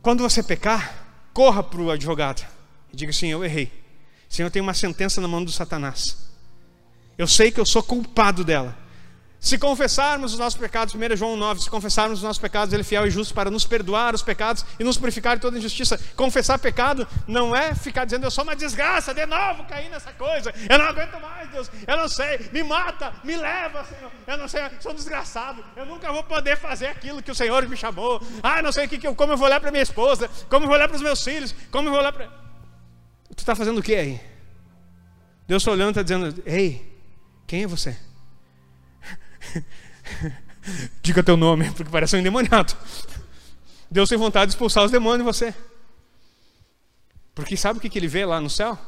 Quando 0.01 0.23
você 0.23 0.43
pecar, 0.43 1.29
corra 1.35 1.63
para 1.63 1.81
o 1.81 1.91
advogado 1.91 2.47
e 2.93 2.97
diga 2.97 3.11
assim: 3.11 3.29
Eu 3.29 3.45
errei. 3.45 3.71
Senhor, 4.29 4.47
eu 4.47 4.51
tenho 4.51 4.65
uma 4.65 4.75
sentença 4.75 5.21
na 5.21 5.29
mão 5.29 5.45
do 5.45 5.53
Satanás. 5.53 6.17
Eu 7.19 7.27
sei 7.27 7.51
que 7.51 7.61
eu 7.61 7.67
sou 7.67 7.83
culpado 7.83 8.43
dela. 8.43 8.77
Se 9.43 9.59
confessarmos 9.59 10.35
os 10.35 10.39
nossos 10.39 10.57
pecados, 10.57 10.95
1 10.95 11.17
João 11.17 11.37
9, 11.37 11.63
se 11.63 11.69
confessarmos 11.69 12.21
os 12.21 12.23
nossos 12.23 12.41
pecados, 12.41 12.73
Ele 12.73 12.83
é 12.83 12.85
fiel 12.85 13.09
e 13.09 13.11
justo 13.11 13.35
para 13.35 13.51
nos 13.51 13.67
perdoar 13.67 14.15
os 14.15 14.23
pecados 14.23 14.65
e 14.79 14.85
nos 14.85 14.97
purificar 14.97 15.35
de 15.35 15.43
toda 15.43 15.59
injustiça. 15.59 15.99
Confessar 16.15 16.61
pecado 16.61 17.09
não 17.27 17.55
é 17.55 17.75
ficar 17.75 18.05
dizendo, 18.05 18.25
eu 18.25 18.31
sou 18.31 18.45
uma 18.45 18.55
desgraça, 18.55 19.13
de 19.13 19.27
novo 19.27 19.65
caí 19.65 19.89
nessa 19.89 20.13
coisa, 20.13 20.55
eu 20.71 20.79
não 20.79 20.85
aguento 20.85 21.21
mais, 21.21 21.51
Deus, 21.51 21.69
eu 21.89 21.97
não 21.97 22.09
sei, 22.09 22.39
me 22.53 22.63
mata, 22.63 23.13
me 23.25 23.37
leva, 23.37 23.85
Senhor, 23.85 24.13
eu 24.29 24.39
não 24.39 24.47
sei, 24.47 24.63
sou 24.79 24.95
desgraçado, 24.95 25.65
eu 25.75 25.87
nunca 25.87 26.13
vou 26.13 26.23
poder 26.23 26.57
fazer 26.57 26.87
aquilo 26.87 27.21
que 27.21 27.33
o 27.33 27.35
Senhor 27.35 27.69
me 27.69 27.77
chamou. 27.77 28.23
Ah, 28.45 28.63
não 28.63 28.71
sei 28.71 28.87
que, 28.87 28.97
como 29.13 29.33
eu 29.33 29.37
vou 29.37 29.49
olhar 29.49 29.59
para 29.59 29.73
minha 29.73 29.83
esposa, 29.83 30.31
como 30.49 30.67
eu 30.67 30.69
vou 30.69 30.77
olhar 30.77 30.87
para 30.87 30.97
os 30.97 31.03
meus 31.03 31.21
filhos, 31.25 31.53
como 31.73 31.89
eu 31.89 31.91
vou 31.91 32.01
olhar 32.01 32.13
para. 32.13 32.29
Tu 33.35 33.41
está 33.41 33.57
fazendo 33.57 33.79
o 33.79 33.83
que 33.83 33.97
aí? 33.97 34.21
Deus 35.49 35.65
está 35.65 35.73
olhando 35.73 35.89
e 35.89 36.01
está 36.01 36.03
dizendo, 36.03 36.43
ei, 36.47 36.97
quem 37.45 37.65
é 37.65 37.67
você? 37.67 38.12
Diga 41.03 41.23
teu 41.23 41.37
nome, 41.37 41.71
porque 41.73 41.91
parece 41.91 42.17
um 42.17 42.19
endemoniado. 42.19 42.77
Deus 43.91 44.09
tem 44.09 44.19
vontade 44.19 44.47
de 44.47 44.53
expulsar 44.55 44.85
os 44.85 44.91
demônios 44.91 45.19
de 45.19 45.25
você. 45.25 45.55
Porque 47.35 47.57
sabe 47.57 47.79
o 47.79 47.83
que 47.83 47.99
ele 47.99 48.09
vê 48.09 48.25
lá 48.25 48.41
no 48.41 48.51
céu? 48.51 48.79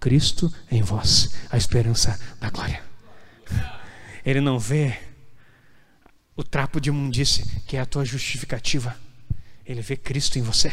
Cristo 0.00 0.52
em 0.70 0.82
vós, 0.82 1.34
a 1.50 1.56
esperança 1.56 2.18
da 2.40 2.50
glória. 2.50 2.82
Ele 4.24 4.40
não 4.40 4.58
vê 4.58 4.98
o 6.34 6.42
trapo 6.42 6.80
de 6.80 6.88
imundície, 6.88 7.44
que 7.66 7.76
é 7.76 7.80
a 7.80 7.86
tua 7.86 8.04
justificativa. 8.04 8.96
Ele 9.64 9.80
vê 9.80 9.96
Cristo 9.96 10.38
em 10.38 10.42
você. 10.42 10.72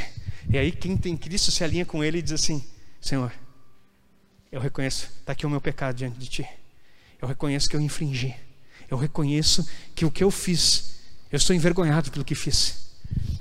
E 0.49 0.57
aí, 0.57 0.71
quem 0.71 0.97
tem 0.97 1.15
Cristo 1.15 1.51
se 1.51 1.63
alinha 1.63 1.85
com 1.85 2.03
ele 2.03 2.19
e 2.19 2.21
diz 2.21 2.31
assim: 2.31 2.65
Senhor, 2.99 3.31
eu 4.51 4.59
reconheço, 4.59 5.09
está 5.19 5.33
aqui 5.33 5.45
o 5.45 5.49
meu 5.49 5.61
pecado 5.61 5.95
diante 5.95 6.17
de 6.17 6.27
ti. 6.27 6.49
Eu 7.21 7.27
reconheço 7.27 7.69
que 7.69 7.75
eu 7.75 7.81
infringi 7.81 8.35
eu 8.89 8.97
reconheço 8.97 9.67
que 9.95 10.05
o 10.05 10.11
que 10.11 10.23
eu 10.23 10.31
fiz, 10.31 10.95
eu 11.31 11.37
estou 11.37 11.55
envergonhado 11.55 12.11
pelo 12.11 12.25
que 12.25 12.35
fiz, 12.35 12.91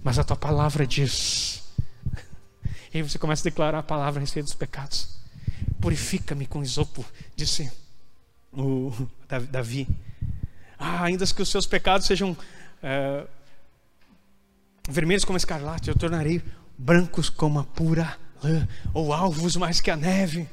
mas 0.02 0.18
a 0.18 0.24
tua 0.24 0.37
palavra 0.37 0.87
diz. 0.87 1.62
E 2.92 2.98
aí 2.98 3.02
você 3.02 3.18
começa 3.18 3.42
a 3.42 3.50
declarar 3.50 3.78
a 3.78 3.82
palavra 3.82 4.20
a 4.20 4.22
respeito 4.22 4.46
dos 4.46 4.54
pecados. 4.54 5.08
Purifica-me 5.80 6.46
com 6.46 6.62
isopo, 6.62 7.04
disse 7.37 7.70
o 8.52 8.92
Davi. 9.50 9.87
Ah, 10.78 11.04
ainda 11.04 11.26
que 11.26 11.42
os 11.42 11.48
seus 11.48 11.66
pecados 11.66 12.06
sejam 12.06 12.37
é, 12.82 13.26
vermelhos 14.88 15.24
como 15.24 15.37
escarlate, 15.37 15.88
eu 15.88 15.96
tornarei 15.96 16.42
brancos 16.76 17.28
como 17.28 17.58
a 17.58 17.64
pura 17.64 18.16
lã, 18.42 18.66
ou 18.94 19.12
alvos 19.12 19.57
mais 19.57 19.80
que 19.80 19.90
a 19.90 19.96
neve. 19.96 20.49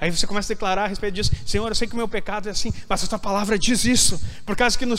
Aí 0.00 0.10
você 0.10 0.26
começa 0.26 0.52
a 0.52 0.54
declarar 0.54 0.84
a 0.84 0.86
respeito 0.86 1.14
disso: 1.14 1.32
Senhor, 1.44 1.68
eu 1.68 1.74
sei 1.74 1.88
que 1.88 1.94
o 1.94 1.96
meu 1.96 2.08
pecado 2.08 2.48
é 2.48 2.52
assim, 2.52 2.72
mas 2.88 3.02
a 3.02 3.06
tua 3.06 3.18
palavra 3.18 3.58
diz 3.58 3.84
isso, 3.84 4.20
por 4.46 4.56
causa 4.56 4.78
que 4.78 4.86
no, 4.86 4.94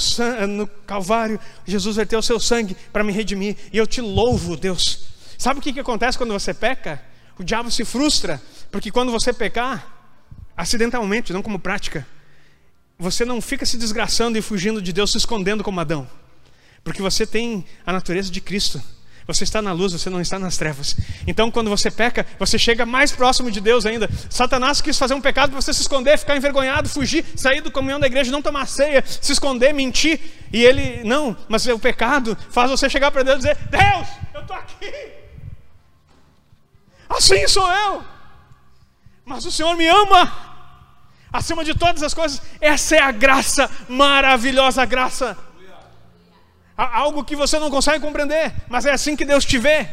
no 0.47 0.67
Calvário 0.67 1.39
Jesus 1.65 1.95
verteu 1.95 2.19
o 2.19 2.23
seu 2.23 2.39
sangue 2.39 2.75
para 2.91 3.03
me 3.03 3.13
redimir, 3.13 3.55
e 3.71 3.77
eu 3.77 3.87
te 3.87 4.01
louvo, 4.01 4.57
Deus. 4.57 5.07
Sabe 5.37 5.59
o 5.59 5.63
que, 5.63 5.71
que 5.71 5.79
acontece 5.79 6.17
quando 6.17 6.33
você 6.33 6.53
peca? 6.53 7.01
O 7.37 7.43
diabo 7.43 7.71
se 7.71 7.85
frustra, 7.85 8.41
porque 8.69 8.91
quando 8.91 9.09
você 9.09 9.31
pecar, 9.31 9.87
acidentalmente, 10.57 11.31
não 11.31 11.41
como 11.41 11.57
prática, 11.57 12.05
você 12.97 13.23
não 13.23 13.39
fica 13.39 13.65
se 13.65 13.77
desgraçando 13.77 14.37
e 14.37 14.41
fugindo 14.41 14.81
de 14.81 14.91
Deus, 14.91 15.13
se 15.13 15.17
escondendo 15.17 15.63
como 15.63 15.79
Adão, 15.79 16.09
porque 16.83 17.01
você 17.01 17.25
tem 17.25 17.65
a 17.85 17.93
natureza 17.93 18.29
de 18.29 18.41
Cristo. 18.41 18.83
Você 19.29 19.43
está 19.43 19.61
na 19.61 19.71
luz, 19.71 19.93
você 19.93 20.09
não 20.09 20.19
está 20.19 20.39
nas 20.39 20.57
trevas. 20.57 20.97
Então, 21.27 21.51
quando 21.51 21.69
você 21.69 21.91
peca, 21.91 22.25
você 22.39 22.57
chega 22.57 22.83
mais 22.83 23.11
próximo 23.11 23.51
de 23.51 23.61
Deus 23.61 23.85
ainda. 23.85 24.09
Satanás 24.27 24.81
quis 24.81 24.97
fazer 24.97 25.13
um 25.13 25.21
pecado 25.21 25.51
para 25.51 25.61
você 25.61 25.71
se 25.71 25.81
esconder, 25.81 26.17
ficar 26.17 26.35
envergonhado, 26.35 26.89
fugir, 26.89 27.23
sair 27.35 27.61
do 27.61 27.69
comunhão 27.69 27.99
da 27.99 28.07
igreja, 28.07 28.31
não 28.31 28.41
tomar 28.41 28.67
ceia, 28.67 29.03
se 29.05 29.31
esconder, 29.31 29.71
mentir. 29.71 30.19
E 30.51 30.65
ele, 30.65 31.03
não, 31.03 31.37
mas 31.47 31.67
o 31.67 31.77
pecado 31.77 32.35
faz 32.49 32.71
você 32.71 32.89
chegar 32.89 33.11
para 33.11 33.21
Deus 33.21 33.35
e 33.35 33.39
dizer: 33.41 33.57
Deus, 33.69 34.07
eu 34.33 34.41
estou 34.41 34.55
aqui. 34.55 34.91
Assim 37.07 37.47
sou 37.47 37.71
eu. 37.71 38.03
Mas 39.23 39.45
o 39.45 39.51
Senhor 39.51 39.77
me 39.77 39.85
ama. 39.85 40.49
Acima 41.31 41.63
de 41.63 41.75
todas 41.75 42.01
as 42.01 42.15
coisas, 42.15 42.41
essa 42.59 42.95
é 42.95 42.99
a 42.99 43.11
graça, 43.11 43.69
maravilhosa 43.87 44.83
graça. 44.85 45.37
Algo 46.85 47.25
que 47.25 47.35
você 47.35 47.59
não 47.59 47.69
consegue 47.69 47.99
compreender, 47.99 48.53
mas 48.69 48.85
é 48.85 48.91
assim 48.91 49.15
que 49.15 49.25
Deus 49.25 49.43
te 49.43 49.57
vê. 49.57 49.87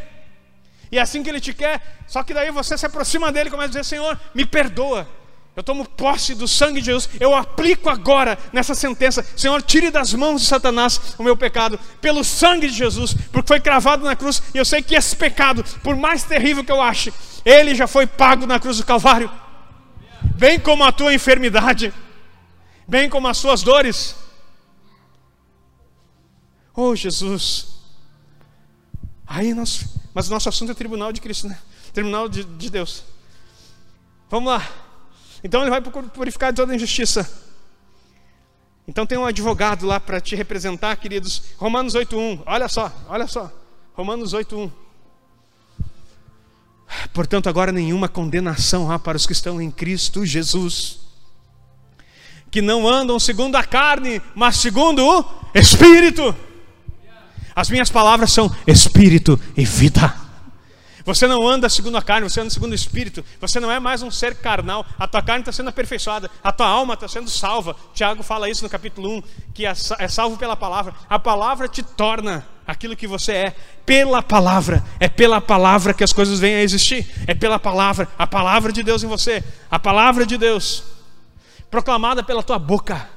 E 0.90 0.98
é 0.98 1.00
assim 1.02 1.22
que 1.22 1.28
Ele 1.28 1.40
te 1.40 1.52
quer. 1.52 1.80
Só 2.06 2.22
que 2.22 2.32
daí 2.32 2.50
você 2.50 2.78
se 2.78 2.86
aproxima 2.86 3.32
dele 3.32 3.48
e 3.48 3.50
começa 3.50 3.66
a 3.66 3.80
dizer: 3.80 3.84
Senhor, 3.84 4.18
me 4.32 4.46
perdoa. 4.46 5.08
Eu 5.56 5.62
tomo 5.62 5.88
posse 5.88 6.34
do 6.34 6.46
sangue 6.46 6.80
de 6.80 6.86
Jesus. 6.86 7.08
Eu 7.18 7.34
aplico 7.34 7.88
agora 7.88 8.38
nessa 8.52 8.74
sentença. 8.74 9.24
Senhor, 9.34 9.62
tire 9.62 9.90
das 9.90 10.12
mãos 10.12 10.42
de 10.42 10.46
Satanás 10.46 11.14
o 11.18 11.22
meu 11.22 11.34
pecado. 11.34 11.80
Pelo 12.00 12.22
sangue 12.22 12.68
de 12.68 12.74
Jesus. 12.74 13.14
Porque 13.32 13.48
foi 13.48 13.58
cravado 13.58 14.04
na 14.04 14.14
cruz. 14.14 14.42
E 14.54 14.58
eu 14.58 14.66
sei 14.66 14.82
que 14.82 14.94
esse 14.94 15.16
pecado, 15.16 15.64
por 15.82 15.96
mais 15.96 16.24
terrível 16.24 16.62
que 16.62 16.70
eu 16.70 16.82
ache, 16.82 17.12
ele 17.42 17.74
já 17.74 17.86
foi 17.86 18.06
pago 18.06 18.46
na 18.46 18.60
cruz 18.60 18.76
do 18.76 18.84
Calvário. 18.84 19.30
Bem 20.36 20.60
como 20.60 20.84
a 20.84 20.92
tua 20.92 21.14
enfermidade. 21.14 21.92
Bem 22.86 23.08
como 23.08 23.26
as 23.26 23.38
suas 23.38 23.62
dores. 23.62 24.14
Oh, 26.76 26.94
Jesus. 26.94 27.68
Aí 29.26 29.54
nós. 29.54 29.86
Mas 30.12 30.28
nosso 30.28 30.48
assunto 30.50 30.72
é 30.72 30.74
tribunal 30.74 31.10
de 31.10 31.22
Cristo, 31.22 31.48
né? 31.48 31.58
Tribunal 31.92 32.28
de, 32.28 32.44
de 32.44 32.68
Deus. 32.68 33.02
Vamos 34.28 34.52
lá. 34.52 34.68
Então 35.42 35.62
ele 35.62 35.70
vai 35.70 35.80
purificar 35.80 36.52
toda 36.52 36.74
injustiça. 36.74 37.44
Então 38.86 39.06
tem 39.06 39.16
um 39.18 39.24
advogado 39.24 39.86
lá 39.86 39.98
para 39.98 40.20
te 40.20 40.36
representar, 40.36 40.94
queridos. 40.96 41.42
Romanos 41.56 41.94
8:1. 41.94 42.42
Olha 42.44 42.68
só, 42.68 42.92
olha 43.08 43.26
só. 43.26 43.50
Romanos 43.94 44.34
8:1. 44.34 44.70
Portanto, 47.12 47.48
agora 47.48 47.72
nenhuma 47.72 48.08
condenação 48.08 48.90
há 48.90 48.98
para 48.98 49.16
os 49.16 49.26
que 49.26 49.32
estão 49.32 49.60
em 49.60 49.70
Cristo 49.70 50.24
Jesus, 50.24 51.00
que 52.50 52.62
não 52.62 52.86
andam 52.86 53.18
segundo 53.18 53.56
a 53.56 53.64
carne, 53.64 54.22
mas 54.34 54.56
segundo 54.56 55.04
o 55.04 55.24
Espírito. 55.54 56.34
As 57.56 57.70
minhas 57.70 57.88
palavras 57.88 58.30
são 58.30 58.54
Espírito 58.66 59.40
e 59.56 59.64
vida. 59.64 60.14
Você 61.06 61.26
não 61.26 61.48
anda 61.48 61.68
segundo 61.70 61.96
a 61.96 62.02
carne, 62.02 62.28
você 62.28 62.40
anda 62.40 62.50
segundo 62.50 62.72
o 62.72 62.74
Espírito. 62.74 63.24
Você 63.40 63.58
não 63.58 63.70
é 63.70 63.80
mais 63.80 64.02
um 64.02 64.10
ser 64.10 64.34
carnal. 64.34 64.84
A 64.98 65.08
tua 65.08 65.22
carne 65.22 65.40
está 65.40 65.52
sendo 65.52 65.70
aperfeiçoada, 65.70 66.30
a 66.44 66.52
tua 66.52 66.66
alma 66.66 66.92
está 66.92 67.08
sendo 67.08 67.30
salva. 67.30 67.74
Tiago 67.94 68.22
fala 68.22 68.50
isso 68.50 68.62
no 68.62 68.68
capítulo 68.68 69.18
1, 69.18 69.22
que 69.54 69.64
é, 69.64 69.72
é 69.98 70.08
salvo 70.08 70.36
pela 70.36 70.54
palavra. 70.54 70.92
A 71.08 71.18
palavra 71.18 71.66
te 71.66 71.82
torna 71.82 72.46
aquilo 72.66 72.96
que 72.96 73.06
você 73.06 73.32
é, 73.32 73.56
pela 73.86 74.20
palavra. 74.20 74.84
É 75.00 75.08
pela 75.08 75.40
palavra 75.40 75.94
que 75.94 76.04
as 76.04 76.12
coisas 76.12 76.38
vêm 76.38 76.56
a 76.56 76.62
existir. 76.62 77.08
É 77.26 77.34
pela 77.34 77.58
palavra, 77.58 78.06
a 78.18 78.26
palavra 78.26 78.70
de 78.70 78.82
Deus 78.82 79.02
em 79.02 79.06
você, 79.06 79.42
a 79.70 79.78
palavra 79.78 80.26
de 80.26 80.36
Deus, 80.36 80.82
proclamada 81.70 82.22
pela 82.22 82.42
tua 82.42 82.58
boca, 82.58 83.08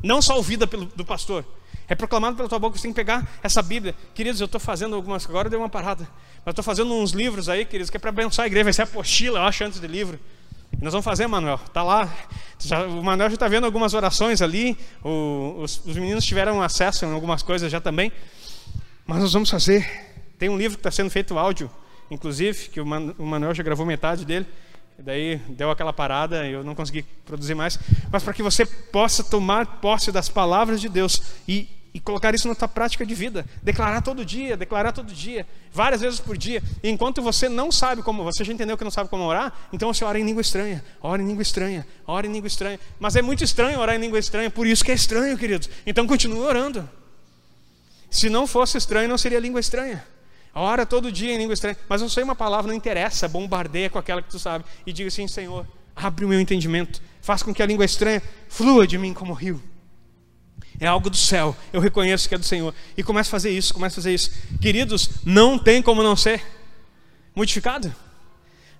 não 0.00 0.22
só 0.22 0.36
ouvida 0.36 0.64
pelo, 0.64 0.84
do 0.94 1.04
pastor. 1.04 1.44
É 1.92 1.94
proclamado 1.94 2.34
pela 2.34 2.48
tua 2.48 2.58
boca, 2.58 2.78
você 2.78 2.84
tem 2.84 2.90
que 2.90 2.96
pegar 2.96 3.28
essa 3.42 3.60
Bíblia. 3.60 3.94
Queridos, 4.14 4.40
eu 4.40 4.46
estou 4.46 4.58
fazendo 4.58 4.96
algumas, 4.96 5.28
agora 5.28 5.50
deu 5.50 5.58
uma 5.58 5.68
parada. 5.68 6.08
Mas 6.42 6.52
estou 6.52 6.64
fazendo 6.64 6.90
uns 6.94 7.10
livros 7.10 7.50
aí, 7.50 7.66
queridos, 7.66 7.90
que 7.90 7.98
é 7.98 8.00
para 8.00 8.08
abençoar 8.08 8.44
a 8.44 8.46
igreja. 8.46 8.64
Vai 8.64 8.72
ser 8.72 8.80
apostila, 8.80 9.40
eu 9.40 9.42
acho, 9.42 9.62
antes 9.62 9.78
do 9.78 9.86
livro. 9.86 10.18
E 10.72 10.82
nós 10.82 10.94
vamos 10.94 11.04
fazer, 11.04 11.26
Manuel. 11.26 11.60
Está 11.62 11.82
lá. 11.82 12.10
Já, 12.58 12.86
o 12.86 13.04
Manuel 13.04 13.28
já 13.28 13.34
está 13.34 13.46
vendo 13.46 13.64
algumas 13.66 13.92
orações 13.92 14.40
ali. 14.40 14.74
O, 15.04 15.56
os, 15.58 15.84
os, 15.84 15.94
meninos 15.94 16.24
tiveram 16.24 16.62
acesso 16.62 17.04
a 17.04 17.12
algumas 17.12 17.42
coisas 17.42 17.70
já 17.70 17.78
também. 17.78 18.10
Mas 19.04 19.18
nós 19.18 19.32
vamos 19.34 19.50
fazer. 19.50 19.86
Tem 20.38 20.48
um 20.48 20.56
livro 20.56 20.78
que 20.78 20.80
está 20.80 20.90
sendo 20.90 21.10
feito 21.10 21.38
áudio, 21.38 21.70
inclusive, 22.10 22.70
que 22.70 22.80
o, 22.80 22.86
Man, 22.86 23.14
o 23.18 23.26
Manuel 23.26 23.52
já 23.52 23.62
gravou 23.62 23.84
metade 23.84 24.24
dele. 24.24 24.46
Daí 24.98 25.36
deu 25.46 25.70
aquela 25.70 25.92
parada 25.92 26.48
e 26.48 26.52
eu 26.52 26.64
não 26.64 26.74
consegui 26.74 27.02
produzir 27.26 27.54
mais. 27.54 27.78
Mas 28.10 28.22
para 28.22 28.32
que 28.32 28.42
você 28.42 28.64
possa 28.64 29.22
tomar 29.22 29.66
posse 29.82 30.10
das 30.10 30.30
palavras 30.30 30.80
de 30.80 30.88
Deus 30.88 31.22
e 31.46 31.81
e 31.94 32.00
colocar 32.00 32.34
isso 32.34 32.48
na 32.48 32.54
tua 32.54 32.68
prática 32.68 33.04
de 33.04 33.14
vida. 33.14 33.44
Declarar 33.62 34.00
todo 34.00 34.24
dia, 34.24 34.56
declarar 34.56 34.92
todo 34.92 35.12
dia, 35.12 35.46
várias 35.72 36.00
vezes 36.00 36.20
por 36.20 36.36
dia. 36.36 36.62
E 36.82 36.88
enquanto 36.88 37.20
você 37.20 37.48
não 37.48 37.70
sabe 37.70 38.02
como, 38.02 38.24
você 38.24 38.44
já 38.44 38.52
entendeu 38.52 38.78
que 38.78 38.84
não 38.84 38.90
sabe 38.90 39.10
como 39.10 39.24
orar, 39.24 39.52
então 39.72 39.92
você 39.92 40.04
ora 40.04 40.18
em 40.18 40.24
língua 40.24 40.40
estranha, 40.40 40.82
ora 41.00 41.20
em 41.20 41.26
língua 41.26 41.42
estranha, 41.42 41.86
ora 42.06 42.26
em 42.26 42.32
língua 42.32 42.46
estranha. 42.46 42.80
Mas 42.98 43.14
é 43.16 43.22
muito 43.22 43.44
estranho 43.44 43.78
orar 43.78 43.94
em 43.94 43.98
língua 43.98 44.18
estranha, 44.18 44.50
por 44.50 44.66
isso 44.66 44.84
que 44.84 44.90
é 44.90 44.94
estranho, 44.94 45.36
queridos. 45.36 45.68
Então 45.86 46.06
continue 46.06 46.40
orando. 46.40 46.88
Se 48.10 48.30
não 48.30 48.46
fosse 48.46 48.78
estranho, 48.78 49.08
não 49.08 49.18
seria 49.18 49.38
língua 49.38 49.60
estranha. 49.60 50.04
Ora 50.54 50.84
todo 50.84 51.10
dia 51.10 51.32
em 51.34 51.38
língua 51.38 51.54
estranha. 51.54 51.76
Mas 51.88 52.02
eu 52.02 52.08
sei 52.08 52.22
uma 52.22 52.34
palavra, 52.34 52.68
não 52.68 52.76
interessa, 52.76 53.26
bombardeia 53.26 53.88
com 53.88 53.98
aquela 53.98 54.20
que 54.20 54.28
tu 54.28 54.38
sabe. 54.38 54.64
E 54.86 54.92
diga 54.92 55.08
assim, 55.08 55.26
Senhor, 55.26 55.66
abre 55.96 56.24
o 56.26 56.28
meu 56.28 56.38
entendimento. 56.38 57.00
Faz 57.22 57.42
com 57.42 57.54
que 57.54 57.62
a 57.62 57.66
língua 57.66 57.86
estranha 57.86 58.22
flua 58.48 58.86
de 58.86 58.98
mim 58.98 59.14
como 59.14 59.32
rio 59.32 59.62
é 60.80 60.86
algo 60.86 61.08
do 61.08 61.16
céu, 61.16 61.56
eu 61.72 61.80
reconheço 61.80 62.28
que 62.28 62.34
é 62.34 62.38
do 62.38 62.44
Senhor. 62.44 62.74
E 62.96 63.02
começa 63.02 63.28
a 63.28 63.30
fazer 63.30 63.50
isso, 63.50 63.72
começa 63.72 63.94
a 63.94 63.96
fazer 63.96 64.14
isso. 64.14 64.30
Queridos, 64.60 65.10
não 65.24 65.58
tem 65.58 65.80
como 65.82 66.02
não 66.02 66.16
ser 66.16 66.44
modificado. 67.34 67.94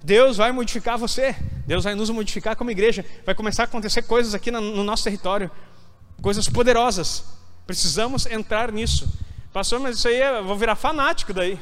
Deus 0.03 0.37
vai 0.37 0.51
modificar 0.51 0.99
você, 0.99 1.37
Deus 1.67 1.85
vai 1.85 1.95
nos 1.95 2.11
modificar 2.11 2.57
como 2.57 2.71
igreja. 2.71 3.05
Vai 3.25 3.35
começar 3.35 3.63
a 3.63 3.67
acontecer 3.67 4.03
coisas 4.03 4.35
aqui 4.35 4.51
no 4.51 4.83
nosso 4.83 5.05
território, 5.05 5.51
coisas 6.21 6.49
poderosas. 6.49 7.25
Precisamos 7.67 8.27
entrar 8.27 8.73
nisso. 8.73 9.09
Pastor, 9.53 9.79
mas 9.79 9.99
isso 9.99 10.09
aí 10.09 10.21
eu 10.21 10.45
vou 10.45 10.57
virar 10.57 10.75
fanático 10.75 11.33
daí. 11.33 11.61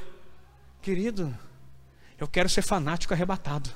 Querido, 0.81 1.37
eu 2.19 2.27
quero 2.27 2.49
ser 2.49 2.63
fanático 2.63 3.13
arrebatado. 3.13 3.69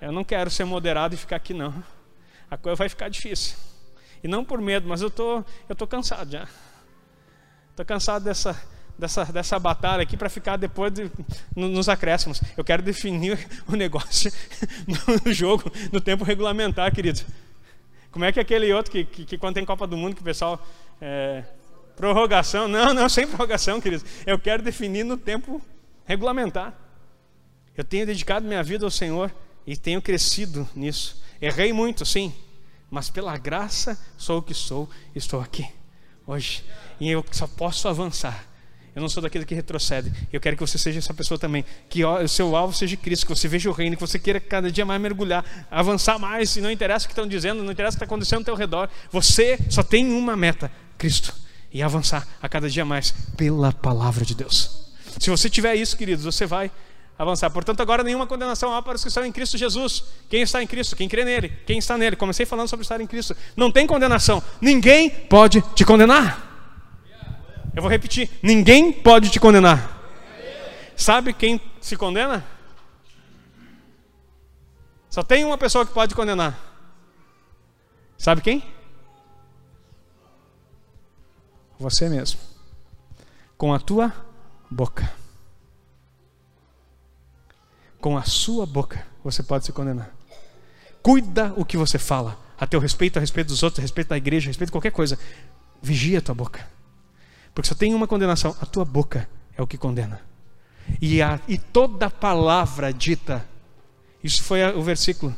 Eu 0.00 0.10
não 0.10 0.24
quero 0.24 0.50
ser 0.50 0.64
moderado 0.64 1.14
e 1.14 1.18
ficar 1.18 1.36
aqui, 1.36 1.52
não. 1.52 1.84
A 2.50 2.56
coisa 2.56 2.76
vai 2.76 2.88
ficar 2.88 3.08
difícil. 3.08 3.56
E 4.22 4.28
não 4.28 4.44
por 4.44 4.60
medo, 4.60 4.88
mas 4.88 5.02
eu 5.02 5.10
tô, 5.10 5.44
eu 5.68 5.74
tô 5.74 5.86
cansado 5.86 6.30
já. 6.30 6.46
Estou 7.70 7.84
cansado 7.84 8.22
dessa, 8.22 8.60
dessa, 8.96 9.24
dessa 9.24 9.58
batalha 9.58 10.02
aqui 10.02 10.16
para 10.16 10.28
ficar 10.28 10.56
depois 10.56 10.92
de, 10.92 11.10
nos 11.56 11.88
acréscimos. 11.88 12.40
Eu 12.56 12.62
quero 12.62 12.82
definir 12.82 13.38
o 13.66 13.74
negócio 13.74 14.30
no 15.24 15.32
jogo, 15.32 15.70
no 15.90 16.00
tempo 16.00 16.22
regulamentar, 16.22 16.94
querido. 16.94 17.20
Como 18.12 18.24
é 18.24 18.30
que 18.30 18.38
aquele 18.38 18.72
outro 18.72 18.92
que, 18.92 19.04
que, 19.04 19.24
que 19.24 19.38
quando 19.38 19.54
tem 19.54 19.64
Copa 19.64 19.86
do 19.86 19.96
Mundo 19.96 20.14
que 20.14 20.20
o 20.20 20.24
pessoal 20.24 20.64
é, 21.00 21.42
prorrogação? 21.96 22.68
Não, 22.68 22.94
não, 22.94 23.08
sem 23.08 23.26
prorrogação, 23.26 23.80
querido. 23.80 24.04
Eu 24.24 24.38
quero 24.38 24.62
definir 24.62 25.02
no 25.02 25.16
tempo 25.16 25.60
regulamentar. 26.04 26.74
Eu 27.76 27.82
tenho 27.82 28.06
dedicado 28.06 28.46
minha 28.46 28.62
vida 28.62 28.84
ao 28.84 28.90
Senhor 28.90 29.34
e 29.66 29.76
tenho 29.76 30.00
crescido 30.00 30.68
nisso. 30.76 31.20
Errei 31.40 31.72
muito, 31.72 32.04
sim 32.04 32.32
mas 32.92 33.08
pela 33.08 33.38
graça 33.38 33.98
sou 34.18 34.38
o 34.38 34.42
que 34.42 34.52
sou, 34.52 34.88
estou 35.14 35.40
aqui 35.40 35.66
hoje. 36.26 36.62
E 37.00 37.08
eu 37.10 37.24
só 37.32 37.46
posso 37.46 37.88
avançar. 37.88 38.46
Eu 38.94 39.00
não 39.00 39.08
sou 39.08 39.22
daquele 39.22 39.46
que 39.46 39.54
retrocede. 39.54 40.12
Eu 40.30 40.38
quero 40.38 40.54
que 40.54 40.60
você 40.60 40.76
seja 40.76 40.98
essa 40.98 41.14
pessoa 41.14 41.38
também. 41.38 41.64
Que 41.88 42.04
o 42.04 42.28
seu 42.28 42.54
alvo 42.54 42.76
seja 42.76 42.94
Cristo, 42.94 43.24
que 43.24 43.34
você 43.34 43.48
veja 43.48 43.70
o 43.70 43.72
reino, 43.72 43.96
que 43.96 44.00
você 44.02 44.18
queira 44.18 44.38
cada 44.38 44.70
dia 44.70 44.84
mais 44.84 45.00
mergulhar, 45.00 45.42
avançar 45.70 46.18
mais. 46.18 46.54
E 46.56 46.60
não 46.60 46.70
interessa 46.70 47.06
o 47.06 47.08
que 47.08 47.12
estão 47.12 47.26
dizendo, 47.26 47.64
não 47.64 47.72
interessa 47.72 47.96
o 47.96 47.98
que 47.98 48.04
está 48.04 48.14
acontecendo 48.14 48.40
ao 48.40 48.44
teu 48.44 48.54
redor. 48.54 48.90
Você 49.10 49.58
só 49.70 49.82
tem 49.82 50.12
uma 50.12 50.36
meta: 50.36 50.70
Cristo. 50.98 51.34
E 51.72 51.82
avançar 51.82 52.28
a 52.42 52.46
cada 52.46 52.68
dia 52.68 52.84
mais 52.84 53.12
pela 53.38 53.72
palavra 53.72 54.26
de 54.26 54.34
Deus. 54.34 54.92
Se 55.18 55.30
você 55.30 55.48
tiver 55.48 55.74
isso, 55.76 55.96
queridos, 55.96 56.26
você 56.26 56.44
vai 56.44 56.70
avançar. 57.18 57.50
Portanto, 57.50 57.80
agora 57.80 58.02
nenhuma 58.02 58.26
condenação 58.26 58.74
há 58.74 58.82
para 58.82 58.96
os 58.96 59.02
que 59.02 59.08
estão 59.08 59.24
em 59.24 59.32
Cristo 59.32 59.56
Jesus. 59.56 60.04
Quem 60.28 60.42
está 60.42 60.62
em 60.62 60.66
Cristo? 60.66 60.96
Quem 60.96 61.08
crê 61.08 61.24
nele? 61.24 61.48
Quem 61.66 61.78
está 61.78 61.96
nele? 61.96 62.16
Comecei 62.16 62.46
falando 62.46 62.68
sobre 62.68 62.82
estar 62.82 63.00
em 63.00 63.06
Cristo. 63.06 63.36
Não 63.56 63.70
tem 63.70 63.86
condenação. 63.86 64.42
Ninguém 64.60 65.10
pode 65.10 65.60
te 65.74 65.84
condenar. 65.84 66.50
Eu 67.74 67.82
vou 67.82 67.90
repetir: 67.90 68.30
ninguém 68.42 68.92
pode 68.92 69.30
te 69.30 69.38
condenar. 69.38 70.00
Sabe 70.96 71.32
quem 71.32 71.60
se 71.80 71.96
condena? 71.96 72.44
Só 75.08 75.22
tem 75.22 75.44
uma 75.44 75.58
pessoa 75.58 75.86
que 75.86 75.92
pode 75.92 76.14
condenar. 76.14 76.58
Sabe 78.16 78.40
quem? 78.40 78.62
Você 81.78 82.08
mesmo. 82.08 82.40
Com 83.58 83.74
a 83.74 83.78
tua 83.78 84.12
boca 84.70 85.21
com 88.02 88.18
a 88.18 88.24
sua 88.24 88.66
boca 88.66 89.06
você 89.24 89.42
pode 89.42 89.64
se 89.64 89.72
condenar. 89.72 90.12
Cuida 91.00 91.54
o 91.56 91.64
que 91.64 91.76
você 91.76 91.98
fala, 91.98 92.36
a 92.58 92.66
teu 92.66 92.80
respeito, 92.80 93.16
a 93.16 93.20
respeito 93.20 93.46
dos 93.46 93.62
outros, 93.62 93.78
a 93.78 93.82
respeito 93.82 94.08
da 94.08 94.16
igreja, 94.16 94.48
a 94.48 94.50
respeito 94.50 94.68
de 94.68 94.72
qualquer 94.72 94.90
coisa. 94.90 95.16
Vigia 95.80 96.18
a 96.18 96.22
tua 96.22 96.34
boca. 96.34 96.68
Porque 97.54 97.68
só 97.68 97.74
tem 97.74 97.94
uma 97.94 98.08
condenação, 98.08 98.56
a 98.60 98.66
tua 98.66 98.84
boca 98.84 99.28
é 99.56 99.62
o 99.62 99.66
que 99.66 99.78
condena. 99.78 100.20
E, 101.00 101.22
a, 101.22 101.40
e 101.46 101.56
toda 101.56 102.10
palavra 102.10 102.92
dita, 102.92 103.46
isso 104.22 104.42
foi 104.42 104.64
a, 104.64 104.70
o 104.74 104.82
versículo 104.82 105.34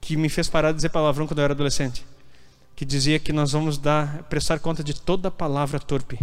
que 0.00 0.16
me 0.16 0.28
fez 0.28 0.48
parar 0.48 0.70
de 0.70 0.76
dizer 0.76 0.90
palavrão 0.90 1.26
quando 1.26 1.40
eu 1.40 1.44
era 1.44 1.54
adolescente, 1.54 2.06
que 2.76 2.84
dizia 2.84 3.18
que 3.18 3.32
nós 3.32 3.50
vamos 3.50 3.78
dar, 3.78 4.22
prestar 4.24 4.60
conta 4.60 4.84
de 4.84 4.94
toda 4.94 5.28
palavra 5.28 5.80
torpe. 5.80 6.20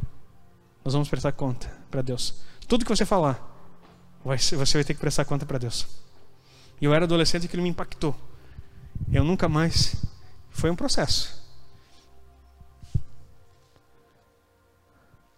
Nós 0.84 0.94
vamos 0.94 1.10
prestar 1.10 1.34
conta 1.34 1.70
para 1.92 2.02
Deus. 2.02 2.36
Tudo 2.68 2.86
que 2.86 2.96
você 2.96 3.06
falar, 3.06 3.55
você 4.26 4.56
vai 4.56 4.84
ter 4.84 4.96
que 4.96 5.00
prestar 5.00 5.24
conta 5.24 5.46
para 5.46 5.60
Deus. 5.60 5.86
E 6.82 6.86
eu 6.86 6.94
era 6.94 7.06
adolescente 7.06 7.44
e 7.44 7.46
aquilo 7.46 7.62
me 7.62 7.70
impactou. 7.70 8.16
Eu 9.14 9.24
nunca 9.24 9.48
mais. 9.48 10.04
Foi 10.50 10.72
um 10.72 10.76
processo. 10.76 11.44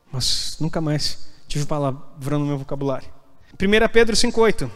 Mas 0.09 0.57
nunca 0.59 0.79
mais 0.79 1.29
tive 1.47 1.65
palavrão 1.65 2.39
no 2.39 2.45
meu 2.45 2.57
vocabulário. 2.57 3.09
1 3.53 3.91
Pedro 3.91 4.15
5,8. 4.15 4.71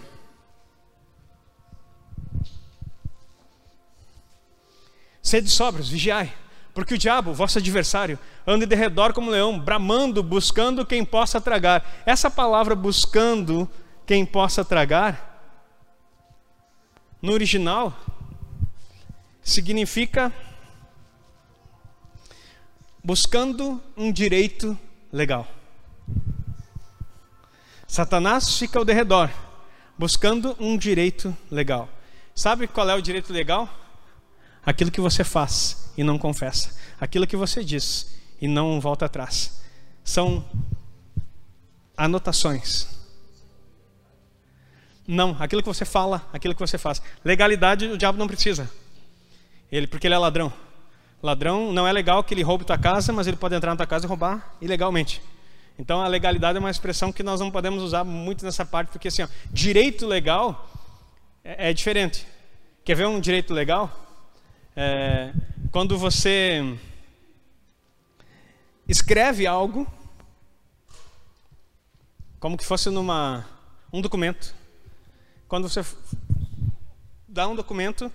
Sede 5.21 5.49
sóbrios, 5.49 5.87
vigiai, 5.87 6.33
porque 6.73 6.95
o 6.95 6.97
diabo, 6.97 7.33
vosso 7.33 7.59
adversário, 7.59 8.17
anda 8.45 8.65
de 8.65 8.75
redor 8.75 9.13
como 9.13 9.29
leão, 9.29 9.59
bramando, 9.59 10.21
buscando 10.23 10.85
quem 10.85 11.05
possa 11.05 11.39
tragar. 11.39 12.03
Essa 12.05 12.29
palavra 12.29 12.75
buscando 12.75 13.69
quem 14.05 14.25
possa 14.25 14.63
tragar, 14.65 15.29
no 17.21 17.33
original, 17.33 17.95
significa 19.43 20.33
buscando 23.03 23.81
um 23.95 24.11
direito 24.11 24.77
legal. 25.11 25.47
Satanás 27.87 28.57
fica 28.57 28.79
ao 28.79 28.85
derredor, 28.85 29.29
buscando 29.97 30.55
um 30.59 30.77
direito 30.77 31.35
legal. 31.49 31.89
Sabe 32.33 32.67
qual 32.67 32.89
é 32.89 32.95
o 32.95 33.01
direito 33.01 33.33
legal? 33.33 33.69
Aquilo 34.65 34.91
que 34.91 35.01
você 35.01 35.23
faz 35.23 35.91
e 35.97 36.03
não 36.03 36.17
confessa, 36.17 36.75
aquilo 36.99 37.27
que 37.27 37.35
você 37.35 37.63
diz 37.63 38.15
e 38.39 38.47
não 38.47 38.79
volta 38.79 39.05
atrás. 39.05 39.61
São 40.03 40.45
anotações. 41.97 43.00
Não, 45.07 45.35
aquilo 45.39 45.61
que 45.61 45.67
você 45.67 45.85
fala, 45.85 46.27
aquilo 46.31 46.53
que 46.53 46.59
você 46.59 46.77
faz. 46.77 47.01
Legalidade 47.23 47.85
o 47.87 47.97
diabo 47.97 48.17
não 48.17 48.27
precisa. 48.27 48.69
Ele, 49.71 49.87
porque 49.87 50.07
ele 50.07 50.15
é 50.15 50.17
ladrão. 50.17 50.51
Ladrão 51.21 51.71
não 51.71 51.87
é 51.87 51.91
legal 51.91 52.23
que 52.23 52.33
ele 52.33 52.41
roube 52.41 52.65
tua 52.65 52.77
casa, 52.77 53.13
mas 53.13 53.27
ele 53.27 53.37
pode 53.37 53.55
entrar 53.55 53.71
na 53.71 53.77
tua 53.77 53.87
casa 53.87 54.05
e 54.05 54.09
roubar 54.09 54.55
ilegalmente. 54.61 55.21
Então 55.77 56.01
a 56.01 56.07
legalidade 56.07 56.57
é 56.57 56.59
uma 56.59 56.69
expressão 56.69 57.11
que 57.11 57.23
nós 57.23 57.39
não 57.39 57.49
podemos 57.49 57.81
usar 57.81 58.03
muito 58.03 58.45
nessa 58.45 58.65
parte, 58.65 58.89
porque 58.89 59.07
assim, 59.07 59.23
ó, 59.23 59.27
direito 59.51 60.05
legal 60.05 60.69
é, 61.43 61.69
é, 61.69 61.73
diferente. 61.73 62.27
Quer 62.83 62.95
ver 62.95 63.07
um 63.07 63.19
direito 63.19 63.53
legal? 63.53 63.89
É, 64.75 65.31
quando 65.71 65.97
você 65.97 66.77
escreve 68.87 69.47
algo, 69.47 69.87
como 72.39 72.57
que 72.57 72.65
fosse 72.65 72.89
numa 72.89 73.45
um 73.93 74.01
documento. 74.01 74.55
Quando 75.51 75.67
você 75.67 75.83
dá 77.27 77.45
um 77.45 77.57
documento, 77.57 78.09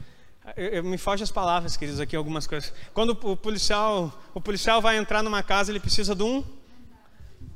eu, 0.56 0.68
eu, 0.68 0.82
me 0.82 0.96
foge 0.96 1.22
as 1.22 1.30
palavras, 1.30 1.76
queridos, 1.76 2.00
aqui 2.00 2.16
algumas 2.16 2.46
coisas. 2.46 2.72
Quando 2.94 3.10
o 3.10 3.36
policial, 3.36 4.10
o 4.32 4.40
policial 4.40 4.80
vai 4.80 4.96
entrar 4.96 5.22
numa 5.22 5.42
casa, 5.42 5.70
ele 5.70 5.78
precisa 5.78 6.14
de 6.14 6.22
um 6.22 6.42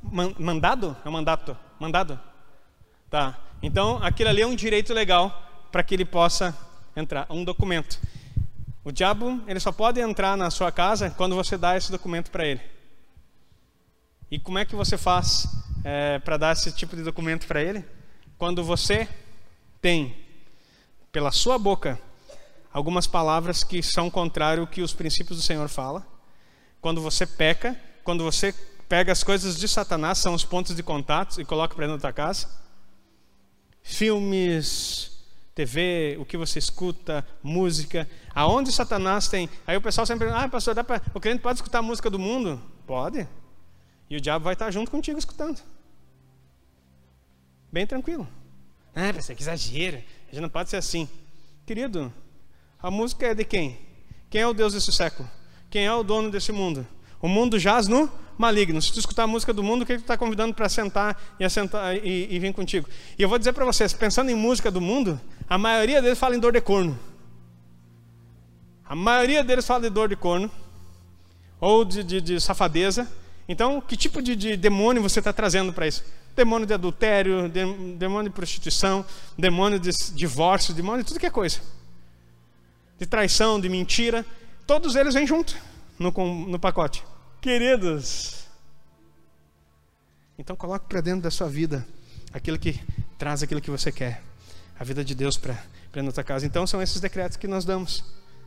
man, 0.03 0.35
mandado? 0.37 0.95
É 1.03 1.09
um 1.09 1.11
mandato? 1.11 1.57
Mandado? 1.79 2.19
Tá. 3.09 3.39
Então, 3.59 3.97
aquilo 4.03 4.29
ali 4.29 4.43
é 4.43 4.45
um 4.45 4.53
direito 4.53 4.93
legal 4.93 5.65
para 5.71 5.81
que 5.81 5.95
ele 5.95 6.05
possa 6.05 6.55
entrar, 6.95 7.25
um 7.27 7.43
documento. 7.43 7.99
O 8.83 8.91
diabo, 8.91 9.41
ele 9.47 9.59
só 9.59 9.71
pode 9.71 9.99
entrar 9.99 10.37
na 10.37 10.51
sua 10.51 10.71
casa 10.71 11.09
quando 11.09 11.35
você 11.35 11.57
dá 11.57 11.75
esse 11.75 11.91
documento 11.91 12.29
para 12.29 12.45
ele. 12.45 12.61
E 14.29 14.37
como 14.37 14.59
é 14.59 14.63
que 14.63 14.75
você 14.75 14.95
faz 14.95 15.47
é, 15.83 16.19
para 16.19 16.37
dar 16.37 16.51
esse 16.53 16.71
tipo 16.71 16.95
de 16.95 17.01
documento 17.01 17.47
para 17.47 17.63
ele? 17.63 17.83
Quando 18.37 18.63
você 18.63 19.09
tem, 19.81 20.15
pela 21.11 21.31
sua 21.31 21.57
boca, 21.57 21.99
algumas 22.71 23.07
palavras 23.07 23.63
que 23.63 23.81
são 23.81 24.09
contrário 24.09 24.61
ao 24.61 24.67
que 24.67 24.81
os 24.81 24.93
princípios 24.93 25.37
do 25.37 25.43
Senhor 25.43 25.67
fala. 25.67 26.05
Quando 26.79 27.01
você 27.01 27.25
peca, 27.25 27.77
quando 28.03 28.23
você 28.23 28.53
pega 28.87 29.11
as 29.11 29.23
coisas 29.23 29.57
de 29.57 29.67
Satanás, 29.67 30.17
são 30.17 30.33
os 30.33 30.43
pontos 30.43 30.75
de 30.75 30.83
contato 30.83 31.39
e 31.41 31.45
coloca 31.45 31.75
para 31.75 31.87
dentro 31.87 32.01
da 32.01 32.13
casa. 32.13 32.47
Filmes, 33.81 35.11
TV, 35.55 36.17
o 36.19 36.25
que 36.25 36.37
você 36.37 36.59
escuta, 36.59 37.25
música, 37.41 38.07
aonde 38.33 38.71
Satanás 38.71 39.27
tem. 39.27 39.49
Aí 39.65 39.75
o 39.75 39.81
pessoal 39.81 40.05
sempre 40.05 40.29
"Ah, 40.29 40.47
pastor, 40.47 40.73
dá 40.73 40.83
pra... 40.83 41.01
o 41.13 41.19
crente 41.19 41.41
pode 41.41 41.57
escutar 41.57 41.79
a 41.79 41.83
música 41.83 42.09
do 42.09 42.19
mundo?" 42.19 42.61
Pode. 42.85 43.27
E 44.09 44.17
o 44.17 44.21
diabo 44.21 44.43
vai 44.43 44.53
estar 44.53 44.69
junto 44.71 44.91
contigo 44.91 45.17
escutando. 45.17 45.61
Bem 47.71 47.87
tranquilo. 47.87 48.27
Ah, 48.95 49.13
pastor, 49.13 49.35
que 49.35 49.41
exagero. 49.41 49.97
A 49.97 50.31
gente 50.31 50.41
não 50.41 50.49
pode 50.49 50.69
ser 50.69 50.77
assim. 50.77 51.07
Querido, 51.65 52.13
a 52.81 52.91
música 52.91 53.27
é 53.27 53.33
de 53.33 53.45
quem? 53.45 53.77
Quem 54.29 54.41
é 54.41 54.47
o 54.47 54.53
Deus 54.53 54.73
desse 54.73 54.91
século? 54.91 55.29
Quem 55.69 55.85
é 55.85 55.93
o 55.93 56.03
dono 56.03 56.29
desse 56.29 56.51
mundo? 56.51 56.85
O 57.21 57.27
mundo 57.27 57.57
jaz 57.59 57.87
no 57.87 58.11
maligno. 58.37 58.81
Se 58.81 58.91
tu 58.91 58.99
escutar 58.99 59.23
a 59.23 59.27
música 59.27 59.53
do 59.53 59.63
mundo, 59.63 59.83
o 59.83 59.85
que 59.85 59.95
tu 59.95 60.01
está 60.01 60.17
convidando 60.17 60.53
para 60.53 60.67
sentar 60.67 61.21
e, 61.39 61.45
assentar, 61.45 61.95
e, 61.95 62.27
e 62.29 62.39
vir 62.39 62.53
contigo? 62.53 62.89
E 63.17 63.21
eu 63.21 63.29
vou 63.29 63.37
dizer 63.37 63.53
para 63.53 63.63
vocês, 63.63 63.93
pensando 63.93 64.31
em 64.31 64.35
música 64.35 64.71
do 64.71 64.81
mundo, 64.81 65.19
a 65.47 65.57
maioria 65.57 66.01
deles 66.01 66.17
fala 66.17 66.35
em 66.35 66.39
dor 66.39 66.51
de 66.51 66.61
corno. 66.61 66.97
A 68.83 68.95
maioria 68.95 69.43
deles 69.43 69.65
fala 69.65 69.81
de 69.81 69.89
dor 69.89 70.09
de 70.09 70.15
corno 70.15 70.51
ou 71.59 71.85
de, 71.85 72.03
de, 72.03 72.19
de 72.19 72.41
safadeza. 72.41 73.07
Então, 73.47 73.79
que 73.79 73.95
tipo 73.95 74.21
de, 74.21 74.35
de 74.35 74.57
demônio 74.57 75.01
você 75.01 75.19
está 75.19 75.31
trazendo 75.31 75.71
para 75.71 75.87
isso? 75.87 76.03
Demônio 76.35 76.65
de 76.65 76.73
adultério, 76.73 77.49
demônio 77.97 78.29
de 78.29 78.35
prostituição, 78.35 79.05
demônio 79.37 79.79
de 79.79 79.91
divórcio, 80.15 80.73
demônio 80.73 81.03
de 81.03 81.07
tudo 81.07 81.19
que 81.19 81.25
é 81.25 81.29
coisa 81.29 81.59
de 83.01 83.07
traição, 83.07 83.59
de 83.59 83.67
mentira, 83.67 84.23
todos 84.67 84.95
eles 84.95 85.15
vêm 85.15 85.25
junto 85.25 85.57
no, 85.97 86.11
no 86.45 86.59
pacote. 86.59 87.03
Queridos, 87.41 88.45
então 90.37 90.55
coloque 90.55 90.85
para 90.87 91.01
dentro 91.01 91.21
da 91.21 91.31
sua 91.31 91.49
vida 91.49 91.83
aquilo 92.31 92.59
que 92.59 92.79
traz 93.17 93.41
aquilo 93.41 93.59
que 93.59 93.71
você 93.71 93.91
quer, 93.91 94.21
a 94.79 94.83
vida 94.83 95.03
de 95.03 95.15
Deus 95.15 95.35
para 95.35 95.57
a 95.95 96.03
nossa 96.03 96.23
casa. 96.23 96.45
Então 96.45 96.67
são 96.67 96.79
esses 96.79 97.01
decretos 97.01 97.37
que 97.37 97.47
nós 97.47 97.65
damos. 97.65 98.03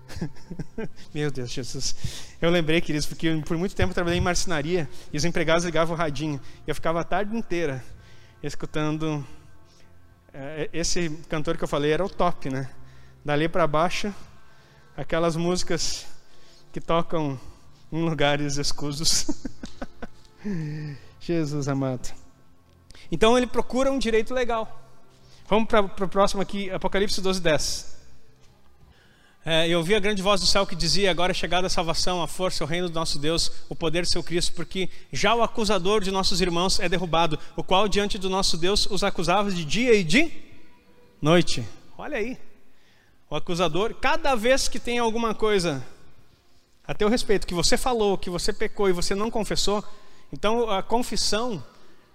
Meu 1.14 1.30
Deus, 1.30 1.50
Jesus. 1.50 1.94
Eu 2.40 2.50
lembrei, 2.50 2.80
queridos, 2.80 3.06
porque 3.06 3.34
por 3.46 3.56
muito 3.56 3.74
tempo 3.74 3.90
eu 3.90 3.94
trabalhei 3.94 4.18
em 4.18 4.22
marcenaria 4.22 4.88
e 5.12 5.16
os 5.16 5.24
empregados 5.24 5.64
ligavam 5.64 5.94
o 5.94 5.98
radinho. 5.98 6.40
E 6.66 6.70
eu 6.70 6.74
ficava 6.74 7.00
a 7.00 7.04
tarde 7.04 7.36
inteira 7.36 7.84
escutando. 8.42 9.26
Eh, 10.32 10.70
esse 10.72 11.10
cantor 11.28 11.56
que 11.56 11.64
eu 11.64 11.68
falei 11.68 11.92
era 11.92 12.04
o 12.04 12.08
top, 12.08 12.50
né? 12.50 12.70
Dali 13.24 13.48
para 13.48 13.66
baixo, 13.66 14.14
aquelas 14.96 15.36
músicas 15.36 16.06
que 16.72 16.80
tocam 16.80 17.38
em 17.90 18.04
lugares 18.04 18.56
escusos. 18.56 19.26
Jesus 21.20 21.68
amado. 21.68 22.12
Então 23.10 23.36
ele 23.36 23.46
procura 23.46 23.90
um 23.90 23.98
direito 23.98 24.34
legal. 24.34 24.82
Vamos 25.48 25.68
para 25.68 25.80
o 25.82 26.08
próximo 26.08 26.42
aqui, 26.42 26.70
Apocalipse 26.70 27.20
12, 27.20 27.40
10. 27.40 27.93
É, 29.46 29.68
eu 29.68 29.78
ouvi 29.78 29.94
a 29.94 30.00
grande 30.00 30.22
voz 30.22 30.40
do 30.40 30.46
céu 30.46 30.66
que 30.66 30.74
dizia: 30.74 31.10
Agora 31.10 31.32
é 31.32 31.34
chegada 31.34 31.66
a 31.66 31.70
salvação, 31.70 32.22
a 32.22 32.26
força, 32.26 32.64
o 32.64 32.66
reino 32.66 32.88
do 32.88 32.94
nosso 32.94 33.18
Deus, 33.18 33.52
o 33.68 33.74
poder 33.74 34.02
do 34.02 34.08
seu 34.08 34.22
Cristo, 34.22 34.54
porque 34.54 34.88
já 35.12 35.34
o 35.34 35.42
acusador 35.42 36.02
de 36.02 36.10
nossos 36.10 36.40
irmãos 36.40 36.80
é 36.80 36.88
derrubado, 36.88 37.38
o 37.54 37.62
qual 37.62 37.86
diante 37.86 38.16
do 38.16 38.30
nosso 38.30 38.56
Deus 38.56 38.86
os 38.86 39.04
acusava 39.04 39.50
de 39.50 39.64
dia 39.64 39.94
e 39.94 40.02
de 40.02 40.32
noite. 41.20 41.62
Olha 41.98 42.16
aí 42.16 42.38
o 43.34 43.36
acusador, 43.36 43.94
cada 43.94 44.34
vez 44.34 44.68
que 44.68 44.78
tem 44.78 44.98
alguma 44.98 45.34
coisa 45.34 45.84
a 46.86 46.94
teu 46.94 47.08
respeito, 47.08 47.46
que 47.46 47.54
você 47.54 47.76
falou, 47.76 48.16
que 48.16 48.30
você 48.30 48.52
pecou 48.52 48.88
e 48.88 48.92
você 48.92 49.14
não 49.14 49.30
confessou, 49.30 49.84
então 50.32 50.70
a 50.70 50.82
confissão 50.82 51.64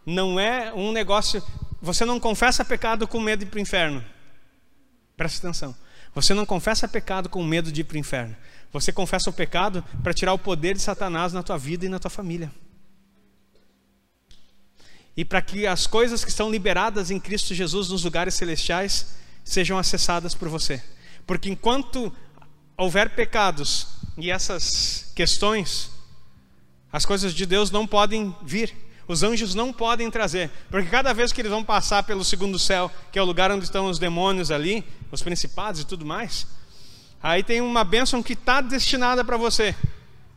não 0.06 0.40
é 0.40 0.74
um 0.74 0.92
negócio. 0.92 1.44
Você 1.82 2.06
não 2.06 2.20
confessa 2.20 2.64
pecado 2.64 3.08
com 3.08 3.20
medo 3.20 3.46
para 3.48 3.58
o 3.58 3.62
inferno. 3.62 4.04
Presta 5.18 5.46
atenção. 5.46 5.76
Você 6.14 6.34
não 6.34 6.46
confessa 6.46 6.88
pecado 6.88 7.30
com 7.30 7.44
medo 7.44 7.72
de 7.72 7.82
ir 7.82 7.84
para 7.84 7.96
o 7.96 8.00
inferno. 8.00 8.36
Você 8.72 8.92
confessa 8.92 9.30
o 9.30 9.34
pecado 9.34 9.84
para 10.04 10.14
tirar 10.14 10.34
o 10.34 10.40
poder 10.40 10.76
de 10.76 10.82
Satanás 10.82 11.34
na 11.34 11.44
tua 11.44 11.58
vida 11.58 11.86
e 11.86 11.90
na 11.90 12.00
tua 12.00 12.10
família. 12.10 12.52
E 15.16 15.26
para 15.26 15.42
que 15.42 15.68
as 15.68 15.86
coisas 15.86 16.24
que 16.24 16.30
estão 16.30 16.50
liberadas 16.50 17.12
em 17.12 17.20
Cristo 17.20 17.54
Jesus 17.54 17.90
nos 17.90 18.04
lugares 18.04 18.36
celestiais 18.36 19.16
sejam 19.44 19.78
acessadas 19.78 20.36
por 20.36 20.48
você. 20.48 20.82
Porque 21.26 21.50
enquanto 21.50 22.14
houver 22.78 23.10
pecados 23.10 23.88
e 24.18 24.32
essas 24.32 25.12
questões, 25.16 25.92
as 26.92 27.06
coisas 27.06 27.34
de 27.34 27.46
Deus 27.46 27.70
não 27.72 27.86
podem 27.86 28.36
vir. 28.44 28.74
Os 29.08 29.24
anjos 29.24 29.56
não 29.56 29.74
podem 29.74 30.12
trazer, 30.12 30.52
porque 30.70 30.88
cada 30.88 31.12
vez 31.14 31.32
que 31.32 31.42
eles 31.42 31.52
vão 31.52 31.64
passar 31.64 32.04
pelo 32.04 32.24
segundo 32.24 32.60
céu, 32.60 32.92
que 33.12 33.18
é 33.18 33.22
o 33.22 33.26
lugar 33.26 33.52
onde 33.52 33.66
estão 33.66 33.88
os 33.88 33.98
demônios 33.98 34.52
ali, 34.52 34.86
os 35.12 35.22
principados 35.22 35.82
e 35.82 35.86
tudo 35.86 36.06
mais, 36.06 36.48
aí 37.22 37.44
tem 37.44 37.62
uma 37.62 37.84
bênção 37.84 38.22
que 38.22 38.34
está 38.34 38.62
destinada 38.62 39.24
para 39.24 39.38
você. 39.38 39.76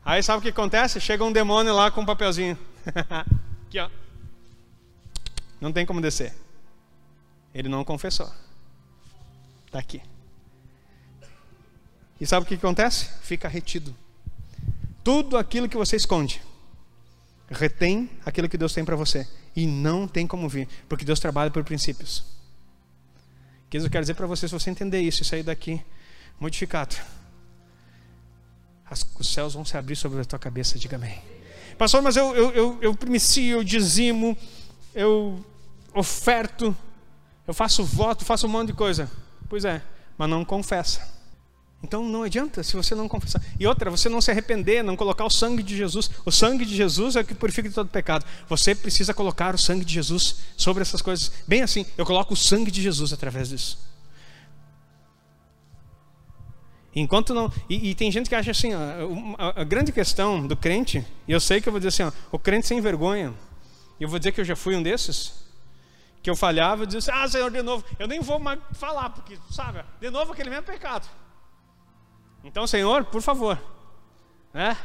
Aí 0.04 0.22
sabe 0.22 0.38
o 0.38 0.42
que 0.42 0.48
acontece? 0.48 1.00
Chega 1.00 1.24
um 1.24 1.32
demônio 1.32 1.74
lá 1.74 1.90
com 1.90 2.00
um 2.00 2.06
papelzinho. 2.06 2.58
Aqui, 3.66 3.78
ó. 3.78 3.88
Não 5.60 5.72
tem 5.72 5.86
como 5.86 6.00
descer. 6.00 6.34
Ele 7.54 7.68
não 7.68 7.84
confessou. 7.84 8.30
Está 9.66 9.78
aqui. 9.78 10.02
E 12.20 12.26
sabe 12.26 12.44
o 12.44 12.48
que 12.48 12.54
acontece? 12.54 13.08
Fica 13.22 13.48
retido. 13.48 13.94
Tudo 15.04 15.36
aquilo 15.36 15.68
que 15.68 15.76
você 15.76 15.96
esconde, 15.96 16.42
retém 17.50 18.10
aquilo 18.24 18.48
que 18.48 18.58
Deus 18.58 18.72
tem 18.72 18.84
para 18.84 18.96
você. 18.96 19.26
E 19.54 19.66
não 19.66 20.08
tem 20.08 20.26
como 20.26 20.48
vir, 20.48 20.68
porque 20.88 21.04
Deus 21.04 21.20
trabalha 21.20 21.50
por 21.50 21.64
princípios. 21.64 22.24
Que 23.72 23.78
eu 23.78 23.88
quero 23.88 24.02
dizer 24.02 24.12
para 24.12 24.26
você, 24.26 24.46
se 24.46 24.52
você 24.52 24.68
entender 24.68 25.00
isso 25.00 25.22
e 25.22 25.24
sair 25.24 25.42
daqui 25.42 25.82
modificado, 26.38 26.94
as, 28.84 29.02
os 29.18 29.32
céus 29.32 29.54
vão 29.54 29.64
se 29.64 29.78
abrir 29.78 29.96
sobre 29.96 30.20
a 30.20 30.26
tua 30.26 30.38
cabeça, 30.38 30.78
diga 30.78 30.96
amém. 30.96 31.18
Pastor, 31.78 32.02
mas 32.02 32.14
eu, 32.14 32.36
eu, 32.36 32.50
eu, 32.50 32.78
eu 32.82 32.94
primicio, 32.94 33.56
eu 33.56 33.64
dizimo, 33.64 34.36
eu 34.94 35.42
oferto, 35.94 36.76
eu 37.46 37.54
faço 37.54 37.82
voto, 37.82 38.26
faço 38.26 38.46
um 38.46 38.50
monte 38.50 38.66
de 38.66 38.72
coisa. 38.74 39.10
Pois 39.48 39.64
é, 39.64 39.80
mas 40.18 40.28
não 40.28 40.44
confessa. 40.44 41.10
Então 41.82 42.08
não 42.08 42.22
adianta 42.22 42.62
se 42.62 42.76
você 42.76 42.94
não 42.94 43.08
confessar. 43.08 43.42
E 43.58 43.66
outra, 43.66 43.90
você 43.90 44.08
não 44.08 44.20
se 44.20 44.30
arrepender, 44.30 44.84
não 44.84 44.96
colocar 44.96 45.24
o 45.24 45.30
sangue 45.30 45.62
de 45.62 45.76
Jesus. 45.76 46.08
O 46.24 46.30
sangue 46.30 46.64
de 46.64 46.76
Jesus 46.76 47.16
é 47.16 47.20
o 47.20 47.24
que 47.24 47.34
purifica 47.34 47.68
de 47.68 47.74
todo 47.74 47.88
pecado. 47.88 48.24
Você 48.48 48.74
precisa 48.74 49.12
colocar 49.12 49.54
o 49.54 49.58
sangue 49.58 49.84
de 49.84 49.92
Jesus 49.92 50.36
sobre 50.56 50.82
essas 50.82 51.02
coisas. 51.02 51.32
Bem 51.46 51.62
assim, 51.62 51.84
eu 51.98 52.06
coloco 52.06 52.34
o 52.34 52.36
sangue 52.36 52.70
de 52.70 52.80
Jesus 52.80 53.12
através 53.12 53.48
disso. 53.48 53.78
Enquanto 56.94 57.34
não. 57.34 57.50
E, 57.68 57.90
e, 57.90 57.94
tem 57.94 58.12
gente 58.12 58.28
que 58.28 58.34
acha 58.34 58.50
assim, 58.50 58.72
ó, 58.74 58.78
a, 59.38 59.62
a, 59.62 59.64
grande 59.64 59.90
questão 59.90 60.46
do 60.46 60.54
crente, 60.54 61.04
e 61.26 61.32
eu 61.32 61.40
sei 61.40 61.60
que 61.60 61.68
eu 61.68 61.72
vou 61.72 61.80
dizer 61.80 61.88
assim, 61.88 62.02
ó, 62.02 62.12
o 62.30 62.38
crente 62.38 62.66
sem 62.66 62.80
vergonha, 62.80 63.32
eu 63.98 64.08
vou 64.08 64.18
dizer 64.18 64.32
que 64.32 64.40
eu 64.40 64.44
já 64.44 64.54
fui 64.54 64.76
um 64.76 64.82
desses, 64.82 65.42
que 66.22 66.28
eu 66.28 66.36
falhava 66.36 66.84
e 66.84 66.86
dizia 66.86 66.98
assim, 66.98 67.10
ah, 67.12 67.28
Senhor, 67.28 67.50
de 67.50 67.62
novo, 67.62 67.82
eu 67.98 68.06
nem 68.06 68.20
vou 68.20 68.38
mais 68.38 68.60
falar, 68.74 69.08
porque, 69.08 69.38
sabe, 69.50 69.82
de 70.00 70.10
novo 70.10 70.32
aquele 70.32 70.50
mesmo 70.50 70.64
pecado. 70.64 71.08
Então, 72.44 72.66
Senhor, 72.66 73.04
por 73.04 73.22
favor, 73.22 73.58
né? 74.52 74.76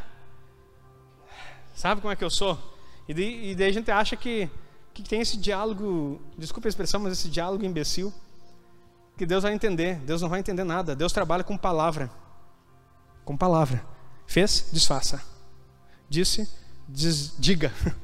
Sabe 1.76 2.02
como 2.02 2.12
é 2.12 2.16
que 2.16 2.24
eu 2.24 2.30
sou? 2.30 2.58
E 3.08 3.14
daí, 3.14 3.52
e 3.52 3.56
daí 3.56 3.70
a 3.70 3.74
gente 3.74 3.90
acha 3.90 4.16
que, 4.16 4.50
que 4.94 5.04
tem 5.04 5.22
esse 5.22 5.38
diálogo, 5.38 6.22
desculpa 6.38 6.68
a 6.68 6.70
expressão, 6.70 7.00
mas 7.00 7.14
esse 7.14 7.30
diálogo 7.30 7.66
imbecil, 7.66 8.14
que 9.18 9.26
Deus 9.26 9.44
vai 9.44 9.54
entender. 9.54 9.96
Deus 10.00 10.22
não 10.22 10.30
vai 10.30 10.40
entender 10.40 10.64
nada. 10.64 10.96
Deus 10.96 11.12
trabalha 11.12 11.44
com 11.44 11.58
palavra. 11.58 12.12
Com 13.26 13.36
palavra. 13.36 13.84
Fez? 14.28 14.70
Desfaça. 14.72 15.22
Disse? 16.08 16.48
Diz, 16.88 17.34
diga. 17.40 17.74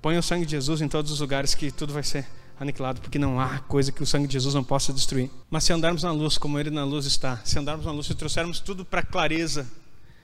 Põe 0.00 0.16
o 0.16 0.22
sangue 0.22 0.46
de 0.46 0.52
Jesus 0.52 0.80
em 0.80 0.88
todos 0.88 1.12
os 1.12 1.20
lugares 1.20 1.54
que 1.54 1.70
tudo 1.70 1.92
vai 1.92 2.02
ser 2.02 2.26
aniquilado, 2.62 3.00
porque 3.00 3.18
não 3.18 3.40
há 3.40 3.58
coisa 3.60 3.90
que 3.92 4.02
o 4.02 4.06
sangue 4.06 4.26
de 4.26 4.34
Jesus 4.34 4.54
não 4.54 4.64
possa 4.64 4.92
destruir. 4.92 5.30
Mas 5.50 5.64
se 5.64 5.72
andarmos 5.72 6.02
na 6.02 6.12
luz 6.12 6.38
como 6.38 6.58
Ele 6.58 6.70
na 6.70 6.84
luz 6.84 7.06
está, 7.06 7.38
se 7.44 7.58
andarmos 7.58 7.84
na 7.84 7.92
luz, 7.92 8.06
se 8.06 8.14
trouxermos 8.14 8.60
tudo 8.60 8.84
para 8.84 9.02
clareza, 9.02 9.66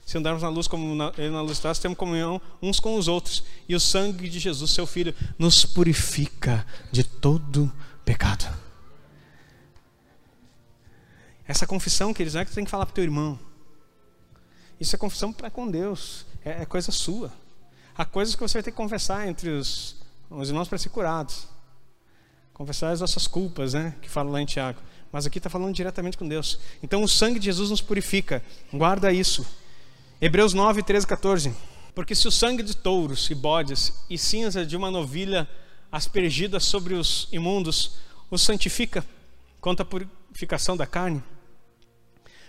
se 0.05 0.17
andarmos 0.17 0.41
na 0.41 0.49
luz 0.49 0.67
como 0.67 1.11
Ele 1.17 1.29
na 1.29 1.41
luz 1.41 1.57
está, 1.57 1.73
temos 1.75 1.97
comunhão 1.97 2.41
uns 2.61 2.79
com 2.79 2.97
os 2.97 3.07
outros. 3.07 3.43
E 3.67 3.75
o 3.75 3.79
sangue 3.79 4.29
de 4.29 4.39
Jesus, 4.39 4.71
Seu 4.71 4.87
Filho, 4.87 5.13
nos 5.37 5.65
purifica 5.65 6.65
de 6.91 7.03
todo 7.03 7.71
pecado. 8.03 8.45
Essa 11.47 11.67
confissão, 11.67 12.13
queridos, 12.13 12.35
não 12.35 12.41
é 12.41 12.45
que 12.45 12.51
você 12.51 12.55
tem 12.55 12.65
que 12.65 12.71
falar 12.71 12.85
para 12.85 12.93
o 12.93 12.95
teu 12.95 13.03
irmão. 13.03 13.37
Isso 14.79 14.95
é 14.95 14.99
confissão 14.99 15.33
para 15.33 15.49
com 15.49 15.69
Deus. 15.69 16.25
É, 16.45 16.61
é, 16.61 16.65
coisa 16.65 16.91
sua. 16.91 17.31
Há 17.97 18.05
coisas 18.05 18.33
que 18.33 18.41
você 18.41 18.53
vai 18.53 18.63
ter 18.63 18.71
que 18.71 18.77
confessar 18.77 19.27
entre 19.27 19.49
os, 19.49 19.95
os 20.29 20.47
irmãos 20.47 20.69
para 20.69 20.77
ser 20.77 20.89
curados. 20.89 21.47
Confessar 22.59 22.91
as 22.91 22.99
nossas 22.99 23.25
culpas, 23.25 23.73
né? 23.73 23.95
Que 24.01 24.09
fala 24.09 24.29
lá 24.29 24.41
em 24.41 24.45
Tiago. 24.45 24.81
Mas 25.13 25.25
aqui 25.25 25.37
está 25.39 25.49
falando 25.49 25.73
diretamente 25.73 26.17
com 26.17 26.27
Deus. 26.27 26.59
Então 26.83 27.01
o 27.01 27.07
sangue 27.07 27.39
de 27.39 27.45
Jesus 27.45 27.69
nos 27.69 27.79
purifica. 27.79 28.43
Guarda 28.73 29.13
isso. 29.13 29.47
Hebreus 30.19 30.53
9, 30.53 30.83
13, 30.83 31.07
14. 31.07 31.55
Porque 31.95 32.13
se 32.13 32.27
o 32.27 32.31
sangue 32.31 32.61
de 32.61 32.75
touros 32.75 33.29
e 33.29 33.33
bodes 33.33 33.93
e 34.09 34.17
cinza 34.17 34.65
de 34.65 34.75
uma 34.75 34.91
novilha 34.91 35.47
aspergida 35.89 36.59
sobre 36.59 36.95
os 36.95 37.29
imundos 37.31 37.93
os 38.29 38.41
santifica 38.41 39.05
quanto 39.61 39.81
à 39.81 39.85
purificação 39.85 40.75
da 40.75 40.85
carne, 40.85 41.23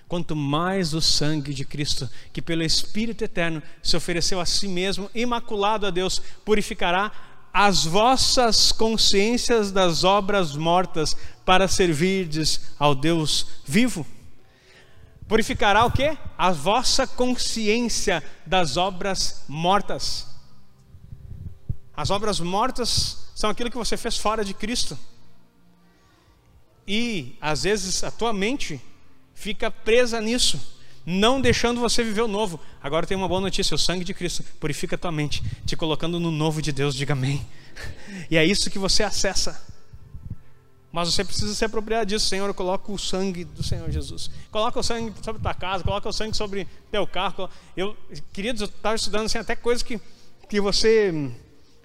quanto 0.09 0.35
mais 0.35 0.93
o 0.93 1.01
sangue 1.01 1.55
de 1.55 1.65
Cristo, 1.65 2.11
que 2.33 2.43
pelo 2.43 2.65
Espírito 2.65 3.23
eterno 3.23 3.63
se 3.81 3.97
ofereceu 3.97 4.41
a 4.41 4.45
si 4.45 4.67
mesmo, 4.67 5.09
imaculado 5.15 5.87
a 5.87 5.91
Deus, 5.91 6.21
purificará 6.45 7.30
as 7.53 7.85
vossas 7.85 8.73
consciências 8.73 9.73
das 9.73 10.05
obras 10.05 10.57
mortas 10.57 11.17
para 11.45 11.67
servirdes 11.67 12.73
ao 12.79 12.95
Deus 12.95 13.47
vivo. 13.65 14.07
Purificará 15.27 15.85
o 15.85 15.91
que? 15.91 16.17
A 16.37 16.51
vossa 16.51 17.07
consciência 17.07 18.23
das 18.47 18.77
obras 18.77 19.45
mortas. 19.49 20.27
As 21.97 22.11
obras 22.11 22.41
mortas 22.41 23.29
são 23.35 23.51
aquilo 23.51 23.71
que 23.71 23.77
você 23.77 23.97
fez 23.97 24.17
fora 24.17 24.45
de 24.45 24.55
Cristo. 24.55 24.99
E 26.87 27.37
às 27.41 27.63
vezes 27.63 28.03
a 28.03 28.11
tua 28.11 28.33
mente 28.33 28.81
fica 29.35 29.71
presa 29.71 30.21
nisso, 30.21 30.80
não 31.05 31.41
deixando 31.41 31.81
você 31.81 32.03
viver 32.05 32.23
o 32.23 32.29
novo. 32.29 32.61
Agora 32.83 33.07
tem 33.07 33.17
uma 33.17 33.29
boa 33.29 33.41
notícia: 33.41 33.75
o 33.75 33.79
sangue 33.79 34.05
de 34.05 34.15
Cristo 34.15 34.43
purifica 34.59 34.99
tua 34.99 35.13
mente, 35.13 35.43
te 35.65 35.77
colocando 35.77 36.21
no 36.21 36.31
novo 36.31 36.61
de 36.61 36.73
Deus. 36.73 36.95
Diga 36.95 37.13
amém. 37.13 37.47
E 38.31 38.37
é 38.37 38.45
isso 38.45 38.71
que 38.71 38.79
você 38.79 39.03
acessa. 39.03 39.71
Mas 40.93 41.13
você 41.13 41.25
precisa 41.25 41.55
se 41.55 41.65
apropriar 41.65 42.05
disso, 42.05 42.27
Senhor. 42.27 42.49
Eu 42.49 42.55
coloco 42.55 42.93
o 42.93 42.99
sangue 42.99 43.45
do 43.45 43.63
Senhor 43.63 43.89
Jesus. 43.91 44.31
Coloca 44.51 44.81
o 44.81 44.83
sangue 44.83 45.13
sobre 45.23 45.41
tua 45.41 45.55
casa, 45.55 45.85
coloca 45.85 46.09
o 46.09 46.13
sangue 46.13 46.37
sobre 46.37 46.67
teu 46.91 47.07
carro. 47.07 47.49
Eu, 47.77 47.97
queridos, 48.33 48.63
eu 48.63 48.67
estava 48.67 48.97
estudando 48.97 49.27
assim, 49.27 49.39
até 49.39 49.55
coisas 49.55 49.83
que, 49.83 50.01
que 50.49 50.61
você 50.61 51.33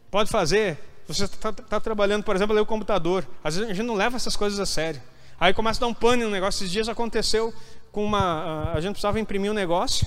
pode 0.09 0.29
fazer. 0.29 0.79
Você 1.07 1.25
está 1.25 1.53
tá, 1.53 1.63
tá 1.63 1.79
trabalhando, 1.79 2.23
por 2.23 2.35
exemplo, 2.35 2.53
ali 2.53 2.61
o 2.61 2.65
computador. 2.65 3.27
Às 3.43 3.55
vezes 3.55 3.69
a 3.69 3.73
gente 3.73 3.85
não 3.85 3.93
leva 3.93 4.15
essas 4.15 4.35
coisas 4.35 4.59
a 4.59 4.65
sério. 4.65 4.99
Aí 5.39 5.53
começa 5.53 5.79
a 5.79 5.81
dar 5.81 5.87
um 5.87 5.93
pânico 5.93 6.27
no 6.27 6.31
negócio. 6.33 6.59
Esses 6.59 6.71
dias 6.71 6.89
aconteceu 6.89 7.53
com 7.95 8.03
uma. 8.03 8.73
A 8.73 8.81
gente 8.81 8.91
precisava 8.91 9.17
imprimir 9.21 9.49
um 9.49 9.53
negócio 9.53 10.05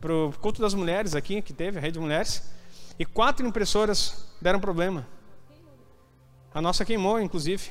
para 0.00 0.10
o 0.10 0.32
culto 0.40 0.62
das 0.62 0.72
mulheres 0.72 1.14
aqui, 1.14 1.42
que 1.42 1.52
teve, 1.52 1.76
a 1.76 1.80
rede 1.80 1.92
de 1.92 2.00
mulheres. 2.00 2.50
E 2.98 3.04
quatro 3.04 3.46
impressoras 3.46 4.26
deram 4.40 4.58
problema. 4.58 5.06
A 6.54 6.62
nossa 6.62 6.86
queimou, 6.86 7.20
inclusive. 7.20 7.70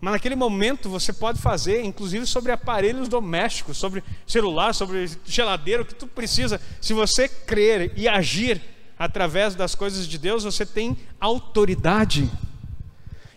Mas 0.00 0.12
naquele 0.12 0.36
momento 0.36 0.88
você 0.88 1.12
pode 1.12 1.40
fazer, 1.40 1.82
inclusive 1.82 2.24
sobre 2.24 2.52
aparelhos 2.52 3.08
domésticos, 3.08 3.78
sobre 3.78 4.04
celular, 4.26 4.72
sobre 4.72 5.10
geladeira, 5.24 5.82
o 5.82 5.84
que 5.84 5.94
tu 5.94 6.06
precisa. 6.06 6.60
Se 6.80 6.94
você 6.94 7.28
crer 7.28 7.92
e 7.96 8.06
agir 8.06 8.62
através 8.96 9.56
das 9.56 9.74
coisas 9.74 10.06
de 10.06 10.18
Deus, 10.18 10.44
você 10.44 10.64
tem 10.64 10.96
autoridade. 11.18 12.30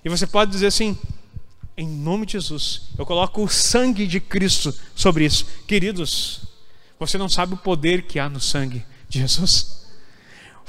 E 0.05 0.09
você 0.09 0.27
pode 0.27 0.51
dizer 0.51 0.67
assim: 0.67 0.95
em 1.77 1.87
nome 1.87 2.25
de 2.25 2.33
Jesus, 2.33 2.89
eu 2.97 3.05
coloco 3.05 3.43
o 3.43 3.47
sangue 3.47 4.07
de 4.07 4.19
Cristo 4.19 4.73
sobre 4.95 5.25
isso. 5.25 5.45
Queridos, 5.67 6.41
você 6.99 7.19
não 7.19 7.29
sabe 7.29 7.53
o 7.53 7.57
poder 7.57 8.01
que 8.01 8.17
há 8.17 8.27
no 8.27 8.39
sangue 8.39 8.83
de 9.07 9.19
Jesus. 9.19 9.77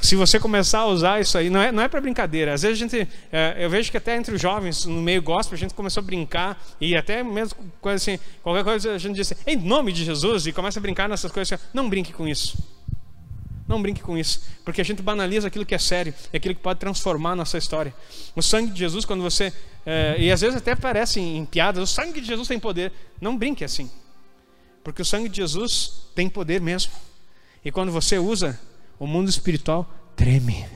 Se 0.01 0.15
você 0.15 0.39
começar 0.39 0.81
a 0.81 0.87
usar 0.87 1.21
isso 1.21 1.37
aí, 1.39 1.49
não 1.49 1.61
é, 1.61 1.73
não 1.73 1.83
é 1.83 1.89
para 1.89 2.01
brincadeira. 2.01 2.53
Às 2.53 2.63
vezes 2.63 2.79
a 2.79 2.87
gente, 2.87 3.09
é, 3.33 3.57
eu 3.59 3.71
vejo 3.71 3.91
que 3.91 3.97
até 3.97 4.17
entre 4.17 4.35
os 4.35 4.41
jovens, 4.41 4.85
no 4.85 5.01
meio 5.01 5.23
gospel, 5.23 5.57
a 5.57 5.59
gente 5.59 5.75
começou 5.75 6.03
a 6.03 6.07
brincar, 6.07 6.63
e 6.81 6.95
até 6.95 7.23
mesmo 7.23 7.57
coisa 7.81 7.97
assim, 7.97 8.23
qualquer 8.43 8.63
coisa 8.63 8.93
a 8.93 8.99
gente 8.99 9.17
diz 9.17 9.33
assim, 9.33 9.43
em 9.47 9.57
nome 9.57 9.93
de 9.93 10.05
Jesus, 10.05 10.47
e 10.47 10.53
começa 10.53 10.79
a 10.79 10.83
brincar 10.83 11.09
nessas 11.09 11.33
coisas 11.33 11.53
assim, 11.53 11.71
não 11.73 11.89
brinque 11.89 12.13
com 12.13 12.29
isso. 12.29 12.59
Não 13.69 13.83
brinque 13.83 14.01
com 14.01 14.17
isso, 14.17 14.41
porque 14.65 14.81
a 14.81 14.85
gente 14.85 15.03
banaliza 15.03 15.47
aquilo 15.47 15.67
que 15.67 15.75
é 15.75 15.79
sério, 15.79 16.15
é 16.33 16.39
aquilo 16.39 16.55
que 16.55 16.63
pode 16.63 16.81
transformar 16.81 17.33
a 17.33 17.37
nossa 17.37 17.59
história. 17.59 17.95
O 18.35 18.43
sangue 18.43 18.73
de 18.73 18.79
Jesus, 18.79 19.05
quando 19.05 19.23
você. 19.23 19.53
É, 19.85 20.17
e 20.19 20.33
às 20.33 20.41
vezes 20.41 20.57
até 20.57 20.75
parece 20.75 21.21
em, 21.21 21.37
em 21.37 21.45
piadas, 21.45 21.83
o 21.83 21.87
sangue 21.87 22.21
de 22.21 22.27
Jesus 22.27 22.49
tem 22.49 22.59
poder. 22.59 22.91
Não 23.21 23.37
brinque 23.37 23.63
assim, 23.63 23.91
porque 24.83 25.03
o 25.03 25.05
sangue 25.05 25.29
de 25.29 25.37
Jesus 25.37 26.07
tem 26.15 26.31
poder 26.31 26.63
mesmo. 26.63 26.93
E 27.63 27.71
quando 27.71 27.93
você 27.93 28.19
usa, 28.19 28.59
o 28.99 29.07
mundo 29.07 29.29
espiritual 29.29 29.89
treme. 30.17 30.67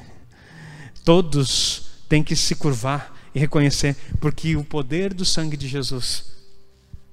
Todos 1.04 1.90
têm 2.08 2.22
que 2.22 2.36
se 2.36 2.54
curvar 2.54 3.16
e 3.34 3.38
reconhecer, 3.40 3.96
porque 4.20 4.54
o 4.54 4.62
poder 4.62 5.14
do 5.14 5.24
sangue 5.24 5.56
de 5.56 5.66
Jesus 5.66 6.32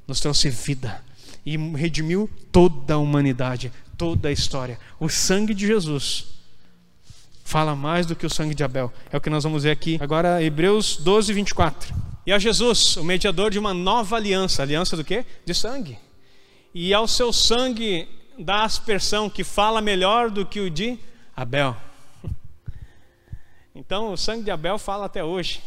nos 0.05 0.19
trouxe 0.19 0.49
vida 0.49 1.03
e 1.45 1.57
redimiu 1.57 2.30
toda 2.51 2.95
a 2.95 2.97
humanidade, 2.97 3.71
toda 3.99 4.29
a 4.29 4.31
história. 4.31 4.79
O 4.97 5.09
sangue 5.09 5.53
de 5.53 5.67
Jesus 5.67 6.25
fala 7.43 7.75
mais 7.75 8.05
do 8.05 8.15
que 8.15 8.25
o 8.25 8.29
sangue 8.29 8.55
de 8.55 8.63
Abel. 8.63 8.91
É 9.11 9.17
o 9.17 9.21
que 9.21 9.29
nós 9.29 9.43
vamos 9.43 9.63
ver 9.63 9.71
aqui. 9.71 9.97
Agora, 10.01 10.41
Hebreus 10.41 10.95
12, 10.95 11.33
24. 11.33 11.93
E 12.25 12.31
a 12.31 12.39
Jesus, 12.39 12.95
o 12.95 13.03
mediador 13.03 13.51
de 13.51 13.59
uma 13.59 13.73
nova 13.73 14.15
aliança. 14.15 14.61
Aliança 14.61 14.95
do 14.95 15.03
quê? 15.03 15.25
De 15.45 15.53
sangue. 15.53 15.99
E 16.73 16.93
ao 16.93 17.07
seu 17.07 17.33
sangue 17.33 18.07
da 18.37 18.63
aspersão, 18.63 19.29
que 19.29 19.43
fala 19.43 19.81
melhor 19.81 20.29
do 20.29 20.45
que 20.45 20.61
o 20.61 20.69
de 20.69 20.97
Abel. 21.35 21.75
Então, 23.75 24.11
o 24.11 24.17
sangue 24.17 24.43
de 24.43 24.51
Abel 24.51 24.77
fala 24.77 25.05
até 25.05 25.23
hoje. 25.23 25.61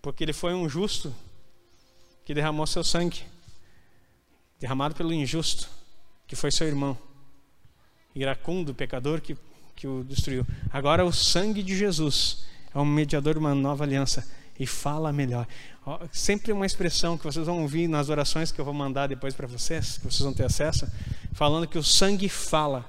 Porque 0.00 0.22
ele 0.22 0.32
foi 0.32 0.54
um 0.54 0.68
justo 0.68 1.12
que 2.24 2.32
derramou 2.32 2.66
seu 2.66 2.84
sangue. 2.84 3.22
derramado 4.60 4.94
pelo 4.94 5.12
injusto, 5.12 5.68
que 6.28 6.36
foi 6.36 6.52
seu 6.52 6.68
irmão, 6.68 6.96
iracundo, 8.14 8.74
pecador 8.74 9.20
que, 9.20 9.36
que 9.74 9.88
o 9.88 10.04
destruiu. 10.04 10.46
Agora 10.70 11.04
o 11.04 11.12
sangue 11.12 11.62
de 11.62 11.76
Jesus 11.76 12.44
é 12.72 12.78
um 12.78 12.84
mediador 12.84 13.34
de 13.34 13.40
uma 13.40 13.54
nova 13.54 13.82
aliança 13.82 14.28
e 14.60 14.66
fala 14.66 15.10
melhor. 15.12 15.48
Sempre 16.12 16.52
uma 16.52 16.66
expressão 16.66 17.16
que 17.16 17.24
vocês 17.24 17.46
vão 17.46 17.62
ouvir 17.62 17.88
nas 17.88 18.10
orações 18.10 18.52
que 18.52 18.60
eu 18.60 18.64
vou 18.64 18.74
mandar 18.74 19.06
depois 19.06 19.34
para 19.34 19.46
vocês, 19.46 19.96
que 19.96 20.04
vocês 20.04 20.20
vão 20.20 20.34
ter 20.34 20.44
acesso, 20.44 20.86
falando 21.32 21.66
que 21.66 21.78
o 21.78 21.82
sangue 21.82 22.28
fala. 22.28 22.84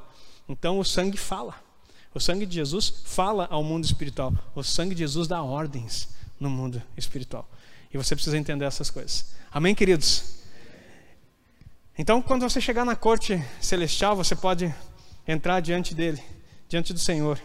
Então 0.47 0.77
o 0.77 0.83
sangue 0.83 1.17
fala. 1.17 1.55
O 2.13 2.19
sangue 2.19 2.45
de 2.45 2.55
Jesus 2.55 3.03
fala 3.05 3.47
ao 3.49 3.63
mundo 3.63 3.85
espiritual. 3.85 4.33
O 4.53 4.63
sangue 4.63 4.93
de 4.93 5.01
Jesus 5.01 5.27
dá 5.27 5.41
ordens 5.41 6.09
no 6.39 6.49
mundo 6.49 6.81
espiritual. 6.97 7.49
E 7.93 7.97
você 7.97 8.15
precisa 8.15 8.37
entender 8.37 8.65
essas 8.65 8.89
coisas. 8.89 9.33
Amém, 9.51 9.73
queridos? 9.73 10.38
Então, 12.01 12.21
quando 12.21 12.49
você 12.49 12.61
chegar 12.61 12.85
na 12.85 12.95
corte 12.95 13.45
celestial, 13.59 14.15
você 14.15 14.33
pode 14.33 14.73
entrar 15.27 15.59
diante 15.59 15.93
dele, 15.93 16.23
diante 16.69 16.93
do 16.93 16.99
Senhor 16.99 17.37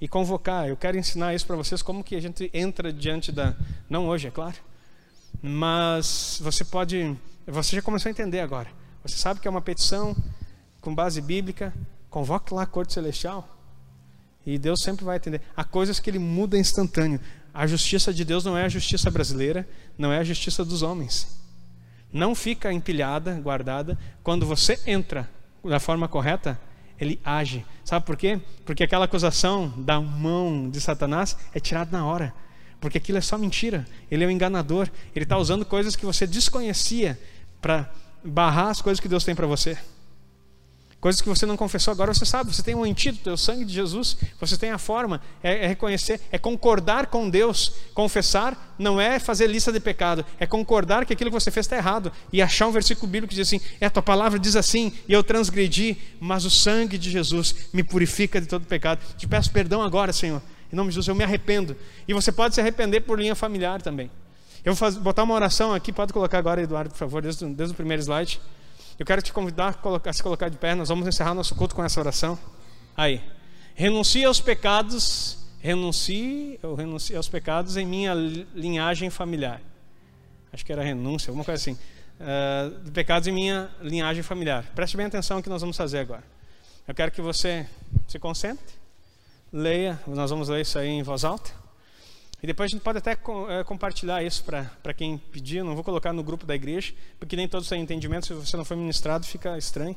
e 0.00 0.08
convocar. 0.08 0.66
Eu 0.66 0.74
quero 0.74 0.96
ensinar 0.96 1.34
isso 1.34 1.46
para 1.46 1.54
vocês 1.54 1.82
como 1.82 2.02
que 2.02 2.16
a 2.16 2.20
gente 2.20 2.50
entra 2.54 2.90
diante 2.90 3.30
da 3.30 3.54
não 3.90 4.08
hoje, 4.08 4.26
é 4.26 4.30
claro. 4.30 4.56
Mas 5.42 6.40
você 6.42 6.64
pode, 6.64 7.14
você 7.46 7.76
já 7.76 7.82
começou 7.82 8.08
a 8.08 8.12
entender 8.12 8.40
agora. 8.40 8.70
Você 9.02 9.18
sabe 9.18 9.38
que 9.38 9.46
é 9.46 9.50
uma 9.50 9.60
petição 9.60 10.16
com 10.80 10.94
base 10.94 11.20
bíblica, 11.20 11.70
convoque 12.08 12.54
lá 12.54 12.62
a 12.62 12.66
corte 12.66 12.94
celestial. 12.94 13.46
E 14.46 14.56
Deus 14.56 14.80
sempre 14.82 15.04
vai 15.04 15.18
atender. 15.18 15.42
Há 15.54 15.62
coisas 15.62 16.00
que 16.00 16.08
ele 16.08 16.18
muda 16.18 16.56
instantâneo. 16.56 17.20
A 17.52 17.66
justiça 17.66 18.14
de 18.14 18.24
Deus 18.24 18.46
não 18.46 18.56
é 18.56 18.64
a 18.64 18.68
justiça 18.70 19.10
brasileira, 19.10 19.68
não 19.98 20.10
é 20.10 20.16
a 20.16 20.24
justiça 20.24 20.64
dos 20.64 20.80
homens. 20.80 21.39
Não 22.12 22.34
fica 22.34 22.72
empilhada, 22.72 23.34
guardada. 23.34 23.98
Quando 24.22 24.46
você 24.46 24.78
entra 24.86 25.28
da 25.64 25.78
forma 25.78 26.08
correta, 26.08 26.60
ele 26.98 27.20
age. 27.24 27.64
Sabe 27.84 28.04
por 28.04 28.16
quê? 28.16 28.40
Porque 28.64 28.82
aquela 28.82 29.04
acusação 29.04 29.72
da 29.76 30.00
mão 30.00 30.68
de 30.68 30.80
Satanás 30.80 31.36
é 31.54 31.60
tirada 31.60 31.96
na 31.96 32.04
hora. 32.04 32.34
Porque 32.80 32.98
aquilo 32.98 33.18
é 33.18 33.20
só 33.20 33.38
mentira. 33.38 33.86
Ele 34.10 34.24
é 34.24 34.26
um 34.26 34.30
enganador. 34.30 34.88
Ele 35.14 35.24
está 35.24 35.36
usando 35.36 35.64
coisas 35.64 35.96
que 35.96 36.04
você 36.04 36.26
desconhecia 36.26 37.18
para 37.60 37.90
barrar 38.24 38.68
as 38.68 38.82
coisas 38.82 39.00
que 39.00 39.08
Deus 39.08 39.24
tem 39.24 39.34
para 39.34 39.46
você. 39.46 39.78
Coisas 41.00 41.22
que 41.22 41.28
você 41.30 41.46
não 41.46 41.56
confessou, 41.56 41.92
agora 41.92 42.12
você 42.12 42.26
sabe, 42.26 42.54
você 42.54 42.62
tem 42.62 42.74
um 42.74 42.84
antídoto, 42.84 43.30
é 43.30 43.32
o 43.32 43.36
sangue 43.36 43.64
de 43.64 43.72
Jesus, 43.72 44.18
você 44.38 44.54
tem 44.58 44.70
a 44.70 44.76
forma, 44.76 45.18
é, 45.42 45.64
é, 45.64 45.66
reconhecer, 45.66 46.20
é 46.30 46.38
concordar 46.38 47.06
com 47.06 47.30
Deus. 47.30 47.72
Confessar 47.94 48.74
não 48.78 49.00
é 49.00 49.18
fazer 49.18 49.46
lista 49.46 49.72
de 49.72 49.80
pecado, 49.80 50.26
é 50.38 50.46
concordar 50.46 51.06
que 51.06 51.14
aquilo 51.14 51.30
que 51.30 51.40
você 51.40 51.50
fez 51.50 51.64
está 51.64 51.76
errado 51.76 52.12
e 52.30 52.42
achar 52.42 52.66
um 52.66 52.70
versículo 52.70 53.10
bíblico 53.10 53.30
que 53.30 53.34
diz 53.34 53.48
assim: 53.48 53.60
é, 53.80 53.86
a 53.86 53.90
tua 53.90 54.02
palavra 54.02 54.38
diz 54.38 54.56
assim, 54.56 54.92
e 55.08 55.12
eu 55.14 55.24
transgredi, 55.24 55.96
mas 56.20 56.44
o 56.44 56.50
sangue 56.50 56.98
de 56.98 57.10
Jesus 57.10 57.54
me 57.72 57.82
purifica 57.82 58.38
de 58.38 58.46
todo 58.46 58.66
pecado. 58.66 59.00
Te 59.16 59.26
peço 59.26 59.50
perdão 59.50 59.80
agora, 59.80 60.12
Senhor, 60.12 60.42
em 60.70 60.76
nome 60.76 60.90
de 60.90 60.96
Jesus, 60.96 61.08
eu 61.08 61.14
me 61.14 61.24
arrependo. 61.24 61.74
E 62.06 62.12
você 62.12 62.30
pode 62.30 62.54
se 62.54 62.60
arrepender 62.60 63.00
por 63.00 63.18
linha 63.18 63.34
familiar 63.34 63.80
também. 63.80 64.10
Eu 64.62 64.74
vou 64.74 64.92
botar 64.92 65.22
uma 65.22 65.32
oração 65.32 65.72
aqui, 65.72 65.94
pode 65.94 66.12
colocar 66.12 66.36
agora, 66.36 66.60
Eduardo, 66.60 66.90
por 66.90 66.98
favor, 66.98 67.22
desde, 67.22 67.46
desde 67.46 67.72
o 67.72 67.76
primeiro 67.76 68.02
slide. 68.02 68.38
Eu 69.00 69.06
quero 69.06 69.22
te 69.22 69.32
convidar 69.32 69.80
a, 70.04 70.12
se 70.12 70.22
colocar 70.22 70.50
de 70.50 70.58
pé. 70.58 70.74
Nós 70.74 70.90
vamos 70.90 71.08
encerrar 71.08 71.32
nosso 71.32 71.54
culto 71.54 71.74
com 71.74 71.82
essa 71.82 71.98
oração. 71.98 72.38
Aí. 72.94 73.22
Renuncie 73.74 74.26
aos 74.26 74.42
pecados. 74.42 75.38
Renuncie, 75.58 76.60
eu 76.62 76.74
renuncie 76.74 77.16
aos 77.16 77.26
pecados 77.26 77.78
em 77.78 77.86
minha 77.86 78.12
linhagem 78.12 79.08
familiar. 79.08 79.62
Acho 80.52 80.66
que 80.66 80.70
era 80.70 80.82
renúncia, 80.82 81.30
alguma 81.30 81.46
coisa 81.46 81.58
assim. 81.58 81.78
Uh, 82.20 82.90
pecados 82.90 83.26
em 83.26 83.32
minha 83.32 83.70
linhagem 83.80 84.22
familiar. 84.22 84.66
Preste 84.74 84.98
bem 84.98 85.06
atenção 85.06 85.38
no 85.38 85.42
que 85.42 85.48
nós 85.48 85.62
vamos 85.62 85.78
fazer 85.78 86.00
agora. 86.00 86.24
Eu 86.86 86.94
quero 86.94 87.10
que 87.10 87.22
você 87.22 87.66
se 88.06 88.18
concentre, 88.18 88.74
leia, 89.50 89.98
nós 90.06 90.30
vamos 90.30 90.50
ler 90.50 90.60
isso 90.60 90.78
aí 90.78 90.88
em 90.88 91.02
voz 91.02 91.24
alta. 91.24 91.50
E 92.42 92.46
depois 92.46 92.70
a 92.70 92.72
gente 92.74 92.82
pode 92.82 92.98
até 92.98 93.12
é, 93.12 93.64
compartilhar 93.64 94.22
isso 94.22 94.42
para 94.44 94.94
quem 94.94 95.18
pedir. 95.18 95.62
Não 95.62 95.74
vou 95.74 95.84
colocar 95.84 96.12
no 96.12 96.22
grupo 96.22 96.46
da 96.46 96.54
igreja, 96.54 96.94
porque 97.18 97.36
nem 97.36 97.46
todos 97.46 97.68
têm 97.68 97.82
entendimento. 97.82 98.26
Se 98.26 98.32
você 98.32 98.56
não 98.56 98.64
for 98.64 98.76
ministrado, 98.76 99.26
fica 99.26 99.58
estranho. 99.58 99.96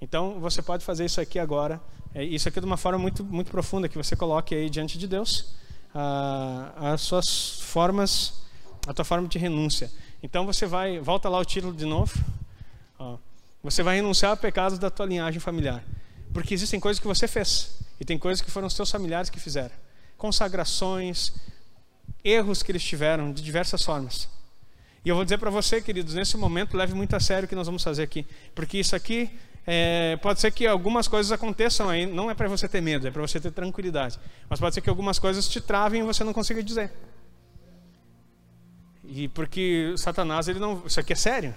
Então, 0.00 0.38
você 0.38 0.62
pode 0.62 0.84
fazer 0.84 1.04
isso 1.04 1.20
aqui 1.20 1.38
agora. 1.38 1.80
É, 2.14 2.22
isso 2.22 2.48
aqui 2.48 2.60
de 2.60 2.66
uma 2.66 2.76
forma 2.76 2.98
muito, 2.98 3.24
muito 3.24 3.50
profunda, 3.50 3.88
que 3.88 3.96
você 3.96 4.14
coloque 4.14 4.54
aí 4.54 4.70
diante 4.70 4.96
de 4.98 5.06
Deus 5.06 5.54
as 6.76 7.00
suas 7.00 7.58
formas, 7.60 8.42
a 8.86 8.92
tua 8.92 9.04
forma 9.04 9.26
de 9.26 9.38
renúncia. 9.38 9.90
Então, 10.22 10.44
você 10.44 10.66
vai, 10.66 10.98
volta 11.00 11.28
lá 11.28 11.38
o 11.38 11.44
título 11.44 11.72
de 11.72 11.86
novo. 11.86 12.12
Você 13.62 13.82
vai 13.82 13.96
renunciar 13.96 14.32
a 14.32 14.36
pecados 14.36 14.78
da 14.78 14.90
tua 14.90 15.06
linhagem 15.06 15.40
familiar. 15.40 15.82
Porque 16.32 16.52
existem 16.52 16.78
coisas 16.78 17.00
que 17.00 17.06
você 17.06 17.26
fez, 17.26 17.78
e 17.98 18.04
tem 18.04 18.18
coisas 18.18 18.44
que 18.44 18.50
foram 18.50 18.66
os 18.66 18.74
teus 18.74 18.90
familiares 18.90 19.30
que 19.30 19.40
fizeram. 19.40 19.74
Consagrações, 20.18 21.32
erros 22.26 22.62
que 22.62 22.72
eles 22.72 22.82
tiveram 22.82 23.32
de 23.32 23.42
diversas 23.42 23.82
formas. 23.82 24.28
E 25.04 25.08
eu 25.08 25.14
vou 25.14 25.24
dizer 25.24 25.38
para 25.38 25.50
você, 25.50 25.80
queridos, 25.80 26.14
nesse 26.14 26.36
momento, 26.36 26.76
leve 26.76 26.92
muito 26.92 27.14
a 27.14 27.20
sério 27.20 27.46
o 27.46 27.48
que 27.48 27.54
nós 27.54 27.66
vamos 27.66 27.84
fazer 27.84 28.02
aqui. 28.02 28.26
Porque 28.54 28.78
isso 28.78 28.96
aqui, 28.96 29.30
é, 29.64 30.16
pode 30.16 30.40
ser 30.40 30.50
que 30.50 30.66
algumas 30.66 31.06
coisas 31.06 31.30
aconteçam 31.30 31.88
aí, 31.88 32.06
não 32.06 32.28
é 32.28 32.34
para 32.34 32.48
você 32.48 32.68
ter 32.68 32.80
medo, 32.80 33.06
é 33.06 33.10
para 33.12 33.22
você 33.22 33.38
ter 33.38 33.52
tranquilidade. 33.52 34.18
Mas 34.48 34.58
pode 34.58 34.74
ser 34.74 34.80
que 34.80 34.90
algumas 34.90 35.20
coisas 35.20 35.48
te 35.48 35.60
travem 35.60 36.02
e 36.02 36.04
você 36.04 36.24
não 36.24 36.32
consiga 36.32 36.60
dizer. 36.60 36.90
E 39.04 39.28
porque 39.28 39.94
Satanás, 39.96 40.48
ele 40.48 40.58
não. 40.58 40.82
Isso 40.84 40.98
aqui 40.98 41.12
é 41.12 41.16
sério. 41.16 41.54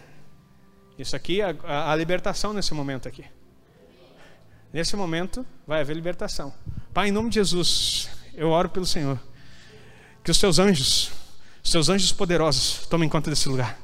Isso 1.00 1.16
aqui 1.16 1.42
é 1.42 1.56
a, 1.64 1.92
a 1.92 1.96
libertação 1.96 2.54
nesse 2.54 2.76
momento 2.76 3.08
aqui. 3.08 3.26
Nesse 4.72 4.96
momento 4.96 5.44
vai 5.66 5.82
haver 5.82 5.96
libertação. 5.96 6.54
Pai, 6.94 7.08
em 7.08 7.12
nome 7.12 7.30
de 7.30 7.36
Jesus, 7.36 8.10
eu 8.36 8.50
oro 8.50 8.70
pelo 8.70 8.86
Senhor. 8.86 9.20
Que 10.24 10.32
os 10.32 10.38
teus 10.38 10.60
anjos, 10.60 11.12
os 11.64 11.72
teus 11.72 11.90
anjos 11.90 12.12
poderosos, 12.12 12.88
tomem 12.88 13.10
conta 13.10 13.30
desse 13.30 13.48
lugar. 13.48 13.80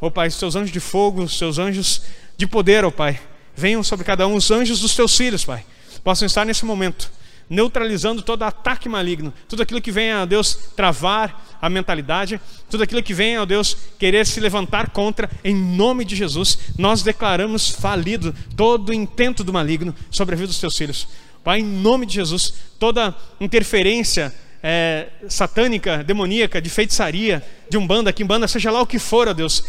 Ó 0.00 0.06
oh, 0.06 0.10
Pai, 0.10 0.28
os 0.28 0.38
teus 0.38 0.56
anjos 0.56 0.72
de 0.72 0.80
fogo, 0.80 1.22
os 1.22 1.38
teus 1.38 1.58
anjos 1.58 2.02
de 2.36 2.46
poder, 2.46 2.84
ó 2.84 2.88
oh, 2.88 2.92
Pai, 2.92 3.20
venham 3.54 3.82
sobre 3.82 4.04
cada 4.04 4.26
um, 4.26 4.34
os 4.34 4.50
anjos 4.50 4.80
dos 4.80 4.94
teus 4.94 5.16
filhos, 5.16 5.44
Pai, 5.44 5.64
possam 6.02 6.24
estar 6.24 6.44
nesse 6.46 6.64
momento, 6.64 7.10
neutralizando 7.48 8.22
todo 8.22 8.42
ataque 8.42 8.88
maligno, 8.88 9.32
tudo 9.48 9.62
aquilo 9.62 9.80
que 9.80 9.92
venha, 9.92 10.22
a 10.22 10.24
Deus, 10.24 10.54
travar 10.74 11.58
a 11.60 11.68
mentalidade, 11.68 12.40
tudo 12.70 12.82
aquilo 12.82 13.02
que 13.02 13.12
venha, 13.12 13.42
ó 13.42 13.46
Deus, 13.46 13.76
querer 13.98 14.26
se 14.26 14.40
levantar 14.40 14.90
contra, 14.90 15.30
em 15.44 15.54
nome 15.54 16.04
de 16.04 16.16
Jesus, 16.16 16.58
nós 16.78 17.02
declaramos 17.02 17.68
falido 17.68 18.34
todo 18.56 18.94
intento 18.94 19.44
do 19.44 19.52
maligno 19.52 19.94
sobre 20.10 20.34
a 20.34 20.38
vida 20.38 20.48
dos 20.48 20.60
teus 20.60 20.76
filhos. 20.76 21.06
Pai, 21.44 21.60
em 21.60 21.64
nome 21.64 22.06
de 22.06 22.14
Jesus, 22.14 22.54
toda 22.78 23.14
interferência 23.40 24.34
é, 24.62 25.08
satânica, 25.28 26.04
demoníaca, 26.04 26.60
de 26.60 26.68
feitiçaria, 26.68 27.44
de 27.68 27.76
umbanda, 27.78 28.12
quimbanda, 28.12 28.46
seja 28.46 28.70
lá 28.70 28.80
o 28.80 28.86
que 28.86 28.98
for, 28.98 29.28
ó 29.28 29.32
Deus, 29.32 29.64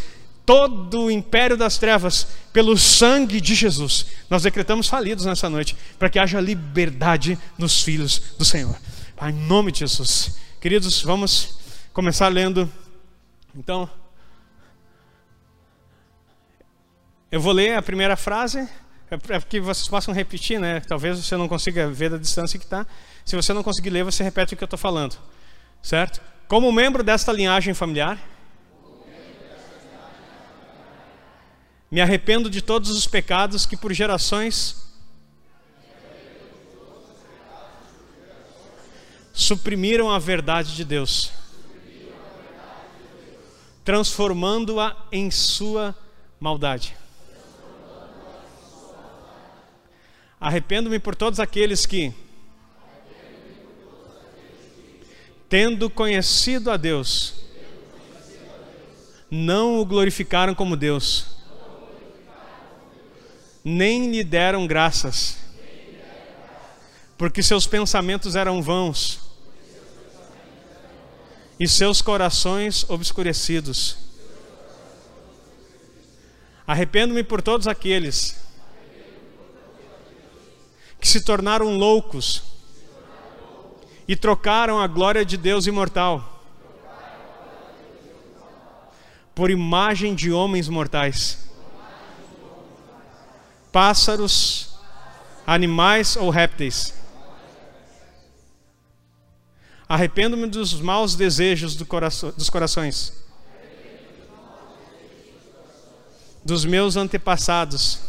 todo 0.46 1.04
o 1.04 1.12
império 1.12 1.56
das 1.56 1.78
trevas, 1.78 2.28
pelo 2.52 2.78
sangue 2.78 3.40
de 3.40 3.56
Jesus, 3.56 4.08
nós 4.30 4.44
decretamos 4.44 4.88
falidos 4.88 5.26
nessa 5.26 5.50
noite, 5.50 5.78
para 5.98 6.10
que 6.10 6.20
haja 6.20 6.42
liberdade 6.42 7.38
nos 7.58 7.84
filhos 7.84 8.36
do 8.38 8.44
Senhor. 8.44 8.76
Pai, 9.16 9.32
em 9.32 9.48
nome 9.48 9.72
de 9.72 9.80
Jesus. 9.80 10.38
Queridos, 10.60 11.02
vamos 11.02 11.60
começar 11.94 12.28
lendo. 12.28 12.72
Então, 13.56 13.90
eu 17.32 17.40
vou 17.40 17.54
ler 17.54 17.78
a 17.78 17.82
primeira 17.82 18.18
frase, 18.18 18.68
é 19.10 19.18
para 19.18 19.40
que 19.42 19.60
vocês 19.60 19.88
possam 19.88 20.14
repetir, 20.14 20.60
né? 20.60 20.80
Talvez 20.82 21.18
você 21.18 21.38
não 21.38 21.48
consiga 21.48 21.90
ver 21.90 22.10
da 22.10 22.18
distância 22.18 22.58
que 22.58 22.66
está. 22.66 22.86
Se 23.26 23.36
você 23.36 23.54
não 23.54 23.64
conseguir 23.64 23.90
ler, 23.90 24.04
você 24.04 24.24
repete 24.24 24.54
o 24.54 24.58
que 24.58 24.64
eu 24.64 24.66
estou 24.66 24.80
falando. 24.80 25.18
Certo? 25.82 26.22
Como 26.48 26.72
membro 26.72 27.04
desta 27.04 27.32
linhagem 27.32 27.74
familiar, 27.74 28.20
me 31.90 32.00
arrependo 32.00 32.50
de 32.50 32.62
todos 32.62 32.90
os 32.90 33.06
pecados 33.06 33.66
que 33.66 33.76
por 33.76 33.92
gerações 33.92 34.90
suprimiram 39.34 40.10
a 40.10 40.20
verdade 40.20 40.76
de 40.76 40.86
Deus, 40.86 41.32
transformando-a 43.84 44.96
em 45.12 45.30
sua 45.32 45.96
maldade. 46.40 46.96
Arrependo-me 50.40 50.98
por 50.98 51.16
todos 51.16 51.40
aqueles 51.40 51.86
que 51.86 52.14
tendo 55.52 55.90
conhecido 55.90 56.72
a 56.72 56.78
Deus, 56.78 57.34
não 59.30 59.82
o 59.82 59.86
glorificaram 59.86 60.56
como 60.56 60.78
Deus, 60.78 61.26
nem 63.62 64.10
lhe 64.10 64.24
deram 64.24 64.66
graças, 64.66 65.36
porque 67.18 67.44
seus 67.44 67.68
pensamentos 67.68 68.34
eram 68.38 68.62
vãos 68.62 69.20
e 71.60 71.68
seus 71.68 72.02
corações 72.02 72.90
obscurecidos. 72.90 73.98
Arrependo-me 76.66 77.26
por 77.26 77.42
todos 77.42 77.68
aqueles 77.68 78.42
que 80.98 81.10
se 81.10 81.20
tornaram 81.20 81.78
loucos 81.78 82.61
e 84.12 84.16
trocaram 84.18 84.78
a 84.78 84.88
glória 84.88 85.24
de 85.24 85.38
Deus 85.38 85.68
imortal 85.68 86.44
por 89.34 89.50
imagem 89.50 90.14
de 90.14 90.30
homens 90.34 90.68
mortais, 90.68 91.50
pássaros, 93.72 94.76
animais 95.48 96.18
ou 96.18 96.30
répteis. 96.30 96.94
Arrependo-me 99.88 100.46
dos 100.48 100.74
maus 100.82 101.16
desejos 101.16 101.74
do 101.74 101.86
coração, 101.86 102.34
dos 102.36 102.50
corações, 102.50 103.14
dos 106.44 106.66
meus 106.66 106.98
antepassados, 106.98 108.02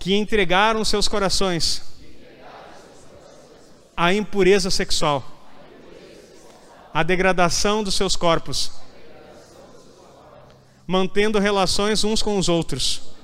que 0.00 0.16
entregaram 0.16 0.84
seus 0.84 1.06
corações 1.06 1.91
à 4.02 4.12
impureza 4.12 4.68
sexual, 4.68 5.24
à 6.92 7.04
degradação 7.04 7.84
dos 7.84 7.94
seus 7.94 8.16
corpos, 8.16 8.72
mantendo 10.84 11.38
relações 11.38 12.02
uns 12.02 12.20
com 12.20 12.36
os 12.36 12.48
outros. 12.48 13.14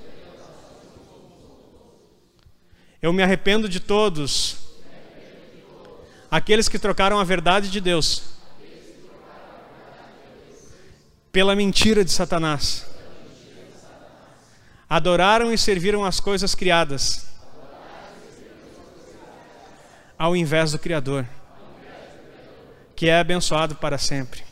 Eu 3.01 3.11
me 3.11 3.21
arrependo 3.21 3.67
de 3.67 3.81
todos 3.81 4.55
aqueles 6.31 6.69
que 6.69 6.79
trocaram 6.79 7.19
a 7.19 7.25
verdade 7.25 7.69
de 7.69 7.81
Deus 7.81 8.35
pela 11.29 11.57
mentira 11.57 12.05
de 12.05 12.11
Satanás. 12.11 12.85
Adoraram 14.89 15.51
e 15.53 15.57
serviram 15.57 16.05
as 16.05 16.21
coisas 16.21 16.55
criadas 16.55 17.28
ao 20.19 20.35
invés 20.35 20.73
do 20.73 20.79
Criador, 20.79 21.25
que 22.93 23.07
é 23.07 23.17
abençoado 23.17 23.75
para 23.75 23.97
sempre. 23.97 24.43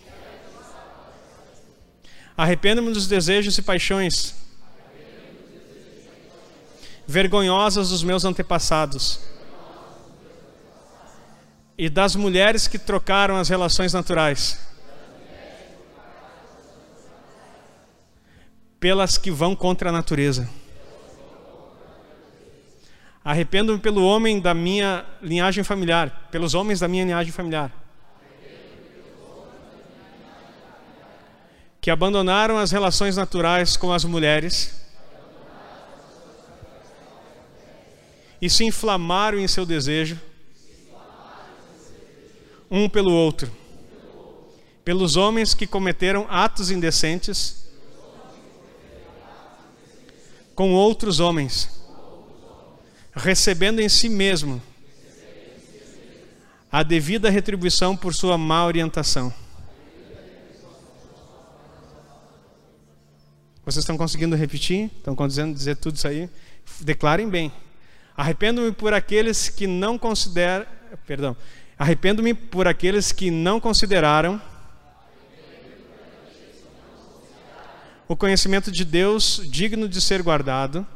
Arrependo-me 2.38 2.94
dos 2.94 3.06
desejos 3.06 3.58
e 3.58 3.62
paixões 3.62 4.34
vergonhosas 7.06 7.90
dos 7.90 8.02
meus 8.02 8.24
antepassados 8.24 9.20
e 11.78 11.90
das 11.90 12.16
mulheres 12.16 12.68
que 12.68 12.80
trocaram 12.80 13.36
as 13.36 13.50
relações 13.50 13.92
naturais 13.92 14.60
pelas 18.80 19.18
que 19.18 19.32
vão 19.32 19.56
contra 19.56 19.90
a 19.90 19.92
natureza. 19.92 20.48
Arrependo-me 23.28 23.78
pelo 23.78 24.06
homem 24.06 24.40
da 24.40 24.54
minha 24.54 25.06
linhagem 25.22 25.62
familiar, 25.62 26.30
pelos 26.32 26.54
homens 26.54 26.80
da 26.80 26.88
minha 26.88 27.04
linhagem 27.04 27.34
familiar, 27.34 27.70
que 31.82 31.92
abandonaram 31.92 32.58
as 32.58 32.72
relações 32.72 33.18
naturais 33.18 33.76
com 33.76 33.92
as 33.92 34.06
mulheres 34.06 34.82
e 38.42 38.50
se 38.50 38.64
inflamaram 38.64 39.38
em 39.38 39.46
seu 39.46 39.66
desejo 39.66 40.18
um 42.72 42.88
pelo 42.88 43.12
outro, 43.12 43.52
pelos 44.86 45.18
homens 45.18 45.54
que 45.54 45.68
cometeram 45.68 46.26
atos 46.30 46.72
indecentes 46.72 47.70
com 50.56 50.72
outros 50.72 51.20
homens, 51.20 51.78
recebendo 53.18 53.80
em 53.80 53.90
si 53.90 54.08
mesmo 54.08 54.62
a 56.72 56.84
devida 56.84 57.30
retribuição 57.30 57.96
por 57.96 58.14
sua 58.14 58.38
má 58.38 58.66
orientação. 58.66 59.34
Vocês 63.66 63.84
estão 63.84 63.98
conseguindo 63.98 64.36
repetir? 64.36 64.90
Estão 64.98 65.16
conseguindo 65.16 65.54
dizer 65.54 65.76
tudo 65.76 65.96
isso 65.96 66.08
aí? 66.08 66.30
Declarem 66.80 67.28
bem. 67.28 67.52
Arrependo-me 68.16 68.72
por 68.72 68.94
aqueles 68.94 69.50
que 69.50 69.68
não 69.68 69.98
consideram, 69.98 70.66
perdão, 71.06 71.36
Arrependo-me 71.80 72.34
por 72.34 72.68
aqueles 72.68 73.12
que 73.12 73.30
não 73.30 73.60
consideraram 73.60 74.42
o 78.08 78.16
conhecimento 78.16 78.72
de 78.72 78.84
Deus 78.84 79.42
digno 79.46 79.88
de 79.88 80.02
ser 80.02 80.24
guardado 80.24 80.88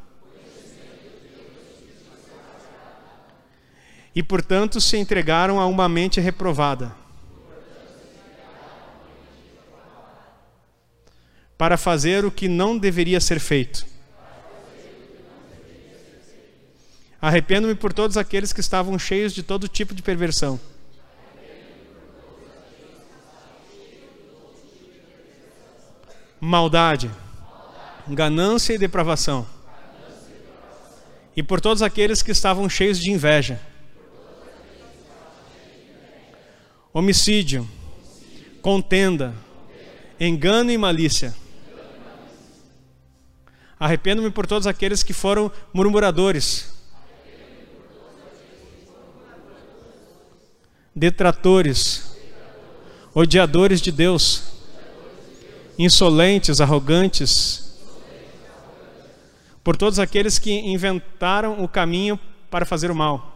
e, 4.15 4.21
portanto, 4.21 4.81
se 4.81 4.97
entregaram 4.97 5.59
a 5.59 5.65
uma 5.65 5.87
mente 5.87 6.19
reprovada. 6.19 6.93
Para 11.57 11.77
fazer 11.77 12.25
o 12.25 12.31
que 12.31 12.47
não 12.47 12.77
deveria 12.77 13.19
ser 13.19 13.39
feito. 13.39 13.85
Arrependo-me 17.21 17.75
por 17.75 17.93
todos 17.93 18.17
aqueles 18.17 18.51
que 18.51 18.59
estavam 18.59 18.97
cheios 18.97 19.33
de 19.33 19.43
todo 19.43 19.67
tipo 19.67 19.93
de 19.93 20.01
perversão 20.01 20.59
maldade, 26.41 27.11
ganância 28.07 28.73
e 28.73 28.77
depravação. 28.79 29.47
E 31.37 31.43
por 31.43 31.61
todos 31.61 31.83
aqueles 31.83 32.23
que 32.23 32.31
estavam 32.31 32.67
cheios 32.67 32.99
de 32.99 33.11
inveja, 33.11 33.61
homicídio, 36.93 37.67
contenda, 38.61 39.33
engano 40.19 40.71
e 40.71 40.77
malícia. 40.77 41.33
Arrependo-me 43.79 44.29
por 44.29 44.45
todos 44.45 44.67
aqueles 44.67 45.01
que 45.01 45.13
foram 45.13 45.51
murmuradores, 45.73 46.73
detratores, 50.93 52.15
odiadores 53.13 53.81
de 53.81 53.91
Deus 53.91 54.51
insolentes, 55.77 56.61
arrogantes, 56.61 57.79
por 59.63 59.75
todos 59.75 59.97
aqueles 59.99 60.37
que 60.37 60.51
inventaram 60.51 61.63
o 61.63 61.67
caminho 61.67 62.19
para 62.49 62.65
fazer 62.65 62.91
o 62.91 62.95
mal. 62.95 63.30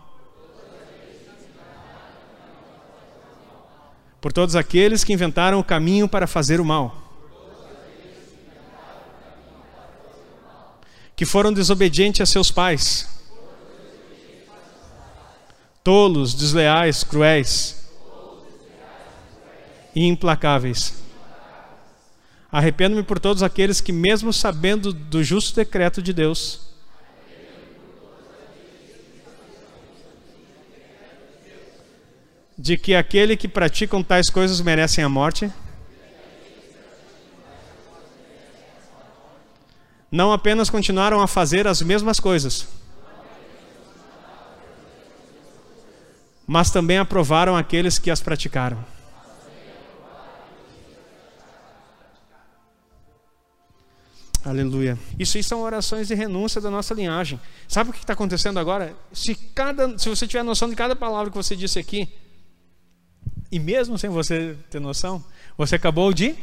Por 4.26 4.34
todos 4.34 4.56
aqueles 4.56 5.04
que 5.04 5.14
inventaram 5.14 5.60
o 5.60 5.64
caminho 5.64 6.10
para 6.10 6.26
fazer 6.26 6.60
o 6.60 6.66
mal. 6.66 7.00
Que 11.16 11.26
foram 11.26 11.54
desobedientes 11.54 12.22
a 12.22 12.26
seus 12.26 12.50
pais. 12.50 13.08
Tolos, 15.84 16.34
desleais, 16.34 17.04
cruéis 17.04 17.88
e 19.96 20.08
implacáveis 20.08 21.04
Arrependo-me 22.52 23.04
por 23.04 23.20
todos 23.20 23.44
aqueles 23.44 23.80
que, 23.80 23.92
mesmo 23.92 24.34
sabendo 24.34 24.92
do 24.92 25.24
justo 25.24 25.56
decreto 25.56 26.02
de 26.02 26.12
Deus, 26.12 26.65
de 32.58 32.78
que 32.78 32.96
aquele 32.96 33.36
que 33.36 33.48
praticam 33.48 34.02
tais 34.02 34.30
coisas 34.30 34.62
merecem 34.62 35.04
a 35.04 35.10
morte, 35.10 35.52
não 40.10 40.32
apenas 40.32 40.70
continuaram 40.70 41.20
a 41.20 41.28
fazer 41.28 41.68
as 41.68 41.82
mesmas 41.82 42.20
coisas, 42.20 42.68
mas 46.48 46.70
também 46.70 46.98
aprovaram 46.98 47.58
aqueles 47.58 48.00
que 48.00 48.10
as 48.10 48.22
praticaram. 48.22 48.84
Aleluia. 54.46 54.98
Isso 55.18 55.38
aí 55.38 55.44
são 55.44 55.62
orações 55.62 56.08
de 56.08 56.14
renúncia 56.14 56.62
da 56.62 56.70
nossa 56.70 56.94
linhagem. 56.94 57.42
Sabe 57.68 57.90
o 57.90 57.94
que 57.94 57.98
está 57.98 58.14
acontecendo 58.14 58.60
agora? 58.60 58.96
Se, 59.12 59.34
cada, 59.34 59.98
se 59.98 60.08
você 60.08 60.28
tiver 60.28 60.44
noção 60.44 60.70
de 60.70 60.76
cada 60.76 60.96
palavra 60.96 61.32
que 61.32 61.36
você 61.36 61.56
disse 61.56 61.80
aqui, 61.80 62.08
e 63.56 63.60
mesmo 63.60 63.98
sem 63.98 64.10
você 64.10 64.58
ter 64.70 64.82
noção, 64.82 65.24
você 65.58 65.76
acabou 65.76 66.12
de. 66.12 66.36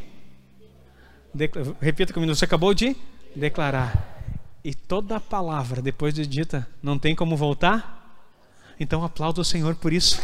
repita 1.79 2.11
comigo, 2.11 2.33
você 2.33 2.45
acabou 2.45 2.73
de 2.73 2.95
declarar. 3.35 4.17
E 4.63 4.73
toda 4.73 5.19
palavra 5.19 5.79
depois 5.79 6.11
de 6.11 6.25
dita 6.25 6.67
não 6.81 6.97
tem 6.97 7.15
como 7.15 7.37
voltar? 7.37 8.17
Então 8.79 9.03
aplaudo 9.03 9.41
o 9.41 9.45
Senhor 9.45 9.75
por 9.75 9.93
isso. 9.93 10.19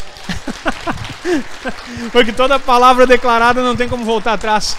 Porque 2.11 2.33
toda 2.33 2.57
palavra 2.57 3.05
declarada 3.05 3.61
não 3.61 3.75
tem 3.75 3.87
como 3.87 4.03
voltar 4.03 4.33
atrás. 4.33 4.75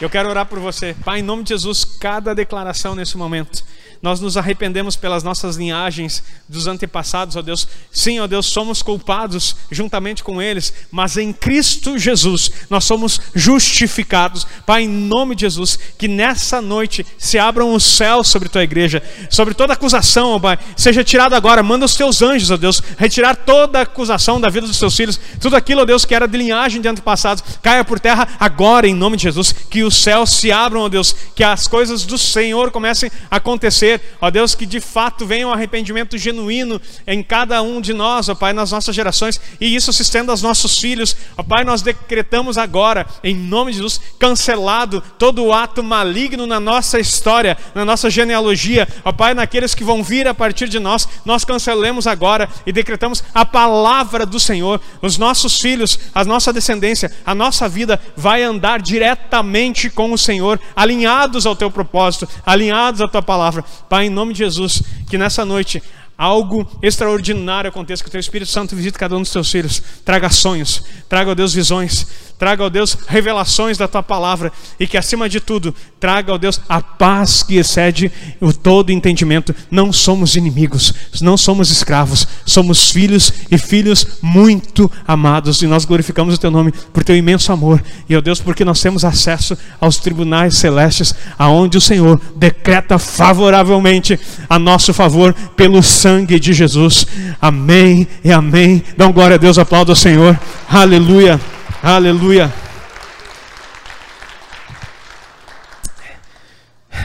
Eu 0.00 0.08
quero 0.08 0.28
orar 0.28 0.46
por 0.46 0.60
você. 0.60 0.94
Pai, 1.04 1.18
em 1.18 1.22
nome 1.22 1.42
de 1.42 1.48
Jesus, 1.48 1.84
cada 1.84 2.32
declaração 2.32 2.94
nesse 2.94 3.16
momento. 3.16 3.64
Nós 4.02 4.20
nos 4.20 4.36
arrependemos 4.36 4.96
pelas 4.96 5.22
nossas 5.22 5.54
linhagens 5.54 6.24
dos 6.48 6.66
antepassados, 6.66 7.36
ó 7.36 7.42
Deus. 7.42 7.68
Sim, 7.92 8.18
ó 8.18 8.26
Deus, 8.26 8.46
somos 8.46 8.82
culpados 8.82 9.54
juntamente 9.70 10.24
com 10.24 10.42
eles, 10.42 10.74
mas 10.90 11.16
em 11.16 11.32
Cristo 11.32 11.96
Jesus 11.96 12.50
nós 12.68 12.82
somos 12.82 13.20
justificados. 13.32 14.44
Pai, 14.66 14.82
em 14.82 14.88
nome 14.88 15.36
de 15.36 15.42
Jesus, 15.42 15.78
que 15.96 16.08
nessa 16.08 16.60
noite 16.60 17.06
se 17.16 17.38
abram 17.38 17.72
os 17.72 17.84
céus 17.84 18.26
sobre 18.26 18.48
tua 18.48 18.64
igreja, 18.64 19.00
sobre 19.30 19.54
toda 19.54 19.74
acusação, 19.74 20.30
ó 20.30 20.38
Pai, 20.40 20.58
seja 20.76 21.04
tirado 21.04 21.34
agora. 21.34 21.62
Manda 21.62 21.84
os 21.84 21.94
teus 21.94 22.22
anjos, 22.22 22.50
ó 22.50 22.56
Deus, 22.56 22.82
retirar 22.98 23.36
toda 23.36 23.82
acusação 23.82 24.40
da 24.40 24.48
vida 24.48 24.66
dos 24.66 24.80
teus 24.80 24.96
filhos, 24.96 25.20
tudo 25.40 25.54
aquilo, 25.54 25.82
ó 25.82 25.84
Deus, 25.84 26.04
que 26.04 26.12
era 26.14 26.26
de 26.26 26.36
linhagem 26.36 26.82
de 26.82 26.88
antepassados, 26.88 27.44
caia 27.62 27.84
por 27.84 28.00
terra 28.00 28.26
agora 28.40 28.88
em 28.88 28.94
nome 28.94 29.16
de 29.16 29.22
Jesus. 29.22 29.52
Que 29.52 29.84
os 29.84 29.94
céus 29.94 30.30
se 30.30 30.50
abram, 30.50 30.80
ó 30.80 30.88
Deus, 30.88 31.14
que 31.36 31.44
as 31.44 31.68
coisas 31.68 32.04
do 32.04 32.18
Senhor 32.18 32.72
comecem 32.72 33.08
a 33.30 33.36
acontecer 33.36 33.91
ó 34.20 34.30
Deus, 34.30 34.54
que 34.54 34.66
de 34.66 34.80
fato 34.80 35.26
venha 35.26 35.48
um 35.48 35.52
arrependimento 35.52 36.16
genuíno 36.18 36.80
em 37.06 37.22
cada 37.22 37.62
um 37.62 37.80
de 37.80 37.92
nós, 37.92 38.28
ó 38.28 38.34
Pai, 38.34 38.52
nas 38.52 38.70
nossas 38.70 38.94
gerações, 38.94 39.40
e 39.60 39.74
isso 39.74 39.92
se 39.92 40.02
estenda 40.02 40.32
aos 40.32 40.42
nossos 40.42 40.78
filhos, 40.78 41.16
ó 41.36 41.42
Pai, 41.42 41.64
nós 41.64 41.82
decretamos 41.82 42.58
agora, 42.58 43.06
em 43.22 43.34
nome 43.34 43.72
de 43.72 43.78
Jesus, 43.78 44.00
cancelado 44.18 45.02
todo 45.18 45.44
o 45.44 45.52
ato 45.52 45.82
maligno 45.82 46.46
na 46.46 46.60
nossa 46.60 46.98
história, 46.98 47.56
na 47.74 47.84
nossa 47.84 48.10
genealogia, 48.10 48.86
ó 49.04 49.12
Pai, 49.12 49.34
naqueles 49.34 49.74
que 49.74 49.84
vão 49.84 50.02
vir 50.02 50.28
a 50.28 50.34
partir 50.34 50.68
de 50.68 50.78
nós, 50.78 51.08
nós 51.24 51.44
cancelemos 51.44 52.06
agora 52.06 52.48
e 52.66 52.72
decretamos 52.72 53.22
a 53.34 53.44
palavra 53.44 54.26
do 54.26 54.38
Senhor, 54.38 54.80
os 55.00 55.18
nossos 55.18 55.60
filhos, 55.60 55.98
a 56.14 56.24
nossa 56.24 56.52
descendência, 56.52 57.12
a 57.24 57.34
nossa 57.34 57.68
vida 57.68 58.00
vai 58.16 58.42
andar 58.42 58.80
diretamente 58.80 59.90
com 59.90 60.12
o 60.12 60.18
Senhor, 60.18 60.60
alinhados 60.74 61.46
ao 61.46 61.56
teu 61.56 61.70
propósito, 61.70 62.28
alinhados 62.44 63.00
à 63.00 63.08
tua 63.08 63.22
palavra. 63.22 63.64
Pai, 63.92 64.06
em 64.06 64.08
nome 64.08 64.32
de 64.32 64.38
Jesus, 64.38 64.82
que 65.06 65.18
nessa 65.18 65.44
noite 65.44 65.82
algo 66.16 66.66
extraordinário 66.82 67.68
aconteça, 67.68 68.02
que 68.02 68.08
o 68.08 68.12
teu 68.12 68.20
Espírito 68.20 68.50
Santo 68.50 68.76
visite 68.76 68.98
cada 68.98 69.16
um 69.16 69.20
dos 69.20 69.30
teus 69.30 69.50
filhos, 69.50 69.82
traga 70.04 70.30
sonhos, 70.30 70.82
traga, 71.08 71.30
ó 71.30 71.34
Deus, 71.34 71.52
visões, 71.52 72.06
traga, 72.38 72.64
ó 72.64 72.68
Deus, 72.68 72.96
revelações 73.06 73.78
da 73.78 73.86
tua 73.86 74.02
palavra. 74.02 74.52
E 74.80 74.86
que 74.86 74.98
acima 74.98 75.28
de 75.28 75.38
tudo, 75.40 75.72
traga, 76.00 76.32
ó 76.32 76.38
Deus, 76.38 76.60
a 76.68 76.80
paz 76.80 77.42
que 77.42 77.56
excede 77.56 78.10
o 78.40 78.52
todo 78.52 78.90
entendimento. 78.90 79.54
Não 79.70 79.92
somos 79.92 80.34
inimigos, 80.34 80.92
não 81.20 81.36
somos 81.36 81.70
escravos, 81.70 82.26
somos 82.44 82.90
filhos 82.90 83.32
e 83.48 83.56
filhos 83.56 84.18
muito 84.20 84.90
amados. 85.06 85.62
E 85.62 85.68
nós 85.68 85.84
glorificamos 85.84 86.34
o 86.34 86.38
teu 86.38 86.50
nome 86.50 86.72
por 86.92 87.04
teu 87.04 87.16
imenso 87.16 87.52
amor. 87.52 87.80
E, 88.08 88.16
ó 88.16 88.20
Deus, 88.20 88.40
porque 88.40 88.64
nós 88.64 88.80
temos 88.80 89.04
acesso 89.04 89.56
aos 89.80 89.98
tribunais 89.98 90.56
celestes, 90.56 91.14
aonde 91.38 91.78
o 91.78 91.80
Senhor 91.80 92.20
decreta 92.34 92.98
favoravelmente 92.98 94.18
a 94.48 94.58
nosso 94.58 94.92
favor 94.92 95.32
pelo 95.56 95.80
sangue 96.02 96.40
de 96.40 96.52
Jesus. 96.52 97.06
Amém 97.40 98.08
e 98.24 98.32
amém. 98.32 98.82
Dá 98.96 99.06
um 99.06 99.12
glória 99.12 99.36
a 99.36 99.38
Deus, 99.38 99.56
aplauda 99.56 99.92
o 99.92 99.96
Senhor. 99.96 100.38
Aleluia. 100.68 101.40
Aleluia. 101.80 102.52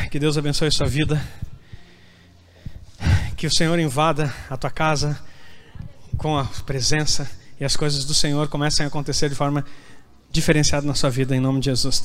Que 0.10 0.18
Deus 0.18 0.36
abençoe 0.36 0.70
a 0.70 0.72
sua 0.72 0.88
vida. 0.88 1.24
Que 3.36 3.46
o 3.46 3.52
Senhor 3.54 3.78
invada 3.78 4.34
a 4.50 4.58
tua 4.58 4.72
casa 4.72 5.20
com 6.18 6.36
a 6.36 6.46
presença 6.66 7.30
e 7.60 7.66
as 7.66 7.76
coisas 7.76 8.04
do 8.04 8.16
Senhor 8.16 8.48
comecem 8.48 8.84
a 8.84 8.88
acontecer 8.88 9.30
de 9.30 9.36
forma 9.36 9.64
diferenciada 10.32 10.88
na 10.88 10.96
sua 10.96 11.12
vida, 11.12 11.36
em 11.36 11.40
nome 11.40 11.60
de 11.60 11.66
Jesus. 11.66 12.04